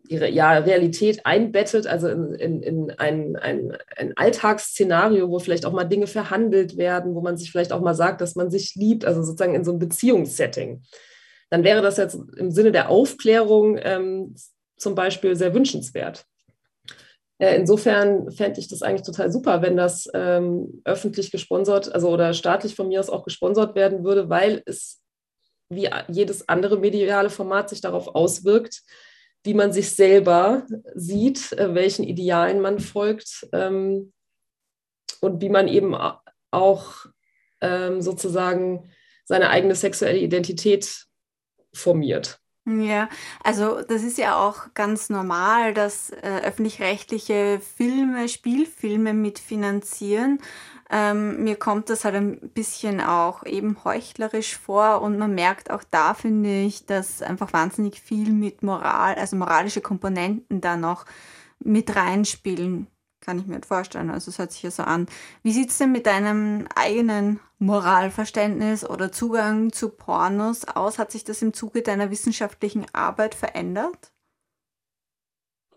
ihre 0.08 0.28
ja, 0.28 0.58
Realität 0.58 1.24
einbettet, 1.24 1.86
also 1.86 2.08
in, 2.08 2.34
in, 2.34 2.62
in 2.62 2.90
ein, 2.98 3.36
ein, 3.36 3.76
ein 3.96 4.16
Alltagsszenario, 4.16 5.30
wo 5.30 5.38
vielleicht 5.38 5.66
auch 5.66 5.72
mal 5.72 5.84
Dinge 5.84 6.06
verhandelt 6.06 6.76
werden, 6.76 7.14
wo 7.14 7.20
man 7.20 7.36
sich 7.36 7.50
vielleicht 7.50 7.72
auch 7.72 7.80
mal 7.80 7.94
sagt, 7.94 8.20
dass 8.20 8.34
man 8.36 8.50
sich 8.50 8.74
liebt, 8.74 9.04
also 9.04 9.22
sozusagen 9.22 9.54
in 9.54 9.64
so 9.64 9.70
einem 9.70 9.80
Beziehungssetting, 9.80 10.82
dann 11.50 11.64
wäre 11.64 11.82
das 11.82 11.96
jetzt 11.96 12.18
im 12.36 12.50
Sinne 12.50 12.72
der 12.72 12.90
Aufklärung 12.90 13.78
ähm, 13.82 14.34
zum 14.76 14.94
Beispiel 14.94 15.36
sehr 15.36 15.54
wünschenswert. 15.54 16.26
Insofern 17.38 18.30
fände 18.30 18.60
ich 18.60 18.68
das 18.68 18.82
eigentlich 18.82 19.02
total 19.02 19.32
super, 19.32 19.60
wenn 19.60 19.76
das 19.76 20.08
ähm, 20.14 20.80
öffentlich 20.84 21.32
gesponsert, 21.32 21.92
also 21.92 22.08
oder 22.10 22.32
staatlich 22.32 22.76
von 22.76 22.86
mir 22.86 23.00
aus 23.00 23.10
auch 23.10 23.24
gesponsert 23.24 23.74
werden 23.74 24.04
würde, 24.04 24.28
weil 24.30 24.62
es 24.66 25.02
wie 25.68 25.90
jedes 26.08 26.48
andere 26.48 26.78
mediale 26.78 27.30
Format 27.30 27.70
sich 27.70 27.80
darauf 27.80 28.14
auswirkt, 28.14 28.82
wie 29.42 29.54
man 29.54 29.72
sich 29.72 29.90
selber 29.90 30.66
sieht, 30.94 31.52
äh, 31.52 31.74
welchen 31.74 32.04
Idealen 32.04 32.60
man 32.60 32.78
folgt 32.78 33.46
ähm, 33.52 34.12
und 35.20 35.42
wie 35.42 35.48
man 35.48 35.66
eben 35.66 35.96
auch 36.50 37.06
ähm, 37.60 38.00
sozusagen 38.00 38.90
seine 39.24 39.50
eigene 39.50 39.74
sexuelle 39.74 40.18
Identität 40.18 41.06
formiert. 41.74 42.38
Ja, 42.66 43.10
also 43.42 43.82
das 43.82 44.02
ist 44.02 44.16
ja 44.16 44.36
auch 44.38 44.72
ganz 44.72 45.10
normal, 45.10 45.74
dass 45.74 46.08
äh, 46.10 46.40
öffentlich-rechtliche 46.44 47.60
Filme, 47.60 48.26
Spielfilme 48.26 49.12
mitfinanzieren. 49.12 50.38
Ähm, 50.90 51.44
mir 51.44 51.56
kommt 51.56 51.90
das 51.90 52.06
halt 52.06 52.14
ein 52.14 52.38
bisschen 52.54 53.02
auch 53.02 53.44
eben 53.44 53.84
heuchlerisch 53.84 54.56
vor 54.56 55.02
und 55.02 55.18
man 55.18 55.34
merkt 55.34 55.70
auch 55.70 55.82
da, 55.90 56.14
finde 56.14 56.62
ich, 56.62 56.86
dass 56.86 57.20
einfach 57.20 57.52
wahnsinnig 57.52 58.00
viel 58.00 58.32
mit 58.32 58.62
Moral, 58.62 59.16
also 59.16 59.36
moralische 59.36 59.82
Komponenten 59.82 60.62
da 60.62 60.76
noch 60.78 61.04
mit 61.58 61.94
reinspielen 61.94 62.86
kann 63.24 63.38
ich 63.38 63.46
mir 63.46 63.56
nicht 63.56 63.66
vorstellen. 63.66 64.10
Also 64.10 64.30
es 64.30 64.38
hört 64.38 64.52
sich 64.52 64.62
ja 64.62 64.70
so 64.70 64.82
an. 64.82 65.06
Wie 65.42 65.52
sieht 65.52 65.70
es 65.70 65.78
denn 65.78 65.92
mit 65.92 66.06
deinem 66.06 66.66
eigenen 66.74 67.40
Moralverständnis 67.58 68.88
oder 68.88 69.12
Zugang 69.12 69.72
zu 69.72 69.88
Pornos 69.88 70.66
aus? 70.66 70.98
Hat 70.98 71.10
sich 71.10 71.24
das 71.24 71.42
im 71.42 71.52
Zuge 71.52 71.82
deiner 71.82 72.10
wissenschaftlichen 72.10 72.86
Arbeit 72.92 73.34
verändert? 73.34 74.12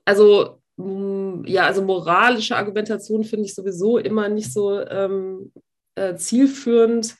Also 0.05 0.61
mm, 0.77 1.45
ja, 1.45 1.65
also 1.65 1.81
moralische 1.81 2.55
Argumentation 2.55 3.23
finde 3.23 3.45
ich 3.45 3.55
sowieso 3.55 3.97
immer 3.97 4.29
nicht 4.29 4.51
so 4.53 4.79
ähm, 4.79 5.51
äh, 5.95 6.15
zielführend 6.15 7.17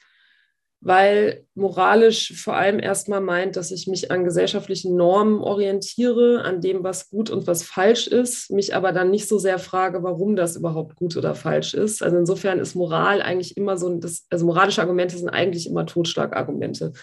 weil 0.80 1.46
moralisch 1.56 2.34
vor 2.42 2.56
allem 2.56 2.80
erstmal 2.80 3.20
meint, 3.20 3.56
dass 3.56 3.72
ich 3.72 3.88
mich 3.88 4.12
an 4.12 4.24
gesellschaftlichen 4.24 4.96
Normen 4.96 5.42
orientiere, 5.42 6.44
an 6.44 6.62
dem, 6.62 6.84
was 6.84 7.10
gut 7.10 7.30
und 7.30 7.48
was 7.48 7.64
falsch 7.64 8.08
ist, 8.08 8.52
mich 8.52 8.76
aber 8.76 8.92
dann 8.92 9.10
nicht 9.10 9.28
so 9.28 9.40
sehr 9.40 9.58
frage, 9.58 10.04
warum 10.04 10.36
das 10.36 10.56
überhaupt 10.56 10.96
gut 10.96 11.18
oder 11.18 11.34
falsch 11.34 11.74
ist. 11.74 12.04
Also 12.04 12.18
insofern 12.18 12.60
ist 12.60 12.76
Moral 12.76 13.22
eigentlich 13.22 13.58
immer 13.58 13.78
so, 13.78 13.90
das, 13.98 14.28
also 14.30 14.46
moralische 14.46 14.82
Argumente 14.82 15.18
sind 15.18 15.30
eigentlich 15.30 15.68
immer 15.68 15.86
Totschlagargumente. 15.86 16.94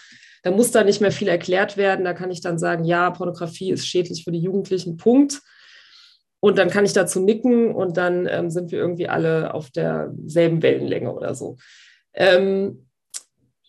Da 0.43 0.51
muss 0.51 0.71
da 0.71 0.83
nicht 0.83 1.01
mehr 1.01 1.11
viel 1.11 1.27
erklärt 1.27 1.75
werden. 1.75 2.05
Da 2.05 2.13
kann 2.13 2.31
ich 2.31 2.39
dann 2.39 2.57
sagen, 2.57 2.85
ja, 2.85 3.09
Pornografie 3.11 3.71
ist 3.71 3.87
schädlich 3.87 4.23
für 4.23 4.31
die 4.31 4.41
Jugendlichen, 4.41 4.95
Punkt. 4.95 5.41
Und 6.39 6.57
dann 6.59 6.69
kann 6.69 6.85
ich 6.85 6.93
dazu 6.93 7.19
nicken 7.19 7.73
und 7.73 7.97
dann 7.97 8.27
ähm, 8.29 8.51
sind 8.51 8.71
wir 8.71 8.77
irgendwie 8.77 9.07
alle 9.09 9.53
auf 9.53 9.71
derselben 9.71 10.61
Wellenlänge 10.61 11.11
oder 11.11 11.33
so. 11.33 11.57
Ähm, 12.13 12.87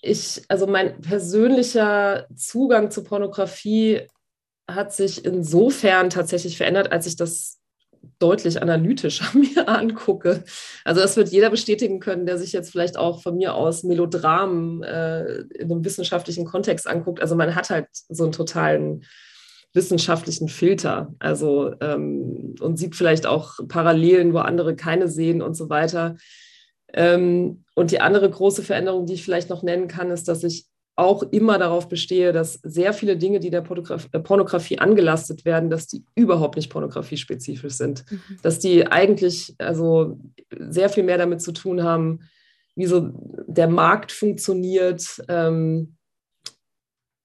ich, 0.07 0.42
also 0.49 0.66
mein 0.66 1.01
persönlicher 1.01 2.27
Zugang 2.35 2.90
zu 2.90 3.03
Pornografie 3.05 4.03
hat 4.69 4.92
sich 4.92 5.25
insofern 5.25 6.11
tatsächlich 6.11 6.57
verändert, 6.57 6.92
als 6.92 7.07
ich 7.07 7.16
das 7.16 7.59
deutlich 8.19 8.62
analytischer 8.62 9.27
mir 9.38 9.69
angucke. 9.69 10.45
Also 10.85 11.01
das 11.01 11.16
wird 11.16 11.29
jeder 11.29 11.51
bestätigen 11.51 12.01
können, 12.01 12.27
der 12.27 12.38
sich 12.38 12.53
jetzt 12.53 12.71
vielleicht 12.71 12.97
auch 12.97 13.23
von 13.23 13.37
mir 13.37 13.55
aus 13.55 13.83
Melodramen 13.83 14.83
äh, 14.83 15.40
in 15.55 15.71
einem 15.71 15.85
wissenschaftlichen 15.85 16.45
Kontext 16.45 16.87
anguckt. 16.87 17.21
Also 17.21 17.37
man 17.37 17.55
hat 17.55 17.71
halt 17.71 17.88
so 18.09 18.25
einen 18.25 18.33
totalen 18.33 19.05
wissenschaftlichen 19.75 20.49
Filter. 20.49 21.14
Also 21.19 21.75
ähm, 21.81 22.55
und 22.61 22.79
sieht 22.79 22.97
vielleicht 22.97 23.27
auch 23.27 23.59
Parallelen, 23.69 24.33
wo 24.33 24.38
andere 24.38 24.75
keine 24.75 25.09
sehen 25.09 25.42
und 25.42 25.55
so 25.55 25.69
weiter. 25.69 26.16
Ähm, 26.92 27.64
und 27.77 27.91
die 27.91 28.01
andere 28.01 28.29
große 28.29 28.62
Veränderung, 28.62 29.07
die 29.07 29.15
ich 29.15 29.25
vielleicht 29.25 29.51
noch 29.51 29.62
nennen 29.62 29.87
kann, 29.87 30.11
ist, 30.11 30.29
dass 30.29 30.43
ich 30.43 30.67
auch 30.97 31.23
immer 31.25 31.59
darauf 31.59 31.91
bestehe, 31.91 32.33
dass 32.33 32.55
sehr 32.62 32.95
viele 32.95 33.19
Dinge, 33.19 33.39
die 33.39 33.51
der 33.51 33.62
äh, 33.62 34.19
Pornografie 34.19 34.79
angelastet 34.79 35.45
werden, 35.45 35.69
dass 35.69 35.87
die 35.87 36.03
überhaupt 36.15 36.57
nicht 36.57 36.71
pornografiespezifisch 36.71 37.75
sind. 37.75 38.11
Mhm. 38.11 38.39
Dass 38.43 38.59
die 38.59 38.87
eigentlich 38.87 39.55
also 39.59 40.19
sehr 40.51 40.89
viel 40.89 41.03
mehr 41.03 41.19
damit 41.19 41.43
zu 41.43 41.53
tun 41.53 41.83
haben, 41.83 42.21
wie 42.77 42.87
so 42.87 43.11
der 43.47 43.69
Markt 43.69 44.11
funktioniert. 44.11 45.23
Ähm, 45.29 45.97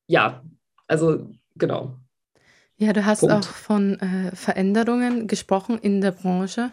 ja, 0.07 0.43
also 0.85 1.31
genau. 1.55 1.95
Ja, 2.75 2.91
du 2.91 3.05
hast 3.05 3.21
Punkt. 3.21 3.35
auch 3.35 3.43
von 3.43 3.99
äh, 3.99 4.35
Veränderungen 4.35 5.27
gesprochen 5.27 5.77
in 5.77 6.01
der 6.01 6.11
Branche. 6.11 6.71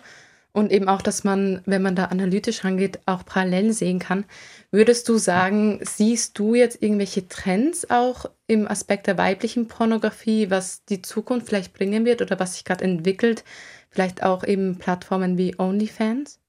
Und 0.59 0.73
eben 0.73 0.88
auch, 0.88 1.03
dass 1.03 1.23
man, 1.23 1.62
wenn 1.66 1.83
man 1.83 1.94
da 1.94 2.07
analytisch 2.07 2.64
rangeht, 2.64 2.99
auch 3.07 3.25
parallel 3.25 3.73
sehen 3.73 4.01
kann. 4.01 4.25
Würdest 4.73 5.09
du 5.09 5.16
sagen, 5.16 5.79
siehst 5.83 6.37
du 6.37 6.57
jetzt 6.57 6.83
irgendwelche 6.83 7.29
Trends 7.29 7.88
auch 7.90 8.27
im 8.49 8.66
Aspekt 8.66 9.07
der 9.07 9.16
weiblichen 9.18 9.68
Pornografie, 9.68 10.51
was 10.51 10.85
die 10.87 11.01
Zukunft 11.01 11.47
vielleicht 11.47 11.75
bringen 11.75 12.05
wird 12.05 12.23
oder 12.23 12.40
was 12.40 12.55
sich 12.55 12.64
gerade 12.64 12.83
entwickelt? 12.83 13.44
Vielleicht 13.88 14.25
auch 14.25 14.42
eben 14.42 14.79
Plattformen 14.79 15.38
wie 15.38 15.57
OnlyFans? 15.57 16.40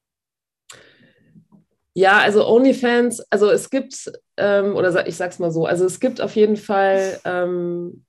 Ja, 1.93 2.17
also 2.17 2.47
OnlyFans, 2.47 3.21
also 3.29 3.51
es 3.51 3.69
gibt, 3.69 4.11
ähm, 4.37 4.75
oder 4.75 5.05
ich 5.05 5.17
sag's 5.17 5.37
mal 5.37 5.51
so, 5.51 5.67
also 5.67 5.85
es 5.85 5.99
gibt 5.99 6.19
auf 6.19 6.35
jeden 6.35 6.57
Fall 6.57 7.19
ähm, 7.25 8.05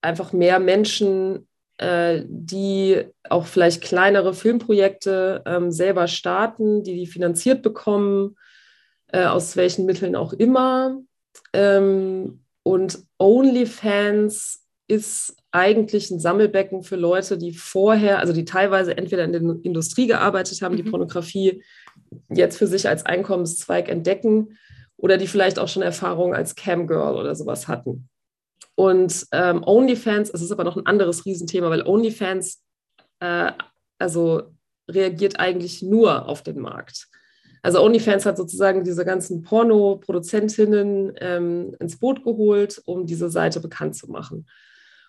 einfach 0.00 0.32
mehr 0.32 0.58
Menschen, 0.58 1.46
äh, 1.78 2.22
die 2.26 3.04
auch 3.28 3.46
vielleicht 3.46 3.82
kleinere 3.82 4.34
Filmprojekte 4.34 5.42
ähm, 5.46 5.70
selber 5.70 6.08
starten, 6.08 6.82
die 6.82 6.94
die 6.94 7.06
finanziert 7.06 7.62
bekommen, 7.62 8.36
äh, 9.08 9.24
aus 9.24 9.56
welchen 9.56 9.86
Mitteln 9.86 10.16
auch 10.16 10.32
immer. 10.32 10.98
Ähm, 11.52 12.44
und 12.62 12.98
OnlyFans 13.18 14.64
ist 14.88 15.36
eigentlich 15.50 16.10
ein 16.10 16.20
Sammelbecken 16.20 16.82
für 16.82 16.96
Leute, 16.96 17.38
die 17.38 17.52
vorher, 17.52 18.18
also 18.18 18.32
die 18.32 18.44
teilweise 18.44 18.96
entweder 18.96 19.24
in 19.24 19.32
der 19.32 19.42
Industrie 19.62 20.06
gearbeitet 20.06 20.60
haben, 20.60 20.72
mhm. 20.72 20.78
die 20.78 20.90
Pornografie 20.90 21.62
jetzt 22.28 22.58
für 22.58 22.66
sich 22.66 22.88
als 22.88 23.06
Einkommenszweig 23.06 23.88
entdecken 23.88 24.58
oder 24.96 25.16
die 25.16 25.26
vielleicht 25.26 25.58
auch 25.58 25.68
schon 25.68 25.82
Erfahrungen 25.82 26.34
als 26.34 26.54
Camgirl 26.54 27.16
oder 27.16 27.34
sowas 27.34 27.68
hatten. 27.68 28.07
Und 28.78 29.26
ähm, 29.32 29.64
OnlyFans, 29.66 30.30
es 30.30 30.40
ist 30.40 30.52
aber 30.52 30.62
noch 30.62 30.76
ein 30.76 30.86
anderes 30.86 31.26
Riesenthema, 31.26 31.68
weil 31.68 31.82
OnlyFans 31.82 32.62
äh, 33.18 33.50
also 33.98 34.52
reagiert 34.88 35.40
eigentlich 35.40 35.82
nur 35.82 36.28
auf 36.28 36.44
den 36.44 36.60
Markt. 36.60 37.08
Also 37.60 37.82
OnlyFans 37.82 38.24
hat 38.24 38.36
sozusagen 38.36 38.84
diese 38.84 39.04
ganzen 39.04 39.42
Porno-Produzentinnen 39.42 41.12
ähm, 41.20 41.74
ins 41.80 41.98
Boot 41.98 42.22
geholt, 42.22 42.80
um 42.84 43.04
diese 43.04 43.30
Seite 43.30 43.58
bekannt 43.58 43.96
zu 43.96 44.12
machen. 44.12 44.46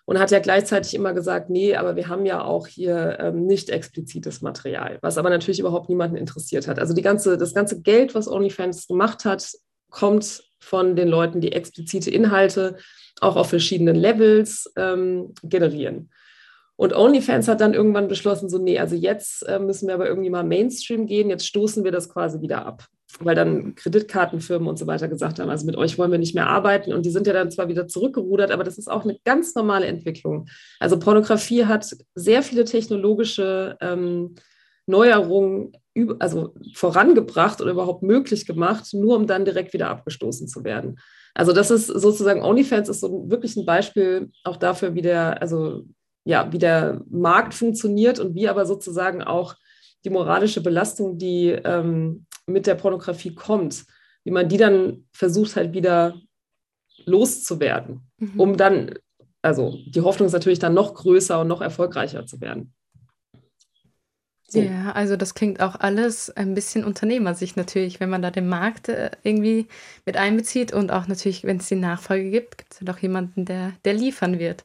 Und 0.04 0.18
hat 0.18 0.32
ja 0.32 0.40
gleichzeitig 0.40 0.92
immer 0.94 1.12
gesagt, 1.12 1.48
nee, 1.48 1.76
aber 1.76 1.94
wir 1.94 2.08
haben 2.08 2.26
ja 2.26 2.42
auch 2.42 2.66
hier 2.66 3.18
ähm, 3.20 3.46
nicht 3.46 3.70
explizites 3.70 4.42
Material, 4.42 4.98
was 5.00 5.16
aber 5.16 5.30
natürlich 5.30 5.60
überhaupt 5.60 5.88
niemanden 5.88 6.16
interessiert 6.16 6.66
hat. 6.66 6.80
Also 6.80 6.92
die 6.92 7.02
ganze, 7.02 7.38
das 7.38 7.54
ganze 7.54 7.80
Geld, 7.82 8.16
was 8.16 8.26
OnlyFans 8.26 8.88
gemacht 8.88 9.24
hat, 9.24 9.48
kommt 9.90 10.49
von 10.60 10.96
den 10.96 11.08
Leuten, 11.08 11.40
die 11.40 11.52
explizite 11.52 12.10
Inhalte 12.10 12.76
auch 13.20 13.36
auf 13.36 13.50
verschiedenen 13.50 13.96
Levels 13.96 14.72
ähm, 14.76 15.34
generieren. 15.42 16.10
Und 16.80 16.96
OnlyFans 16.96 17.46
hat 17.46 17.60
dann 17.60 17.74
irgendwann 17.74 18.08
beschlossen, 18.08 18.48
so, 18.48 18.56
nee, 18.56 18.78
also 18.78 18.96
jetzt 18.96 19.46
äh, 19.46 19.58
müssen 19.58 19.86
wir 19.86 19.94
aber 19.94 20.08
irgendwie 20.08 20.30
mal 20.30 20.44
Mainstream 20.44 21.06
gehen, 21.06 21.28
jetzt 21.28 21.46
stoßen 21.46 21.84
wir 21.84 21.92
das 21.92 22.08
quasi 22.08 22.40
wieder 22.40 22.64
ab. 22.64 22.86
Weil 23.18 23.34
dann 23.34 23.74
Kreditkartenfirmen 23.74 24.66
und 24.66 24.78
so 24.78 24.86
weiter 24.86 25.06
gesagt 25.06 25.40
haben, 25.40 25.50
also 25.50 25.66
mit 25.66 25.76
euch 25.76 25.98
wollen 25.98 26.10
wir 26.10 26.18
nicht 26.18 26.34
mehr 26.34 26.46
arbeiten. 26.46 26.94
Und 26.94 27.04
die 27.04 27.10
sind 27.10 27.26
ja 27.26 27.34
dann 27.34 27.50
zwar 27.50 27.68
wieder 27.68 27.86
zurückgerudert, 27.86 28.50
aber 28.50 28.64
das 28.64 28.78
ist 28.78 28.90
auch 28.90 29.04
eine 29.04 29.18
ganz 29.26 29.54
normale 29.54 29.86
Entwicklung. 29.86 30.48
Also 30.78 30.98
Pornografie 30.98 31.66
hat 31.66 31.94
sehr 32.14 32.42
viele 32.42 32.64
technologische 32.64 33.76
ähm, 33.82 34.36
Neuerungen 34.86 35.72
also 36.18 36.54
vorangebracht 36.74 37.60
oder 37.60 37.72
überhaupt 37.72 38.02
möglich 38.02 38.46
gemacht, 38.46 38.92
nur 38.92 39.16
um 39.16 39.26
dann 39.26 39.44
direkt 39.44 39.72
wieder 39.72 39.88
abgestoßen 39.88 40.48
zu 40.48 40.64
werden. 40.64 40.98
Also 41.34 41.52
das 41.52 41.70
ist 41.70 41.86
sozusagen 41.86 42.42
OnlyFans 42.42 42.88
ist 42.88 43.00
so 43.00 43.28
wirklich 43.30 43.56
ein 43.56 43.66
Beispiel 43.66 44.30
auch 44.44 44.56
dafür, 44.56 44.94
wie 44.94 45.02
der, 45.02 45.40
also 45.40 45.84
ja, 46.24 46.52
wie 46.52 46.58
der 46.58 47.00
Markt 47.08 47.54
funktioniert 47.54 48.18
und 48.18 48.34
wie 48.34 48.48
aber 48.48 48.66
sozusagen 48.66 49.22
auch 49.22 49.54
die 50.04 50.10
moralische 50.10 50.62
Belastung, 50.62 51.18
die 51.18 51.48
ähm, 51.48 52.26
mit 52.46 52.66
der 52.66 52.74
Pornografie 52.74 53.34
kommt, 53.34 53.84
wie 54.24 54.30
man 54.30 54.48
die 54.48 54.56
dann 54.56 55.06
versucht 55.12 55.56
halt 55.56 55.72
wieder 55.72 56.14
loszuwerden, 57.06 58.02
mhm. 58.18 58.40
um 58.40 58.56
dann, 58.56 58.94
also 59.42 59.78
die 59.86 60.00
Hoffnung 60.00 60.26
ist 60.26 60.32
natürlich 60.32 60.58
dann 60.58 60.74
noch 60.74 60.94
größer 60.94 61.40
und 61.40 61.48
noch 61.48 61.60
erfolgreicher 61.60 62.26
zu 62.26 62.40
werden. 62.40 62.74
So. 64.52 64.60
Ja, 64.60 64.90
also 64.92 65.16
das 65.16 65.34
klingt 65.34 65.60
auch 65.60 65.76
alles 65.78 66.28
ein 66.28 66.54
bisschen 66.54 66.84
Unternehmersicht 66.84 67.56
natürlich, 67.56 68.00
wenn 68.00 68.10
man 68.10 68.20
da 68.20 68.32
den 68.32 68.48
Markt 68.48 68.88
äh, 68.88 69.10
irgendwie 69.22 69.68
mit 70.04 70.16
einbezieht 70.16 70.72
und 70.72 70.90
auch 70.90 71.06
natürlich, 71.06 71.44
wenn 71.44 71.58
es 71.58 71.68
die 71.68 71.76
Nachfolge 71.76 72.30
gibt, 72.30 72.58
gibt 72.58 72.72
es 72.72 72.80
halt 72.80 72.90
auch 72.90 72.98
jemanden, 72.98 73.44
der, 73.44 73.74
der 73.84 73.94
liefern 73.94 74.40
wird. 74.40 74.64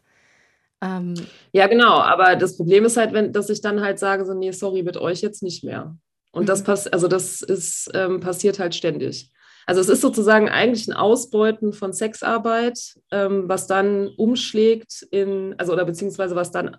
Ähm, 0.82 1.14
ja, 1.52 1.68
genau, 1.68 2.00
aber 2.00 2.36
das 2.36 2.58
Problem 2.58 2.86
ist 2.86 2.98
halt, 2.98 3.14
wenn, 3.14 3.32
dass 3.32 3.50
ich 3.52 3.62
dann 3.62 3.82
halt 3.82 4.00
sage, 4.00 4.26
so, 4.26 4.34
nee, 4.34 4.52
sorry, 4.52 4.82
mit 4.82 4.98
euch 4.98 5.22
jetzt 5.22 5.44
nicht 5.44 5.64
mehr. 5.64 5.96
Und 6.32 6.44
mhm. 6.44 6.48
das 6.48 6.64
pass 6.64 6.88
also 6.88 7.08
das 7.08 7.44
ist, 7.44 7.92
ähm, 7.94 8.20
passiert 8.20 8.58
halt 8.58 8.74
ständig. 8.74 9.32
Also 9.68 9.82
es 9.82 9.90
ist 9.90 10.02
sozusagen 10.02 10.50
eigentlich 10.50 10.88
ein 10.88 10.94
Ausbeuten 10.94 11.74
von 11.74 11.94
Sexarbeit, 11.94 13.00
ähm, 13.12 13.48
was 13.48 13.68
dann 13.68 14.08
umschlägt 14.10 15.04
in, 15.12 15.54
also 15.60 15.74
oder 15.74 15.86
beziehungsweise 15.86 16.36
was 16.36 16.52
dann 16.52 16.78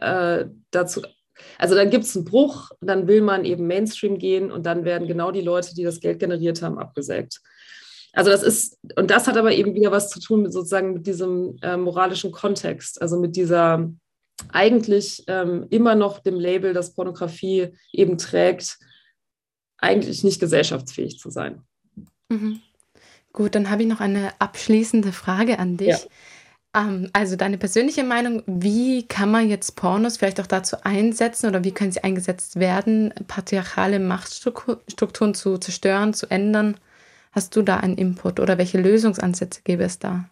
äh, 0.00 0.46
dazu 0.70 1.02
also 1.58 1.74
dann 1.74 1.90
gibt 1.90 2.04
es 2.04 2.16
einen 2.16 2.24
Bruch, 2.24 2.70
dann 2.80 3.06
will 3.06 3.22
man 3.22 3.44
eben 3.44 3.66
Mainstream 3.66 4.18
gehen 4.18 4.50
und 4.50 4.66
dann 4.66 4.84
werden 4.84 5.08
genau 5.08 5.30
die 5.30 5.40
Leute, 5.40 5.74
die 5.74 5.84
das 5.84 6.00
Geld 6.00 6.18
generiert 6.18 6.62
haben, 6.62 6.78
abgesägt. 6.78 7.40
Also 8.12 8.30
das 8.30 8.42
ist, 8.42 8.78
und 8.96 9.10
das 9.10 9.26
hat 9.26 9.36
aber 9.36 9.52
eben 9.52 9.74
wieder 9.74 9.92
was 9.92 10.10
zu 10.10 10.20
tun 10.20 10.42
mit 10.42 10.52
sozusagen 10.52 10.94
mit 10.94 11.06
diesem 11.06 11.56
äh, 11.62 11.76
moralischen 11.76 12.32
Kontext, 12.32 13.00
also 13.00 13.20
mit 13.20 13.36
dieser 13.36 13.90
eigentlich 14.52 15.24
ähm, 15.26 15.66
immer 15.70 15.94
noch 15.94 16.20
dem 16.20 16.38
Label, 16.38 16.72
das 16.72 16.94
Pornografie 16.94 17.68
eben 17.92 18.18
trägt, 18.18 18.78
eigentlich 19.78 20.24
nicht 20.24 20.40
gesellschaftsfähig 20.40 21.18
zu 21.18 21.30
sein. 21.30 21.62
Mhm. 22.28 22.60
Gut, 23.32 23.54
dann 23.54 23.70
habe 23.70 23.82
ich 23.82 23.88
noch 23.88 24.00
eine 24.00 24.32
abschließende 24.40 25.12
Frage 25.12 25.58
an 25.58 25.76
dich. 25.76 25.88
Ja. 25.88 25.98
Ähm, 26.78 27.10
also 27.12 27.36
deine 27.36 27.58
persönliche 27.58 28.04
Meinung, 28.04 28.42
wie 28.46 29.06
kann 29.06 29.30
man 29.30 29.48
jetzt 29.48 29.74
Pornos 29.76 30.16
vielleicht 30.16 30.40
auch 30.40 30.46
dazu 30.46 30.76
einsetzen 30.82 31.48
oder 31.48 31.64
wie 31.64 31.72
können 31.72 31.92
sie 31.92 32.04
eingesetzt 32.04 32.60
werden, 32.60 33.12
patriarchale 33.26 33.98
Machtstrukturen 33.98 35.34
zu 35.34 35.58
zerstören, 35.58 36.14
zu 36.14 36.30
ändern? 36.30 36.76
Hast 37.32 37.56
du 37.56 37.62
da 37.62 37.78
einen 37.78 37.96
Input 37.96 38.40
oder 38.40 38.58
welche 38.58 38.80
Lösungsansätze 38.80 39.62
gäbe 39.62 39.84
es 39.84 39.98
da? 39.98 40.30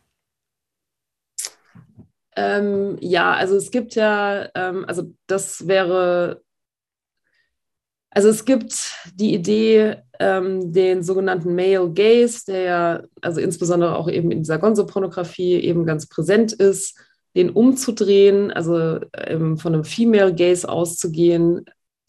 Ähm, 2.36 2.98
ja, 3.00 3.32
also 3.32 3.56
es 3.56 3.70
gibt 3.70 3.94
ja, 3.94 4.48
ähm, 4.54 4.84
also 4.86 5.10
das 5.26 5.66
wäre, 5.66 6.42
also 8.16 8.30
es 8.30 8.46
gibt 8.46 8.94
die 9.14 9.34
Idee, 9.34 9.96
ähm, 10.18 10.72
den 10.72 11.02
sogenannten 11.02 11.54
Male 11.54 11.92
Gaze, 11.92 12.46
der 12.46 12.60
ja, 12.62 13.02
also 13.20 13.42
insbesondere 13.42 13.94
auch 13.94 14.08
eben 14.08 14.30
in 14.30 14.38
dieser 14.38 14.56
Gonzo-Pornografie 14.56 15.56
eben 15.56 15.84
ganz 15.84 16.08
präsent 16.08 16.54
ist, 16.54 16.98
den 17.36 17.50
umzudrehen, 17.50 18.50
also 18.50 19.00
ähm, 19.12 19.58
von 19.58 19.74
einem 19.74 19.84
Female 19.84 20.34
Gaze 20.34 20.66
auszugehen. 20.66 21.66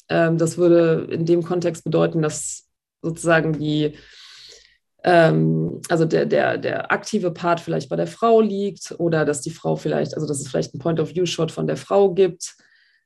Ähm, 0.08 0.38
das 0.38 0.58
würde 0.58 1.10
in 1.12 1.26
dem 1.26 1.44
Kontext 1.44 1.84
bedeuten, 1.84 2.22
dass 2.22 2.70
sozusagen 3.02 3.52
die 3.60 3.98
ähm, 5.04 5.82
also 5.90 6.06
der, 6.06 6.26
der, 6.26 6.58
der 6.58 6.90
aktive 6.90 7.32
Part 7.32 7.60
vielleicht 7.60 7.90
bei 7.90 7.98
der 7.98 8.08
Frau 8.08 8.40
liegt 8.40 8.96
oder 8.98 9.26
dass 9.26 9.42
die 9.42 9.52
Frau 9.52 9.76
vielleicht, 9.76 10.14
also 10.14 10.26
dass 10.26 10.40
es 10.40 10.48
vielleicht 10.48 10.74
einen 10.74 10.80
Point-of-View-Shot 10.80 11.52
von 11.52 11.68
der 11.68 11.76
Frau 11.76 12.14
gibt, 12.14 12.56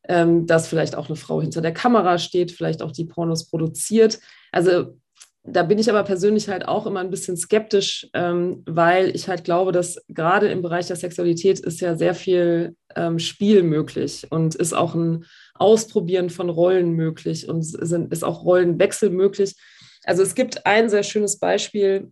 ähm, 0.07 0.47
dass 0.47 0.67
vielleicht 0.67 0.95
auch 0.95 1.07
eine 1.07 1.15
Frau 1.15 1.41
hinter 1.41 1.61
der 1.61 1.73
Kamera 1.73 2.17
steht, 2.17 2.51
vielleicht 2.51 2.81
auch 2.81 2.91
die 2.91 3.05
Pornos 3.05 3.47
produziert. 3.49 4.19
Also 4.51 4.97
da 5.43 5.63
bin 5.63 5.79
ich 5.79 5.89
aber 5.89 6.03
persönlich 6.03 6.49
halt 6.49 6.67
auch 6.67 6.85
immer 6.85 6.99
ein 6.99 7.09
bisschen 7.09 7.35
skeptisch, 7.35 8.07
ähm, 8.13 8.63
weil 8.67 9.15
ich 9.15 9.27
halt 9.27 9.43
glaube, 9.43 9.71
dass 9.71 9.99
gerade 10.07 10.49
im 10.49 10.61
Bereich 10.61 10.87
der 10.87 10.95
Sexualität 10.95 11.59
ist 11.59 11.81
ja 11.81 11.95
sehr 11.95 12.13
viel 12.13 12.75
ähm, 12.95 13.17
Spiel 13.17 13.63
möglich 13.63 14.27
und 14.29 14.53
ist 14.55 14.73
auch 14.73 14.93
ein 14.93 15.25
Ausprobieren 15.55 16.29
von 16.29 16.49
Rollen 16.49 16.91
möglich 16.91 17.47
und 17.49 17.63
sind, 17.63 18.11
ist 18.11 18.23
auch 18.23 18.43
Rollenwechsel 18.43 19.09
möglich. 19.09 19.55
Also 20.03 20.23
es 20.23 20.35
gibt 20.35 20.65
ein 20.65 20.89
sehr 20.89 21.03
schönes 21.03 21.39
Beispiel 21.39 22.11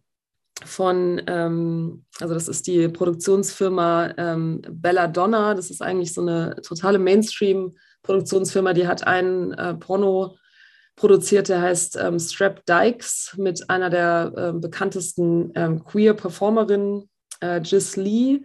von, 0.66 1.22
ähm, 1.28 2.06
also 2.20 2.34
das 2.34 2.48
ist 2.48 2.68
die 2.68 2.88
Produktionsfirma 2.88 4.14
ähm, 4.18 4.62
Belladonna. 4.70 5.54
Das 5.54 5.70
ist 5.70 5.82
eigentlich 5.82 6.14
so 6.14 6.22
eine 6.22 6.56
totale 6.62 7.00
Mainstream-Produktionsfirma, 7.00 8.74
die 8.74 8.88
hat 8.88 9.06
einen 9.06 9.54
äh, 9.54 9.76
Porno 9.76 10.38
produziert, 10.96 11.48
der 11.48 11.62
heißt 11.62 11.98
ähm, 12.02 12.20
Strap 12.20 12.66
Dykes 12.66 13.36
mit 13.38 13.70
einer 13.70 13.90
der 13.90 14.34
äh, 14.36 14.54
bekanntesten 14.54 15.52
ähm, 15.56 15.84
Queer-Performerinnen, 15.84 17.10
äh, 17.40 17.62
Gis 17.62 17.96
Lee. 17.96 18.42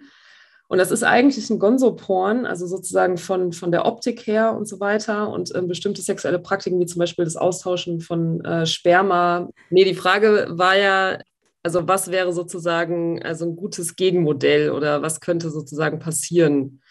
Und 0.69 0.79
das 0.79 0.91
ist 0.91 1.03
eigentlich 1.03 1.51
ein 1.51 1.59
Gonzo-Porn, 1.59 2.47
also 2.47 2.67
sozusagen 2.67 3.19
von, 3.19 3.53
von 3.53 3.71
der 3.71 3.85
Optik 3.85 4.27
her 4.27 4.55
und 4.57 4.67
so 4.67 4.81
weiter 4.81 5.29
und 5.29 5.55
ähm, 5.55 5.69
bestimmte 5.69 6.01
sexuelle 6.01 6.39
Praktiken, 6.39 6.81
wie 6.81 6.87
zum 6.87 7.01
Beispiel 7.01 7.25
das 7.25 7.37
Austauschen 7.37 8.01
von 8.01 8.43
äh, 8.45 8.67
Sperma. 8.67 9.49
Nee, 9.71 9.85
die 9.85 9.95
Frage 9.95 10.47
war 10.51 10.77
ja, 10.77 11.19
also 11.65 11.89
was 11.89 12.11
wäre 12.11 12.33
sozusagen 12.33 13.23
also 13.23 13.47
ein 13.47 13.57
gutes 13.57 13.97
Gegenmodell 13.97 14.71
oder 14.71 15.03
was 15.03 15.21
könnte 15.21 15.51
sozusagen 15.51 15.99
passieren, 15.99 16.83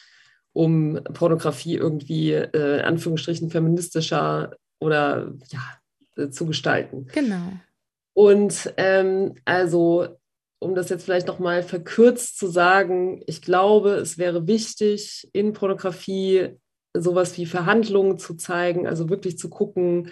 um 0.51 0.99
Pornografie 1.13 1.75
irgendwie 1.75 2.33
äh, 2.33 2.79
in 2.79 2.85
Anführungsstrichen 2.85 3.51
feministischer 3.51 4.57
oder 4.79 5.31
ja, 5.49 5.61
äh, 6.17 6.29
zu 6.29 6.47
gestalten. 6.47 7.07
Genau. 7.13 7.53
Und 8.13 8.73
ähm, 8.77 9.35
also 9.45 10.07
um 10.59 10.75
das 10.75 10.89
jetzt 10.89 11.03
vielleicht 11.03 11.27
nochmal 11.27 11.61
verkürzt 11.61 12.39
zu 12.39 12.47
sagen, 12.47 13.21
ich 13.27 13.41
glaube, 13.41 13.91
es 13.95 14.17
wäre 14.17 14.47
wichtig, 14.47 15.29
in 15.33 15.53
Pornografie 15.53 16.57
sowas 16.95 17.37
wie 17.37 17.45
Verhandlungen 17.45 18.17
zu 18.17 18.35
zeigen, 18.35 18.87
also 18.87 19.09
wirklich 19.09 19.37
zu 19.37 19.49
gucken, 19.49 20.11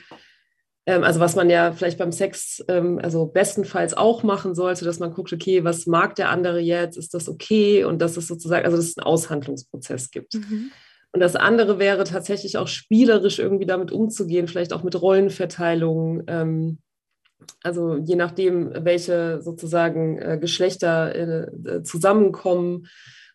also 0.85 1.19
was 1.19 1.35
man 1.35 1.49
ja 1.49 1.73
vielleicht 1.73 1.99
beim 1.99 2.11
Sex, 2.11 2.63
ähm, 2.67 2.99
also 3.01 3.27
bestenfalls 3.27 3.93
auch 3.93 4.23
machen 4.23 4.55
sollte, 4.55 4.83
dass 4.83 4.99
man 4.99 5.13
guckt, 5.13 5.31
okay, 5.31 5.63
was 5.63 5.85
mag 5.85 6.15
der 6.15 6.29
andere 6.29 6.59
jetzt, 6.59 6.97
ist 6.97 7.13
das 7.13 7.29
okay 7.29 7.83
und 7.83 8.01
dass 8.01 8.17
es 8.17 8.27
sozusagen, 8.27 8.65
also 8.65 8.77
dass 8.77 8.87
es 8.87 8.97
einen 8.97 9.05
Aushandlungsprozess 9.05 10.09
gibt. 10.09 10.33
Mhm. 10.35 10.71
Und 11.13 11.19
das 11.19 11.35
andere 11.35 11.77
wäre 11.77 12.03
tatsächlich 12.03 12.57
auch 12.57 12.67
spielerisch 12.67 13.39
irgendwie 13.39 13.65
damit 13.65 13.91
umzugehen, 13.91 14.47
vielleicht 14.47 14.73
auch 14.73 14.83
mit 14.83 14.99
Rollenverteilung. 14.99 16.23
Ähm, 16.27 16.79
also 17.63 17.97
je 17.97 18.15
nachdem, 18.15 18.71
welche 18.85 19.41
sozusagen 19.41 20.19
äh, 20.19 20.37
Geschlechter 20.39 21.15
äh, 21.15 21.83
zusammenkommen. 21.83 22.87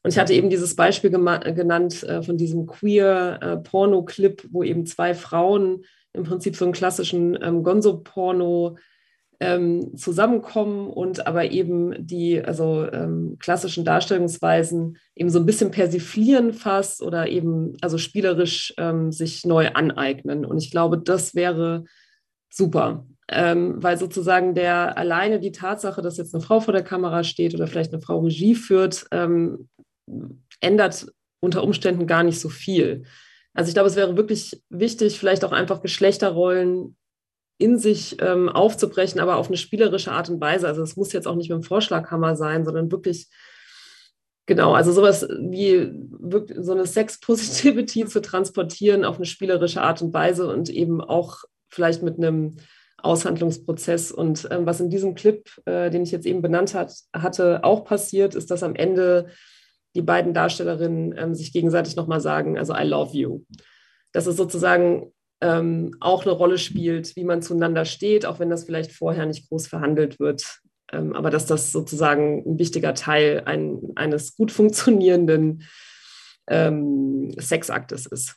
Und 0.03 0.13
ich 0.13 0.19
hatte 0.19 0.35
eben 0.35 0.51
dieses 0.51 0.75
Beispiel 0.75 1.11
genannt 1.11 2.03
äh, 2.05 2.23
von 2.23 2.37
diesem 2.37 2.67
queer 2.67 3.61
Porno-Clip, 3.65 4.47
wo 4.51 4.63
eben 4.63 4.87
zwei 4.87 5.15
Frauen 5.15 5.85
im 6.17 6.25
Prinzip 6.25 6.57
so 6.57 6.65
einen 6.65 6.73
klassischen 6.73 7.39
ähm, 7.43 7.63
Gonzo-Porno 7.63 8.77
ähm, 9.39 9.97
zusammenkommen 9.97 10.89
und 10.89 11.27
aber 11.27 11.51
eben 11.51 11.95
die 11.99 12.43
also 12.43 12.91
ähm, 12.91 13.37
klassischen 13.39 13.85
Darstellungsweisen 13.85 14.97
eben 15.15 15.29
so 15.29 15.39
ein 15.39 15.47
bisschen 15.47 15.71
persiflieren 15.71 16.55
fast 16.55 17.03
oder 17.03 17.29
eben 17.29 17.77
also 17.83 17.99
spielerisch 17.99 18.75
ähm, 18.79 19.13
sich 19.13 19.45
neu 19.45 19.69
aneignen. 19.73 20.47
Und 20.47 20.59
ich 20.59 20.71
glaube, 20.71 20.99
das 20.99 21.35
wäre 21.35 21.85
super 22.51 23.07
ähm, 23.29 23.83
weil 23.83 23.99
sozusagen 23.99 24.55
der 24.55 24.97
alleine 24.97 25.41
die 25.41 25.53
Tatsache, 25.53 26.01
dass 26.01 26.17
jetzt 26.17 26.35
eine 26.35 26.43
Frau 26.43 26.61
vor 26.61 26.73
der 26.73 26.85
Kamera 26.85 27.25
steht 27.25 27.55
oder 27.55 27.67
vielleicht 27.67 27.93
eine 27.93 28.03
Frau 28.03 28.21
Regie 28.21 28.55
führt, 28.55 29.07
ähm, 29.11 29.69
ändert 30.61 31.07
unter 31.41 31.65
Umständen 31.65 32.07
gar 32.07 32.23
nicht 32.23 32.41
so 32.41 32.49
viel. 32.49 33.05
Also 33.57 33.69
ich 33.69 33.75
glaube, 33.75 33.89
es 33.89 33.97
wäre 33.97 34.17
wirklich 34.17 34.63
wichtig, 34.69 35.19
vielleicht 35.19 35.45
auch 35.45 35.53
einfach 35.53 35.81
Geschlechterrollen 35.81 36.97
in 37.59 37.79
sich 37.79 38.17
ähm, 38.21 38.51
aufzubrechen, 38.51 39.19
aber 39.19 39.37
auf 39.37 39.49
eine 39.49 39.57
spielerische 39.57 40.13
Art 40.13 40.29
und 40.29 40.41
Weise. 40.41 40.69
Also 40.69 40.83
es 40.83 40.97
muss 40.97 41.15
jetzt 41.15 41.27
auch 41.27 41.37
nicht 41.37 41.49
mit 41.49 41.57
dem 41.57 41.63
Vorschlaghammer 41.63 42.37
sein, 42.37 42.65
sondern 42.65 42.93
wirklich 42.93 43.29
Genau, 44.49 44.75
also 44.75 44.93
sowas 44.93 45.27
wie 45.29 45.91
so 46.21 46.71
eine 46.71 46.87
Sex-Positivity 46.87 48.07
zu 48.07 48.23
transportieren 48.23 49.05
auf 49.05 49.17
eine 49.17 49.27
spielerische 49.27 49.83
Art 49.83 50.03
und 50.03 50.15
Weise 50.15 50.49
und 50.49 50.71
eben 50.71 51.01
auch 51.01 51.39
vielleicht 51.69 52.05
mit 52.05 52.17
einem 52.17 52.55
Aushandlungsprozess. 52.99 54.13
Und 54.13 54.47
ähm, 54.53 54.65
was 54.65 54.79
in 54.79 54.89
diesem 54.89 55.17
Clip, 55.17 55.51
äh, 55.65 55.91
den 55.91 56.05
ich 56.05 56.13
jetzt 56.13 56.27
eben 56.27 56.43
benannt 56.43 56.75
hat, 56.75 56.95
hatte, 57.13 57.65
auch 57.65 57.85
passiert, 57.85 58.37
ist, 58.37 58.53
dass 58.53 58.63
am 58.63 58.77
Ende 58.77 59.27
die 59.97 60.03
beiden 60.03 60.35
Darstellerinnen 60.35 61.17
ähm, 61.17 61.35
sich 61.35 61.53
gegenseitig 61.53 61.97
nochmal 61.97 62.21
sagen, 62.21 62.59
also 62.59 62.75
I 62.75 62.85
love 62.85 63.17
you. 63.17 63.43
Dass 64.13 64.27
es 64.27 64.37
sozusagen 64.37 65.13
ähm, 65.41 65.97
auch 66.01 66.23
eine 66.23 66.33
Rolle 66.33 66.59
spielt, 66.59 67.17
wie 67.17 67.25
man 67.25 67.43
zueinander 67.43 67.85
steht, 67.85 68.27
auch 68.27 68.39
wenn 68.39 68.51
das 68.51 68.65
vielleicht 68.65 68.93
vorher 68.93 69.27
nicht 69.27 69.49
groß 69.49 69.67
verhandelt 69.67 70.21
wird. 70.21 70.61
Ähm, 70.93 71.15
aber 71.15 71.31
dass 71.31 71.47
das 71.47 71.73
sozusagen 71.73 72.43
ein 72.47 72.59
wichtiger 72.59 72.95
Teil 72.95 73.43
ein, 73.47 73.81
eines 73.97 74.37
gut 74.37 74.53
funktionierenden 74.53 75.65
ähm, 76.47 77.35
Sexaktes 77.39 78.07
ist. 78.07 78.37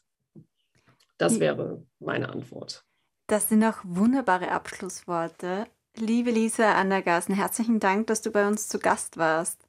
Das 1.17 1.33
hm. 1.33 1.39
wäre 1.41 1.83
meine 1.99 2.29
Antwort. 2.29 2.83
Das 3.27 3.49
sind 3.49 3.63
auch 3.63 3.77
wunderbare 3.83 4.49
Abschlussworte. 4.49 5.67
Liebe 5.95 6.31
Lisa 6.31 6.73
Andergassen, 6.73 7.35
herzlichen 7.35 7.79
Dank, 7.79 8.07
dass 8.07 8.21
du 8.21 8.31
bei 8.31 8.47
uns 8.47 8.67
zu 8.67 8.79
Gast 8.79 9.17
warst. 9.17 9.68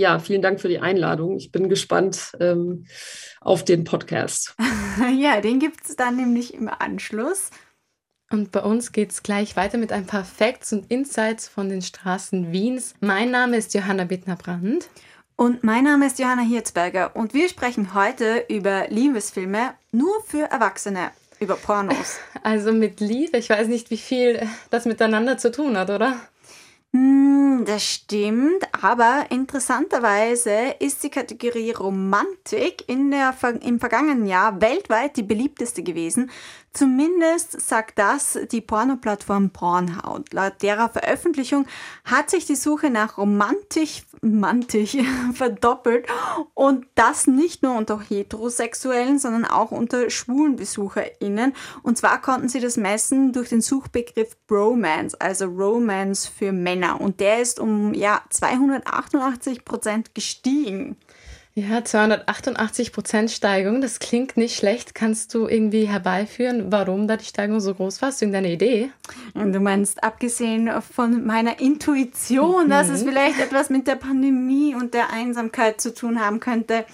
Ja, 0.00 0.18
vielen 0.18 0.40
Dank 0.40 0.62
für 0.62 0.68
die 0.68 0.78
Einladung. 0.78 1.36
Ich 1.36 1.52
bin 1.52 1.68
gespannt 1.68 2.32
ähm, 2.40 2.86
auf 3.42 3.66
den 3.66 3.84
Podcast. 3.84 4.56
ja, 5.18 5.42
den 5.42 5.58
gibt 5.58 5.84
es 5.86 5.94
dann 5.94 6.16
nämlich 6.16 6.54
im 6.54 6.68
Anschluss. 6.68 7.50
Und 8.30 8.50
bei 8.50 8.62
uns 8.62 8.92
geht 8.92 9.10
es 9.10 9.22
gleich 9.22 9.56
weiter 9.56 9.76
mit 9.76 9.92
ein 9.92 10.06
paar 10.06 10.24
Facts 10.24 10.72
und 10.72 10.90
Insights 10.90 11.48
von 11.48 11.68
den 11.68 11.82
Straßen 11.82 12.50
Wiens. 12.50 12.94
Mein 13.00 13.30
Name 13.30 13.58
ist 13.58 13.74
Johanna 13.74 14.04
Bittner-Brandt. 14.04 14.88
Und 15.36 15.64
mein 15.64 15.84
Name 15.84 16.06
ist 16.06 16.18
Johanna 16.18 16.44
Hirzberger 16.44 17.14
und 17.14 17.34
wir 17.34 17.50
sprechen 17.50 17.92
heute 17.92 18.46
über 18.48 18.88
Liebesfilme 18.88 19.74
nur 19.92 20.14
für 20.26 20.50
Erwachsene 20.50 21.10
über 21.40 21.56
Pornos. 21.56 22.18
Also 22.42 22.72
mit 22.72 23.00
Liebe, 23.00 23.36
ich 23.36 23.50
weiß 23.50 23.68
nicht, 23.68 23.90
wie 23.90 23.98
viel 23.98 24.48
das 24.70 24.86
miteinander 24.86 25.36
zu 25.36 25.52
tun 25.52 25.76
hat, 25.76 25.90
oder? 25.90 26.16
Hm, 26.92 27.64
das 27.66 27.84
stimmt, 27.84 28.64
aber 28.82 29.26
interessanterweise 29.30 30.74
ist 30.80 31.04
die 31.04 31.10
Kategorie 31.10 31.70
Romantik 31.70 32.88
in 32.88 33.12
der, 33.12 33.32
im 33.62 33.78
vergangenen 33.78 34.26
Jahr 34.26 34.60
weltweit 34.60 35.16
die 35.16 35.22
beliebteste 35.22 35.84
gewesen. 35.84 36.30
Zumindest 36.72 37.60
sagt 37.60 37.98
das 37.98 38.38
die 38.52 38.60
Pornoplattform 38.60 39.50
Pornhub. 39.50 40.32
Laut 40.32 40.62
derer 40.62 40.88
Veröffentlichung 40.88 41.66
hat 42.04 42.30
sich 42.30 42.46
die 42.46 42.54
Suche 42.54 42.90
nach 42.90 43.18
Romantik, 43.18 44.04
Romantik 44.22 45.04
verdoppelt 45.34 46.06
und 46.54 46.86
das 46.94 47.26
nicht 47.26 47.64
nur 47.64 47.76
unter 47.76 48.00
Heterosexuellen, 48.00 49.18
sondern 49.18 49.46
auch 49.46 49.72
unter 49.72 50.10
schwulen 50.10 50.54
BesucherInnen. 50.54 51.54
Und 51.82 51.98
zwar 51.98 52.20
konnten 52.20 52.48
sie 52.48 52.60
das 52.60 52.76
messen 52.76 53.32
durch 53.32 53.48
den 53.48 53.62
Suchbegriff 53.62 54.36
Bromance, 54.46 55.20
also 55.20 55.46
Romance 55.46 56.28
für 56.28 56.52
Männer. 56.52 57.00
Und 57.00 57.18
der 57.18 57.40
ist 57.40 57.58
um 57.58 57.94
ja, 57.94 58.22
288 58.30 59.64
Prozent 59.64 60.14
gestiegen. 60.14 60.96
Ja, 61.60 61.84
288 61.84 62.90
Prozent 62.90 63.30
Steigung, 63.30 63.82
das 63.82 63.98
klingt 63.98 64.38
nicht 64.38 64.56
schlecht. 64.56 64.94
Kannst 64.94 65.34
du 65.34 65.46
irgendwie 65.46 65.86
herbeiführen, 65.86 66.72
warum 66.72 67.06
da 67.06 67.18
die 67.18 67.26
Steigung 67.26 67.60
so 67.60 67.74
groß 67.74 68.00
war? 68.00 68.08
Hast 68.08 68.22
du 68.22 68.24
irgendeine 68.24 68.50
Idee? 68.50 68.90
Und 69.34 69.52
du 69.52 69.60
meinst, 69.60 70.02
abgesehen 70.02 70.70
von 70.80 71.26
meiner 71.26 71.60
Intuition, 71.60 72.66
mhm. 72.66 72.70
dass 72.70 72.88
es 72.88 73.02
vielleicht 73.02 73.38
etwas 73.40 73.68
mit 73.68 73.86
der 73.86 73.96
Pandemie 73.96 74.74
und 74.74 74.94
der 74.94 75.12
Einsamkeit 75.12 75.82
zu 75.82 75.92
tun 75.92 76.18
haben 76.18 76.40
könnte. 76.40 76.86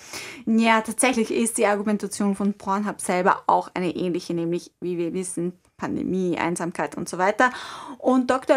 Ja, 0.46 0.80
tatsächlich 0.80 1.30
ist 1.30 1.58
die 1.58 1.66
Argumentation 1.66 2.34
von 2.34 2.54
Pornhub 2.54 3.00
selber 3.00 3.44
auch 3.46 3.70
eine 3.74 3.94
ähnliche, 3.94 4.34
nämlich, 4.34 4.72
wie 4.80 4.98
wir 4.98 5.14
wissen, 5.14 5.52
Pandemie, 5.76 6.38
Einsamkeit 6.38 6.96
und 6.96 7.08
so 7.08 7.18
weiter. 7.18 7.50
Und 7.98 8.30
Dr. 8.30 8.56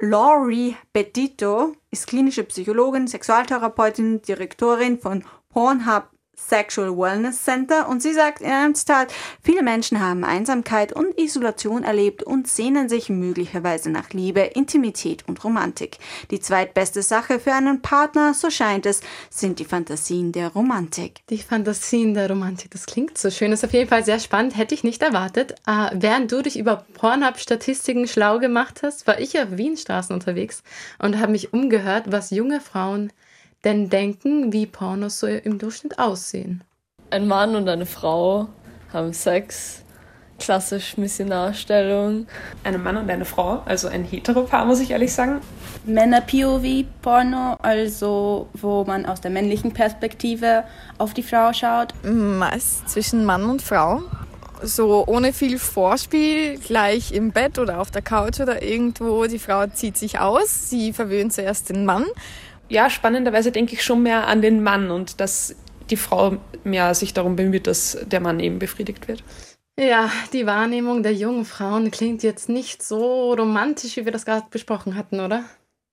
Laurie 0.00 0.76
Bedito 0.92 1.74
ist 1.90 2.06
klinische 2.06 2.44
Psychologin, 2.44 3.06
Sexualtherapeutin, 3.06 4.22
Direktorin 4.22 4.98
von 4.98 5.24
Pornhub 5.56 6.10
Sexual 6.36 6.94
Wellness 6.98 7.42
Center 7.42 7.88
und 7.88 8.02
sie 8.02 8.12
sagt 8.12 8.42
in 8.42 8.50
einem 8.50 8.74
Zitat, 8.74 9.10
viele 9.42 9.62
Menschen 9.62 10.00
haben 10.00 10.22
Einsamkeit 10.22 10.92
und 10.92 11.18
Isolation 11.18 11.82
erlebt 11.82 12.22
und 12.22 12.46
sehnen 12.46 12.90
sich 12.90 13.08
möglicherweise 13.08 13.88
nach 13.88 14.10
Liebe, 14.10 14.40
Intimität 14.40 15.26
und 15.26 15.42
Romantik. 15.42 15.96
Die 16.30 16.40
zweitbeste 16.40 17.00
Sache 17.00 17.40
für 17.40 17.54
einen 17.54 17.80
Partner, 17.80 18.34
so 18.34 18.50
scheint 18.50 18.84
es, 18.84 19.00
sind 19.30 19.58
die 19.58 19.64
Fantasien 19.64 20.32
der 20.32 20.48
Romantik. 20.52 21.22
Die 21.30 21.38
Fantasien 21.38 22.12
der 22.12 22.28
Romantik, 22.28 22.70
das 22.70 22.84
klingt 22.84 23.16
so 23.16 23.30
schön, 23.30 23.50
ist 23.50 23.64
auf 23.64 23.72
jeden 23.72 23.88
Fall 23.88 24.04
sehr 24.04 24.20
spannend, 24.20 24.58
hätte 24.58 24.74
ich 24.74 24.84
nicht 24.84 25.00
erwartet. 25.00 25.52
Äh, 25.66 25.88
während 25.94 26.30
du 26.32 26.42
dich 26.42 26.58
über 26.58 26.84
Pornhub-Statistiken 26.98 28.08
schlau 28.08 28.40
gemacht 28.40 28.82
hast, 28.82 29.06
war 29.06 29.18
ich 29.18 29.40
auf 29.40 29.56
Wienstraßen 29.56 30.12
unterwegs 30.12 30.62
und 30.98 31.18
habe 31.18 31.32
mich 31.32 31.54
umgehört, 31.54 32.12
was 32.12 32.28
junge 32.28 32.60
Frauen 32.60 33.10
denn 33.64 33.88
denken, 33.88 34.52
wie 34.52 34.66
Pornos 34.66 35.20
so 35.20 35.26
im 35.26 35.58
Durchschnitt 35.58 35.98
aussehen. 35.98 36.62
Ein 37.10 37.26
Mann 37.26 37.54
und 37.56 37.68
eine 37.68 37.86
Frau 37.86 38.48
haben 38.92 39.12
Sex, 39.12 39.82
klassisch 40.38 40.96
Missionarstellung. 40.96 42.26
Ein 42.64 42.82
Mann 42.82 42.96
und 42.96 43.10
eine 43.10 43.24
Frau, 43.24 43.62
also 43.64 43.88
ein 43.88 44.04
Heteropaar, 44.04 44.64
muss 44.64 44.80
ich 44.80 44.90
ehrlich 44.90 45.12
sagen. 45.12 45.40
Männer-POV-Porno, 45.84 47.56
also 47.62 48.48
wo 48.54 48.84
man 48.84 49.06
aus 49.06 49.20
der 49.20 49.30
männlichen 49.30 49.72
Perspektive 49.72 50.64
auf 50.98 51.14
die 51.14 51.22
Frau 51.22 51.52
schaut. 51.52 51.94
Meist 52.04 52.88
zwischen 52.88 53.24
Mann 53.24 53.44
und 53.44 53.62
Frau. 53.62 54.02
So 54.62 55.04
ohne 55.06 55.34
viel 55.34 55.58
Vorspiel, 55.58 56.58
gleich 56.58 57.12
im 57.12 57.30
Bett 57.30 57.58
oder 57.58 57.78
auf 57.78 57.90
der 57.90 58.00
Couch 58.00 58.40
oder 58.40 58.62
irgendwo. 58.62 59.26
Die 59.26 59.38
Frau 59.38 59.66
zieht 59.66 59.98
sich 59.98 60.18
aus, 60.18 60.70
sie 60.70 60.94
verwöhnt 60.94 61.34
zuerst 61.34 61.68
den 61.68 61.84
Mann 61.84 62.06
ja, 62.68 62.90
spannenderweise 62.90 63.52
denke 63.52 63.74
ich 63.74 63.84
schon 63.84 64.02
mehr 64.02 64.26
an 64.26 64.42
den 64.42 64.62
Mann 64.62 64.90
und 64.90 65.20
dass 65.20 65.54
die 65.90 65.96
Frau 65.96 66.38
mehr 66.64 66.94
sich 66.94 67.14
darum 67.14 67.36
bemüht, 67.36 67.66
dass 67.66 67.98
der 68.06 68.20
Mann 68.20 68.40
eben 68.40 68.58
befriedigt 68.58 69.08
wird. 69.08 69.22
Ja, 69.78 70.10
die 70.32 70.46
Wahrnehmung 70.46 71.02
der 71.02 71.12
jungen 71.12 71.44
Frauen 71.44 71.90
klingt 71.90 72.22
jetzt 72.22 72.48
nicht 72.48 72.82
so 72.82 73.34
romantisch, 73.34 73.96
wie 73.96 74.04
wir 74.04 74.12
das 74.12 74.24
gerade 74.24 74.46
besprochen 74.50 74.96
hatten, 74.96 75.20
oder? 75.20 75.44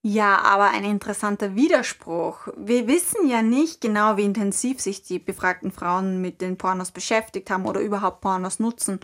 Ja, 0.06 0.40
aber 0.40 0.72
ein 0.72 0.84
interessanter 0.84 1.56
Widerspruch. 1.56 2.48
Wir 2.58 2.88
wissen 2.88 3.30
ja 3.30 3.42
nicht 3.42 3.82
genau, 3.82 4.18
wie 4.18 4.26
intensiv 4.26 4.82
sich 4.82 5.04
die 5.04 5.20
befragten 5.20 5.72
Frauen 5.72 6.22
mit 6.22 6.42
den 6.42 6.58
Pornos 6.58 6.92
beschäftigt 6.92 7.50
haben 7.50 7.66
oder 7.66 7.80
überhaupt 7.80 8.22
Pornos 8.22 8.60
nutzen. 8.60 9.00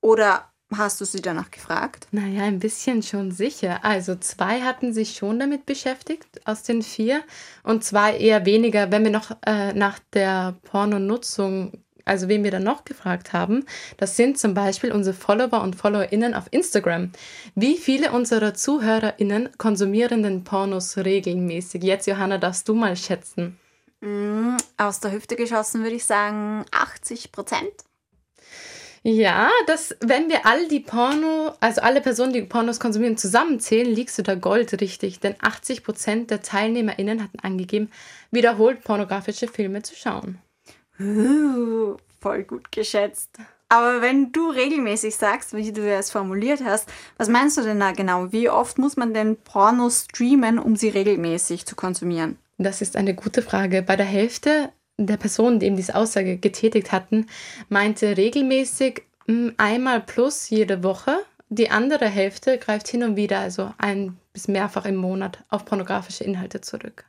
Oder 0.00 0.52
Hast 0.76 1.00
du 1.00 1.04
sie 1.04 1.22
danach 1.22 1.50
gefragt? 1.50 2.08
Naja, 2.10 2.44
ein 2.44 2.58
bisschen 2.58 3.02
schon 3.02 3.32
sicher. 3.32 3.84
Also 3.84 4.16
zwei 4.16 4.60
hatten 4.62 4.92
sich 4.92 5.16
schon 5.16 5.38
damit 5.38 5.66
beschäftigt 5.66 6.40
aus 6.46 6.62
den 6.62 6.82
vier 6.82 7.22
und 7.62 7.84
zwei 7.84 8.16
eher 8.16 8.46
weniger. 8.46 8.90
Wenn 8.90 9.04
wir 9.04 9.10
noch 9.10 9.36
äh, 9.46 9.72
nach 9.72 9.98
der 10.12 10.54
Pornonutzung, 10.62 11.72
also 12.04 12.28
wen 12.28 12.44
wir 12.44 12.50
dann 12.50 12.64
noch 12.64 12.84
gefragt 12.84 13.32
haben, 13.32 13.64
das 13.96 14.16
sind 14.16 14.38
zum 14.38 14.54
Beispiel 14.54 14.92
unsere 14.92 15.14
Follower 15.14 15.62
und 15.62 15.76
FollowerInnen 15.76 16.34
auf 16.34 16.44
Instagram. 16.50 17.12
Wie 17.54 17.76
viele 17.76 18.12
unserer 18.12 18.54
ZuhörerInnen 18.54 19.50
konsumieren 19.58 20.22
den 20.22 20.44
Pornos 20.44 20.96
regelmäßig? 20.96 21.82
Jetzt, 21.82 22.06
Johanna, 22.06 22.38
darfst 22.38 22.68
du 22.68 22.74
mal 22.74 22.96
schätzen. 22.96 23.58
Mm, 24.00 24.56
aus 24.76 25.00
der 25.00 25.12
Hüfte 25.12 25.36
geschossen 25.36 25.82
würde 25.82 25.96
ich 25.96 26.04
sagen 26.04 26.64
80 26.72 27.32
Prozent. 27.32 27.72
Ja, 29.06 29.50
das, 29.66 29.94
wenn 30.00 30.30
wir 30.30 30.46
all 30.46 30.66
die 30.66 30.80
Porno, 30.80 31.52
also 31.60 31.82
alle 31.82 32.00
Personen, 32.00 32.32
die 32.32 32.40
Pornos 32.40 32.80
konsumieren, 32.80 33.18
zusammenzählen, 33.18 33.94
liegst 33.94 34.18
du 34.18 34.22
da 34.22 34.34
Gold 34.34 34.80
richtig. 34.80 35.20
Denn 35.20 35.34
80 35.42 35.84
Prozent 35.84 36.30
der 36.30 36.40
TeilnehmerInnen 36.40 37.22
hatten 37.22 37.38
angegeben, 37.40 37.90
wiederholt 38.30 38.82
pornografische 38.82 39.46
Filme 39.46 39.82
zu 39.82 39.94
schauen. 39.94 40.38
Uh, 40.98 41.98
voll 42.18 42.44
gut 42.44 42.72
geschätzt. 42.72 43.36
Aber 43.68 44.00
wenn 44.00 44.32
du 44.32 44.48
regelmäßig 44.48 45.16
sagst, 45.16 45.54
wie 45.54 45.72
du 45.72 45.82
es 45.86 46.10
formuliert 46.10 46.64
hast, 46.64 46.88
was 47.18 47.28
meinst 47.28 47.58
du 47.58 47.62
denn 47.62 47.80
da 47.80 47.92
genau? 47.92 48.32
Wie 48.32 48.48
oft 48.48 48.78
muss 48.78 48.96
man 48.96 49.12
denn 49.12 49.36
Pornos 49.36 50.04
streamen, 50.04 50.58
um 50.58 50.76
sie 50.76 50.88
regelmäßig 50.88 51.66
zu 51.66 51.76
konsumieren? 51.76 52.38
Das 52.56 52.80
ist 52.80 52.96
eine 52.96 53.14
gute 53.14 53.42
Frage. 53.42 53.82
Bei 53.82 53.96
der 53.96 54.06
Hälfte 54.06 54.72
der 54.96 55.16
Person, 55.16 55.58
die 55.58 55.66
eben 55.66 55.76
diese 55.76 55.94
Aussage 55.94 56.36
getätigt 56.36 56.92
hatten, 56.92 57.26
meinte 57.68 58.16
regelmäßig 58.16 59.02
hm, 59.26 59.54
einmal 59.56 60.00
plus 60.00 60.50
jede 60.50 60.82
Woche. 60.82 61.18
Die 61.48 61.70
andere 61.70 62.06
Hälfte 62.06 62.58
greift 62.58 62.88
hin 62.88 63.02
und 63.02 63.16
wieder, 63.16 63.38
also 63.40 63.72
ein 63.78 64.16
bis 64.32 64.48
mehrfach 64.48 64.84
im 64.84 64.96
Monat, 64.96 65.44
auf 65.48 65.64
pornografische 65.64 66.24
Inhalte 66.24 66.60
zurück. 66.60 67.04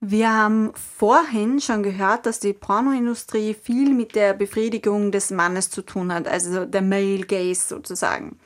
Wir 0.00 0.32
haben 0.32 0.72
vorhin 0.74 1.60
schon 1.60 1.82
gehört, 1.82 2.24
dass 2.24 2.38
die 2.38 2.52
Pornoindustrie 2.52 3.54
viel 3.54 3.92
mit 3.92 4.14
der 4.14 4.32
Befriedigung 4.32 5.10
des 5.10 5.30
Mannes 5.30 5.70
zu 5.70 5.82
tun 5.82 6.12
hat, 6.12 6.28
also 6.28 6.64
der 6.64 6.82
Male 6.82 7.26
Gaze 7.26 7.66
sozusagen. 7.66 8.38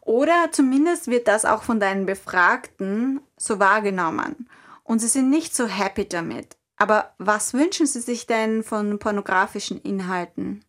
Oder 0.00 0.48
zumindest 0.50 1.08
wird 1.08 1.28
das 1.28 1.44
auch 1.44 1.62
von 1.62 1.78
deinen 1.78 2.06
Befragten 2.06 3.20
so 3.36 3.58
wahrgenommen. 3.58 4.48
Und 4.82 5.00
sie 5.00 5.08
sind 5.08 5.28
nicht 5.28 5.54
so 5.54 5.66
happy 5.66 6.08
damit. 6.08 6.57
Aber 6.78 7.12
was 7.18 7.54
wünschen 7.54 7.86
Sie 7.86 8.00
sich 8.00 8.26
denn 8.26 8.62
von 8.62 8.98
pornografischen 8.98 9.80
Inhalten? 9.82 10.64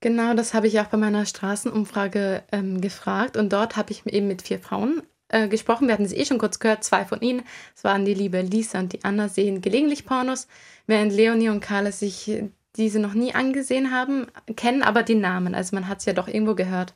Genau, 0.00 0.32
das 0.34 0.54
habe 0.54 0.66
ich 0.66 0.80
auch 0.80 0.86
bei 0.86 0.96
meiner 0.96 1.26
Straßenumfrage 1.26 2.42
ähm, 2.52 2.80
gefragt 2.80 3.36
und 3.36 3.52
dort 3.52 3.76
habe 3.76 3.90
ich 3.90 4.06
eben 4.06 4.28
mit 4.28 4.40
vier 4.40 4.58
Frauen 4.58 5.02
äh, 5.28 5.46
gesprochen. 5.48 5.88
Wir 5.88 5.94
hatten 5.94 6.06
sie 6.06 6.16
eh 6.16 6.24
schon 6.24 6.38
kurz 6.38 6.58
gehört, 6.58 6.84
zwei 6.84 7.04
von 7.04 7.20
ihnen. 7.20 7.42
Es 7.76 7.84
waren 7.84 8.06
die 8.06 8.14
liebe 8.14 8.40
Lisa 8.40 8.78
und 8.78 8.94
die 8.94 9.04
Anna, 9.04 9.28
sehen 9.28 9.60
gelegentlich 9.60 10.06
Pornos, 10.06 10.48
während 10.86 11.12
Leonie 11.12 11.50
und 11.50 11.60
Carla 11.60 11.92
sich 11.92 12.30
diese 12.76 12.98
noch 12.98 13.14
nie 13.14 13.34
angesehen 13.34 13.90
haben, 13.90 14.28
kennen 14.56 14.82
aber 14.82 15.02
die 15.02 15.16
Namen. 15.16 15.54
Also 15.54 15.74
man 15.74 15.88
hat 15.88 15.98
es 15.98 16.04
ja 16.06 16.12
doch 16.12 16.28
irgendwo 16.28 16.54
gehört. 16.54 16.94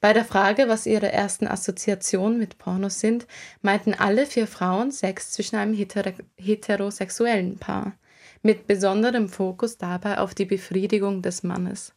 Bei 0.00 0.12
der 0.12 0.24
Frage, 0.24 0.68
was 0.68 0.86
ihre 0.86 1.10
ersten 1.10 1.46
Assoziationen 1.46 2.38
mit 2.38 2.58
Pornos 2.58 3.00
sind, 3.00 3.26
meinten 3.62 3.94
alle 3.94 4.26
vier 4.26 4.46
Frauen 4.46 4.92
Sex 4.92 5.32
zwischen 5.32 5.56
einem 5.56 5.74
heter 5.74 6.12
heterosexuellen 6.36 7.58
Paar, 7.58 7.94
mit 8.42 8.66
besonderem 8.66 9.28
Fokus 9.28 9.78
dabei 9.78 10.18
auf 10.18 10.34
die 10.34 10.44
Befriedigung 10.44 11.22
des 11.22 11.42
Mannes. 11.42 11.94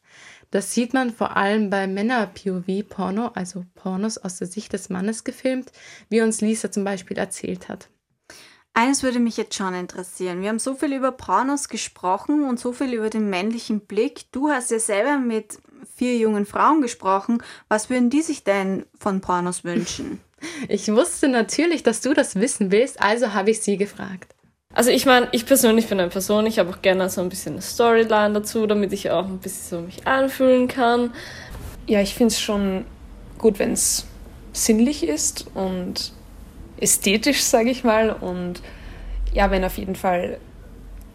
Das 0.52 0.74
sieht 0.74 0.94
man 0.94 1.12
vor 1.12 1.38
allem 1.38 1.70
bei 1.70 1.86
Männer-POV-Porno, 1.86 3.28
also 3.36 3.66
Pornos 3.76 4.18
aus 4.18 4.38
der 4.38 4.48
Sicht 4.48 4.74
des 4.74 4.90
Mannes 4.90 5.24
gefilmt, 5.24 5.72
wie 6.10 6.22
uns 6.22 6.42
Lisa 6.42 6.72
zum 6.72 6.84
Beispiel 6.84 7.18
erzählt 7.18 7.70
hat. 7.70 7.90
Eines 8.74 9.04
würde 9.04 9.20
mich 9.20 9.36
jetzt 9.36 9.56
schon 9.56 9.74
interessieren. 9.74 10.42
Wir 10.42 10.50
haben 10.50 10.60
so 10.60 10.74
viel 10.74 10.94
über 10.94 11.12
Pornos 11.12 11.68
gesprochen 11.70 12.44
und 12.44 12.60
so 12.60 12.72
viel 12.72 12.94
über 12.94 13.10
den 13.10 13.30
männlichen 13.30 13.82
Blick. 13.82 14.32
Du 14.32 14.50
hast 14.50 14.72
ja 14.72 14.80
selber 14.80 15.18
mit 15.18 15.60
vier 15.96 16.18
jungen 16.18 16.46
Frauen 16.46 16.82
gesprochen. 16.82 17.44
Was 17.68 17.90
würden 17.90 18.10
die 18.10 18.22
sich 18.22 18.44
denn 18.44 18.86
von 18.98 19.22
Pornos 19.22 19.64
wünschen? 19.64 20.22
Ich 20.70 20.88
wusste 20.88 21.28
natürlich, 21.28 21.84
dass 21.84 22.00
du 22.00 22.14
das 22.14 22.36
wissen 22.36 22.72
willst, 22.72 23.02
also 23.02 23.34
habe 23.34 23.52
ich 23.52 23.60
sie 23.60 23.76
gefragt. 23.76 24.34
Also 24.74 24.90
ich 24.90 25.06
meine, 25.06 25.28
ich 25.34 25.46
persönlich 25.46 25.88
bin 25.88 26.00
eine 26.00 26.10
Person, 26.10 26.46
ich 26.46 26.60
habe 26.60 26.70
auch 26.70 26.82
gerne 26.82 27.10
so 27.10 27.20
ein 27.20 27.28
bisschen 27.28 27.56
eine 27.56 27.62
Storyline 27.62 28.36
dazu, 28.36 28.66
damit 28.66 28.94
ich 28.94 29.12
auch 29.12 29.26
ein 29.26 29.40
bisschen 29.40 29.80
so 29.80 29.86
mich 29.86 30.08
anfühlen 30.08 30.70
kann. 30.70 31.14
Ja, 31.88 32.00
ich 32.00 32.14
finde 32.14 32.34
es 32.34 32.40
schon 32.40 32.86
gut, 33.38 33.60
wenn 33.60 33.74
es 33.74 34.06
sinnlich 34.54 35.04
ist 35.04 35.48
und 35.56 36.14
ästhetisch, 36.82 37.44
sage 37.44 37.70
ich 37.70 37.84
mal. 37.84 38.12
Und 38.12 38.62
ja, 39.34 39.52
wenn 39.52 39.64
auf 39.64 39.78
jeden 39.78 39.96
Fall 39.96 40.40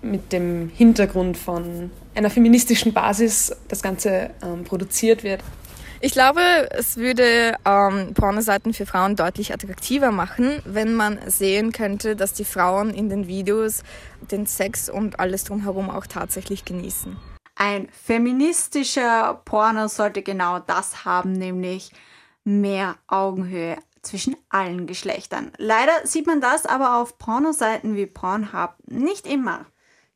mit 0.03 0.33
dem 0.33 0.71
Hintergrund 0.75 1.37
von 1.37 1.91
einer 2.15 2.31
feministischen 2.31 2.93
Basis 2.93 3.57
das 3.69 3.83
Ganze 3.83 4.31
ähm, 4.43 4.65
produziert 4.65 5.25
wird. 5.25 5.43
Ich 6.01 6.13
glaube, 6.13 6.43
es 6.71 6.99
würde 6.99 7.55
ähm, 7.65 8.13
Pornoseiten 8.13 8.75
für 8.75 8.85
Frauen 8.85 9.17
deutlich 9.17 9.55
attraktiver 9.55 10.11
machen, 10.11 10.61
wenn 10.67 10.95
man 10.95 11.19
sehen 11.27 11.73
könnte, 11.73 12.15
dass 12.15 12.35
die 12.35 12.45
Frauen 12.45 12.91
in 12.91 13.09
den 13.09 13.27
Videos 13.27 13.83
den 14.31 14.45
Sex 14.45 14.91
und 14.91 15.19
alles 15.19 15.45
drumherum 15.45 15.89
auch 15.89 16.07
tatsächlich 16.07 16.67
genießen. 16.67 17.17
Ein 17.57 17.89
feministischer 17.91 19.41
Porno 19.45 19.89
sollte 19.89 20.23
genau 20.23 20.59
das 20.59 21.07
haben, 21.07 21.33
nämlich 21.33 21.93
mehr 22.45 22.97
Augenhöhe 23.07 23.79
zwischen 24.05 24.37
allen 24.49 24.87
Geschlechtern. 24.87 25.51
Leider 25.59 25.93
sieht 26.05 26.27
man 26.27 26.41
das 26.41 26.67
aber 26.67 26.99
auf 26.99 27.19
Pornoseiten 27.19 27.97
wie 27.97 28.07
Pornhub 28.07 28.75
nicht 28.87 29.27
immer. 29.27 29.67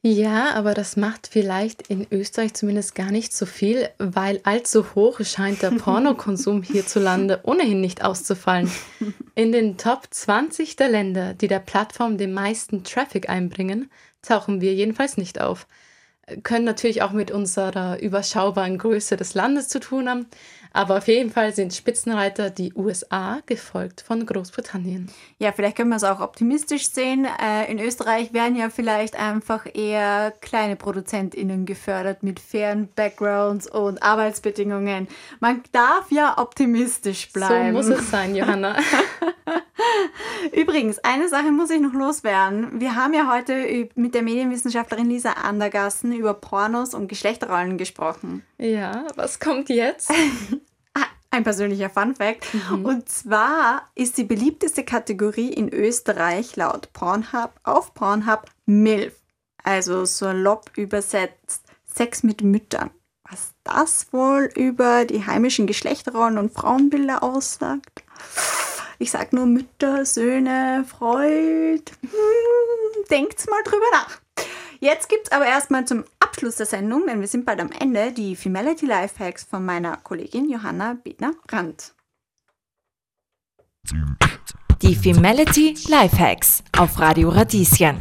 Ja, 0.00 0.54
aber 0.54 0.74
das 0.74 0.96
macht 0.96 1.26
vielleicht 1.26 1.88
in 1.88 2.06
Österreich 2.12 2.54
zumindest 2.54 2.94
gar 2.94 3.10
nicht 3.10 3.34
so 3.34 3.46
viel, 3.46 3.88
weil 3.98 4.40
allzu 4.44 4.94
hoch 4.94 5.20
scheint 5.24 5.62
der 5.62 5.70
Pornokonsum 5.78 6.62
hierzulande 6.62 7.40
ohnehin 7.42 7.80
nicht 7.80 8.04
auszufallen. 8.04 8.70
In 9.34 9.50
den 9.50 9.76
Top 9.76 10.06
20 10.08 10.76
der 10.76 10.88
Länder, 10.88 11.34
die 11.34 11.48
der 11.48 11.58
Plattform 11.58 12.16
den 12.16 12.32
meisten 12.32 12.84
Traffic 12.84 13.28
einbringen, 13.28 13.90
tauchen 14.22 14.60
wir 14.60 14.72
jedenfalls 14.72 15.16
nicht 15.16 15.40
auf 15.40 15.66
können 16.42 16.64
natürlich 16.64 17.02
auch 17.02 17.12
mit 17.12 17.30
unserer 17.30 18.00
überschaubaren 18.00 18.78
Größe 18.78 19.16
des 19.16 19.34
Landes 19.34 19.68
zu 19.68 19.80
tun 19.80 20.08
haben. 20.08 20.26
Aber 20.72 20.98
auf 20.98 21.08
jeden 21.08 21.30
Fall 21.30 21.54
sind 21.54 21.74
Spitzenreiter 21.74 22.50
die 22.50 22.72
USA, 22.74 23.40
gefolgt 23.46 24.00
von 24.00 24.26
Großbritannien. 24.26 25.10
Ja, 25.38 25.52
vielleicht 25.52 25.76
können 25.76 25.90
wir 25.90 25.96
es 25.96 26.04
auch 26.04 26.20
optimistisch 26.20 26.90
sehen. 26.90 27.26
Äh, 27.40 27.70
in 27.70 27.78
Österreich 27.78 28.32
werden 28.32 28.56
ja 28.56 28.70
vielleicht 28.70 29.18
einfach 29.18 29.66
eher 29.72 30.32
kleine 30.40 30.76
ProduzentInnen 30.76 31.66
gefördert 31.66 32.22
mit 32.22 32.40
fairen 32.40 32.88
Backgrounds 32.94 33.70
und 33.70 34.02
Arbeitsbedingungen. 34.02 35.08
Man 35.40 35.62
darf 35.72 36.10
ja 36.10 36.38
optimistisch 36.38 37.32
bleiben. 37.32 37.82
So 37.82 37.90
muss 37.90 38.00
es 38.00 38.10
sein, 38.10 38.34
Johanna. 38.34 38.76
Übrigens, 40.52 40.98
eine 41.00 41.28
Sache 41.28 41.50
muss 41.50 41.70
ich 41.70 41.80
noch 41.80 41.92
loswerden. 41.92 42.80
Wir 42.80 42.94
haben 42.94 43.14
ja 43.14 43.32
heute 43.32 43.88
mit 43.94 44.14
der 44.14 44.22
Medienwissenschaftlerin 44.22 45.08
Lisa 45.08 45.32
Andergassen 45.32 46.12
über 46.12 46.34
Pornos 46.34 46.94
und 46.94 47.08
Geschlechterrollen 47.08 47.78
gesprochen. 47.78 48.44
Ja, 48.58 49.06
was 49.16 49.40
kommt 49.40 49.68
jetzt? 49.68 50.12
Ah, 50.94 51.04
ein 51.30 51.44
persönlicher 51.44 51.90
Fun 51.90 52.16
Fact. 52.16 52.46
Mhm. 52.54 52.84
Und 52.84 53.08
zwar 53.08 53.88
ist 53.94 54.16
die 54.18 54.24
beliebteste 54.24 54.84
Kategorie 54.84 55.52
in 55.52 55.68
Österreich 55.68 56.56
laut 56.56 56.92
Pornhub 56.92 57.52
auf 57.62 57.94
Pornhub 57.94 58.46
MILF. 58.66 59.14
Also 59.62 60.06
salopp 60.06 60.70
übersetzt 60.76 61.62
Sex 61.84 62.22
mit 62.22 62.42
Müttern. 62.42 62.90
Was 63.30 63.52
das 63.62 64.12
wohl 64.12 64.48
über 64.56 65.04
die 65.04 65.26
heimischen 65.26 65.66
Geschlechterrollen 65.66 66.38
und 66.38 66.52
Frauenbilder 66.52 67.22
aussagt? 67.22 68.02
Ich 69.00 69.12
sag 69.12 69.32
nur 69.32 69.46
Mütter, 69.46 70.04
Söhne, 70.04 70.84
Freud. 70.86 71.84
Hm, 72.02 73.04
denkt's 73.10 73.46
mal 73.46 73.62
drüber 73.62 73.86
nach. 73.92 74.20
Jetzt 74.80 75.08
gibt's 75.08 75.30
aber 75.30 75.46
erstmal 75.46 75.84
zum 75.86 76.04
Abschluss 76.18 76.56
der 76.56 76.66
Sendung, 76.66 77.06
denn 77.06 77.20
wir 77.20 77.28
sind 77.28 77.46
bald 77.46 77.60
am 77.60 77.70
Ende, 77.70 78.12
die 78.12 78.34
Femality 78.34 78.86
Lifehacks 78.86 79.44
von 79.44 79.64
meiner 79.64 79.96
Kollegin 79.98 80.50
Johanna 80.50 80.94
Bedner-Brandt. 80.94 81.94
Die 84.82 84.94
Femality 84.96 85.76
Lifehacks 85.88 86.64
auf 86.76 86.98
Radio 86.98 87.28
Radieschen. 87.28 88.00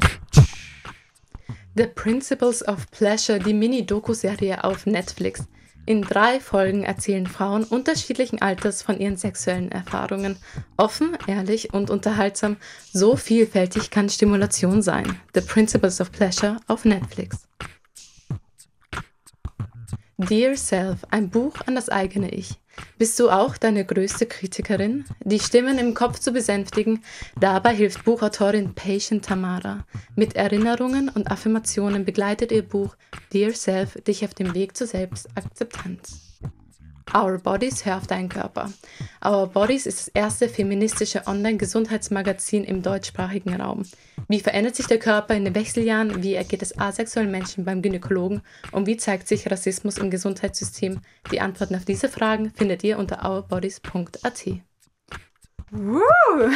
The 1.76 1.86
Principles 1.86 2.68
of 2.68 2.90
Pleasure, 2.90 3.38
die 3.38 3.54
Mini-Doku-Serie 3.54 4.64
auf 4.64 4.88
Netflix. 4.88 5.44
In 5.88 6.02
drei 6.02 6.42
Folgen 6.42 6.84
erzählen 6.84 7.28
Frauen 7.28 7.64
unterschiedlichen 7.64 8.42
Alters 8.42 8.82
von 8.82 9.00
ihren 9.00 9.16
sexuellen 9.16 9.72
Erfahrungen. 9.72 10.36
Offen, 10.76 11.18
ehrlich 11.28 11.74
und 11.74 11.90
unterhaltsam. 11.90 12.58
So 12.92 13.16
vielfältig 13.16 13.90
kann 13.90 14.10
Stimulation 14.10 14.82
sein. 14.82 15.18
The 15.34 15.40
Principles 15.40 16.02
of 16.02 16.12
Pleasure 16.12 16.58
auf 16.68 16.84
Netflix. 16.84 17.48
Dear 20.18 20.58
Self, 20.58 21.06
ein 21.10 21.30
Buch 21.30 21.56
an 21.66 21.76
das 21.76 21.88
eigene 21.88 22.34
Ich. 22.34 22.60
Bist 22.98 23.20
du 23.20 23.30
auch 23.30 23.58
deine 23.58 23.86
größte 23.86 24.26
Kritikerin? 24.26 25.06
Die 25.24 25.40
Stimmen 25.40 25.78
im 25.78 25.94
Kopf 25.94 26.20
zu 26.20 26.32
besänftigen, 26.32 27.04
dabei 27.40 27.76
hilft 27.76 28.06
Buchautorin 28.06 28.74
Patient 28.74 29.24
Tamara. 29.24 29.86
Mit 30.16 30.36
Erinnerungen 30.36 31.10
und 31.10 31.30
Affirmationen 31.32 32.06
begleitet 32.06 32.52
ihr 32.52 32.64
Buch 32.64 32.96
Dear 33.34 33.54
Self 33.54 34.02
dich 34.04 34.26
auf 34.26 34.34
dem 34.34 34.54
Weg 34.54 34.76
zur 34.76 34.88
Selbstakzeptanz. 34.88 36.27
Our 37.14 37.38
Bodies, 37.38 37.86
hör 37.86 37.98
auf 37.98 38.08
deinen 38.08 38.30
Körper. 38.30 38.72
Our 39.26 39.48
Bodies 39.48 39.86
ist 39.86 40.00
das 40.00 40.08
erste 40.10 40.50
feministische 40.50 41.26
Online-Gesundheitsmagazin 41.26 42.64
im 42.64 42.82
deutschsprachigen 42.82 43.60
Raum. 43.60 43.84
Wie 44.28 44.42
verändert 44.42 44.76
sich 44.76 44.88
der 44.88 45.00
Körper 45.00 45.34
in 45.34 45.46
den 45.46 45.56
Wechseljahren? 45.56 46.22
Wie 46.22 46.34
ergeht 46.34 46.62
es 46.62 46.78
asexuellen 46.78 47.32
Menschen 47.32 47.64
beim 47.64 47.82
Gynäkologen? 47.82 48.42
Und 48.72 48.88
wie 48.88 48.98
zeigt 48.98 49.28
sich 49.28 49.50
Rassismus 49.50 49.98
im 49.98 50.12
Gesundheitssystem? 50.12 51.00
Die 51.32 51.40
Antworten 51.40 51.76
auf 51.76 51.86
diese 51.86 52.10
Fragen 52.10 52.52
findet 52.52 52.84
ihr 52.84 52.98
unter 52.98 53.24
ourbodies.at. 53.24 54.46
Woo! 55.72 56.02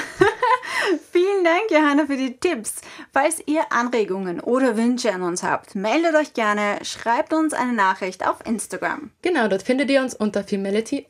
Vielen 1.11 1.43
Dank, 1.43 1.69
Johanna, 1.69 2.05
für 2.05 2.15
die 2.15 2.37
Tipps. 2.37 2.75
Falls 3.11 3.43
ihr 3.45 3.71
Anregungen 3.71 4.39
oder 4.39 4.77
Wünsche 4.77 5.13
an 5.13 5.21
uns 5.21 5.43
habt, 5.43 5.75
meldet 5.75 6.15
euch 6.15 6.33
gerne, 6.33 6.79
schreibt 6.83 7.33
uns 7.33 7.53
eine 7.53 7.73
Nachricht 7.73 8.25
auf 8.25 8.37
Instagram. 8.45 9.11
Genau, 9.21 9.47
dort 9.47 9.63
findet 9.63 9.89
ihr 9.89 10.01
uns 10.01 10.15
unter 10.15 10.43
Femality-. 10.43 11.05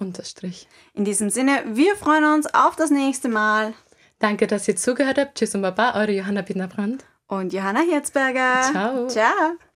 In 0.93 1.05
diesem 1.05 1.29
Sinne, 1.29 1.63
wir 1.67 1.95
freuen 1.95 2.25
uns 2.25 2.51
auf 2.53 2.75
das 2.75 2.89
nächste 2.89 3.29
Mal. 3.29 3.73
Danke, 4.19 4.47
dass 4.47 4.67
ihr 4.67 4.75
zugehört 4.75 5.17
habt. 5.17 5.37
Tschüss 5.37 5.53
und 5.55 5.61
Baba, 5.61 5.95
eure 5.95 6.11
Johanna 6.11 6.41
Bittner-Brandt. 6.41 7.05
Und 7.27 7.53
Johanna 7.53 7.81
Herzberger. 7.81 8.61
Ciao. 8.71 9.07
Ciao. 9.07 9.57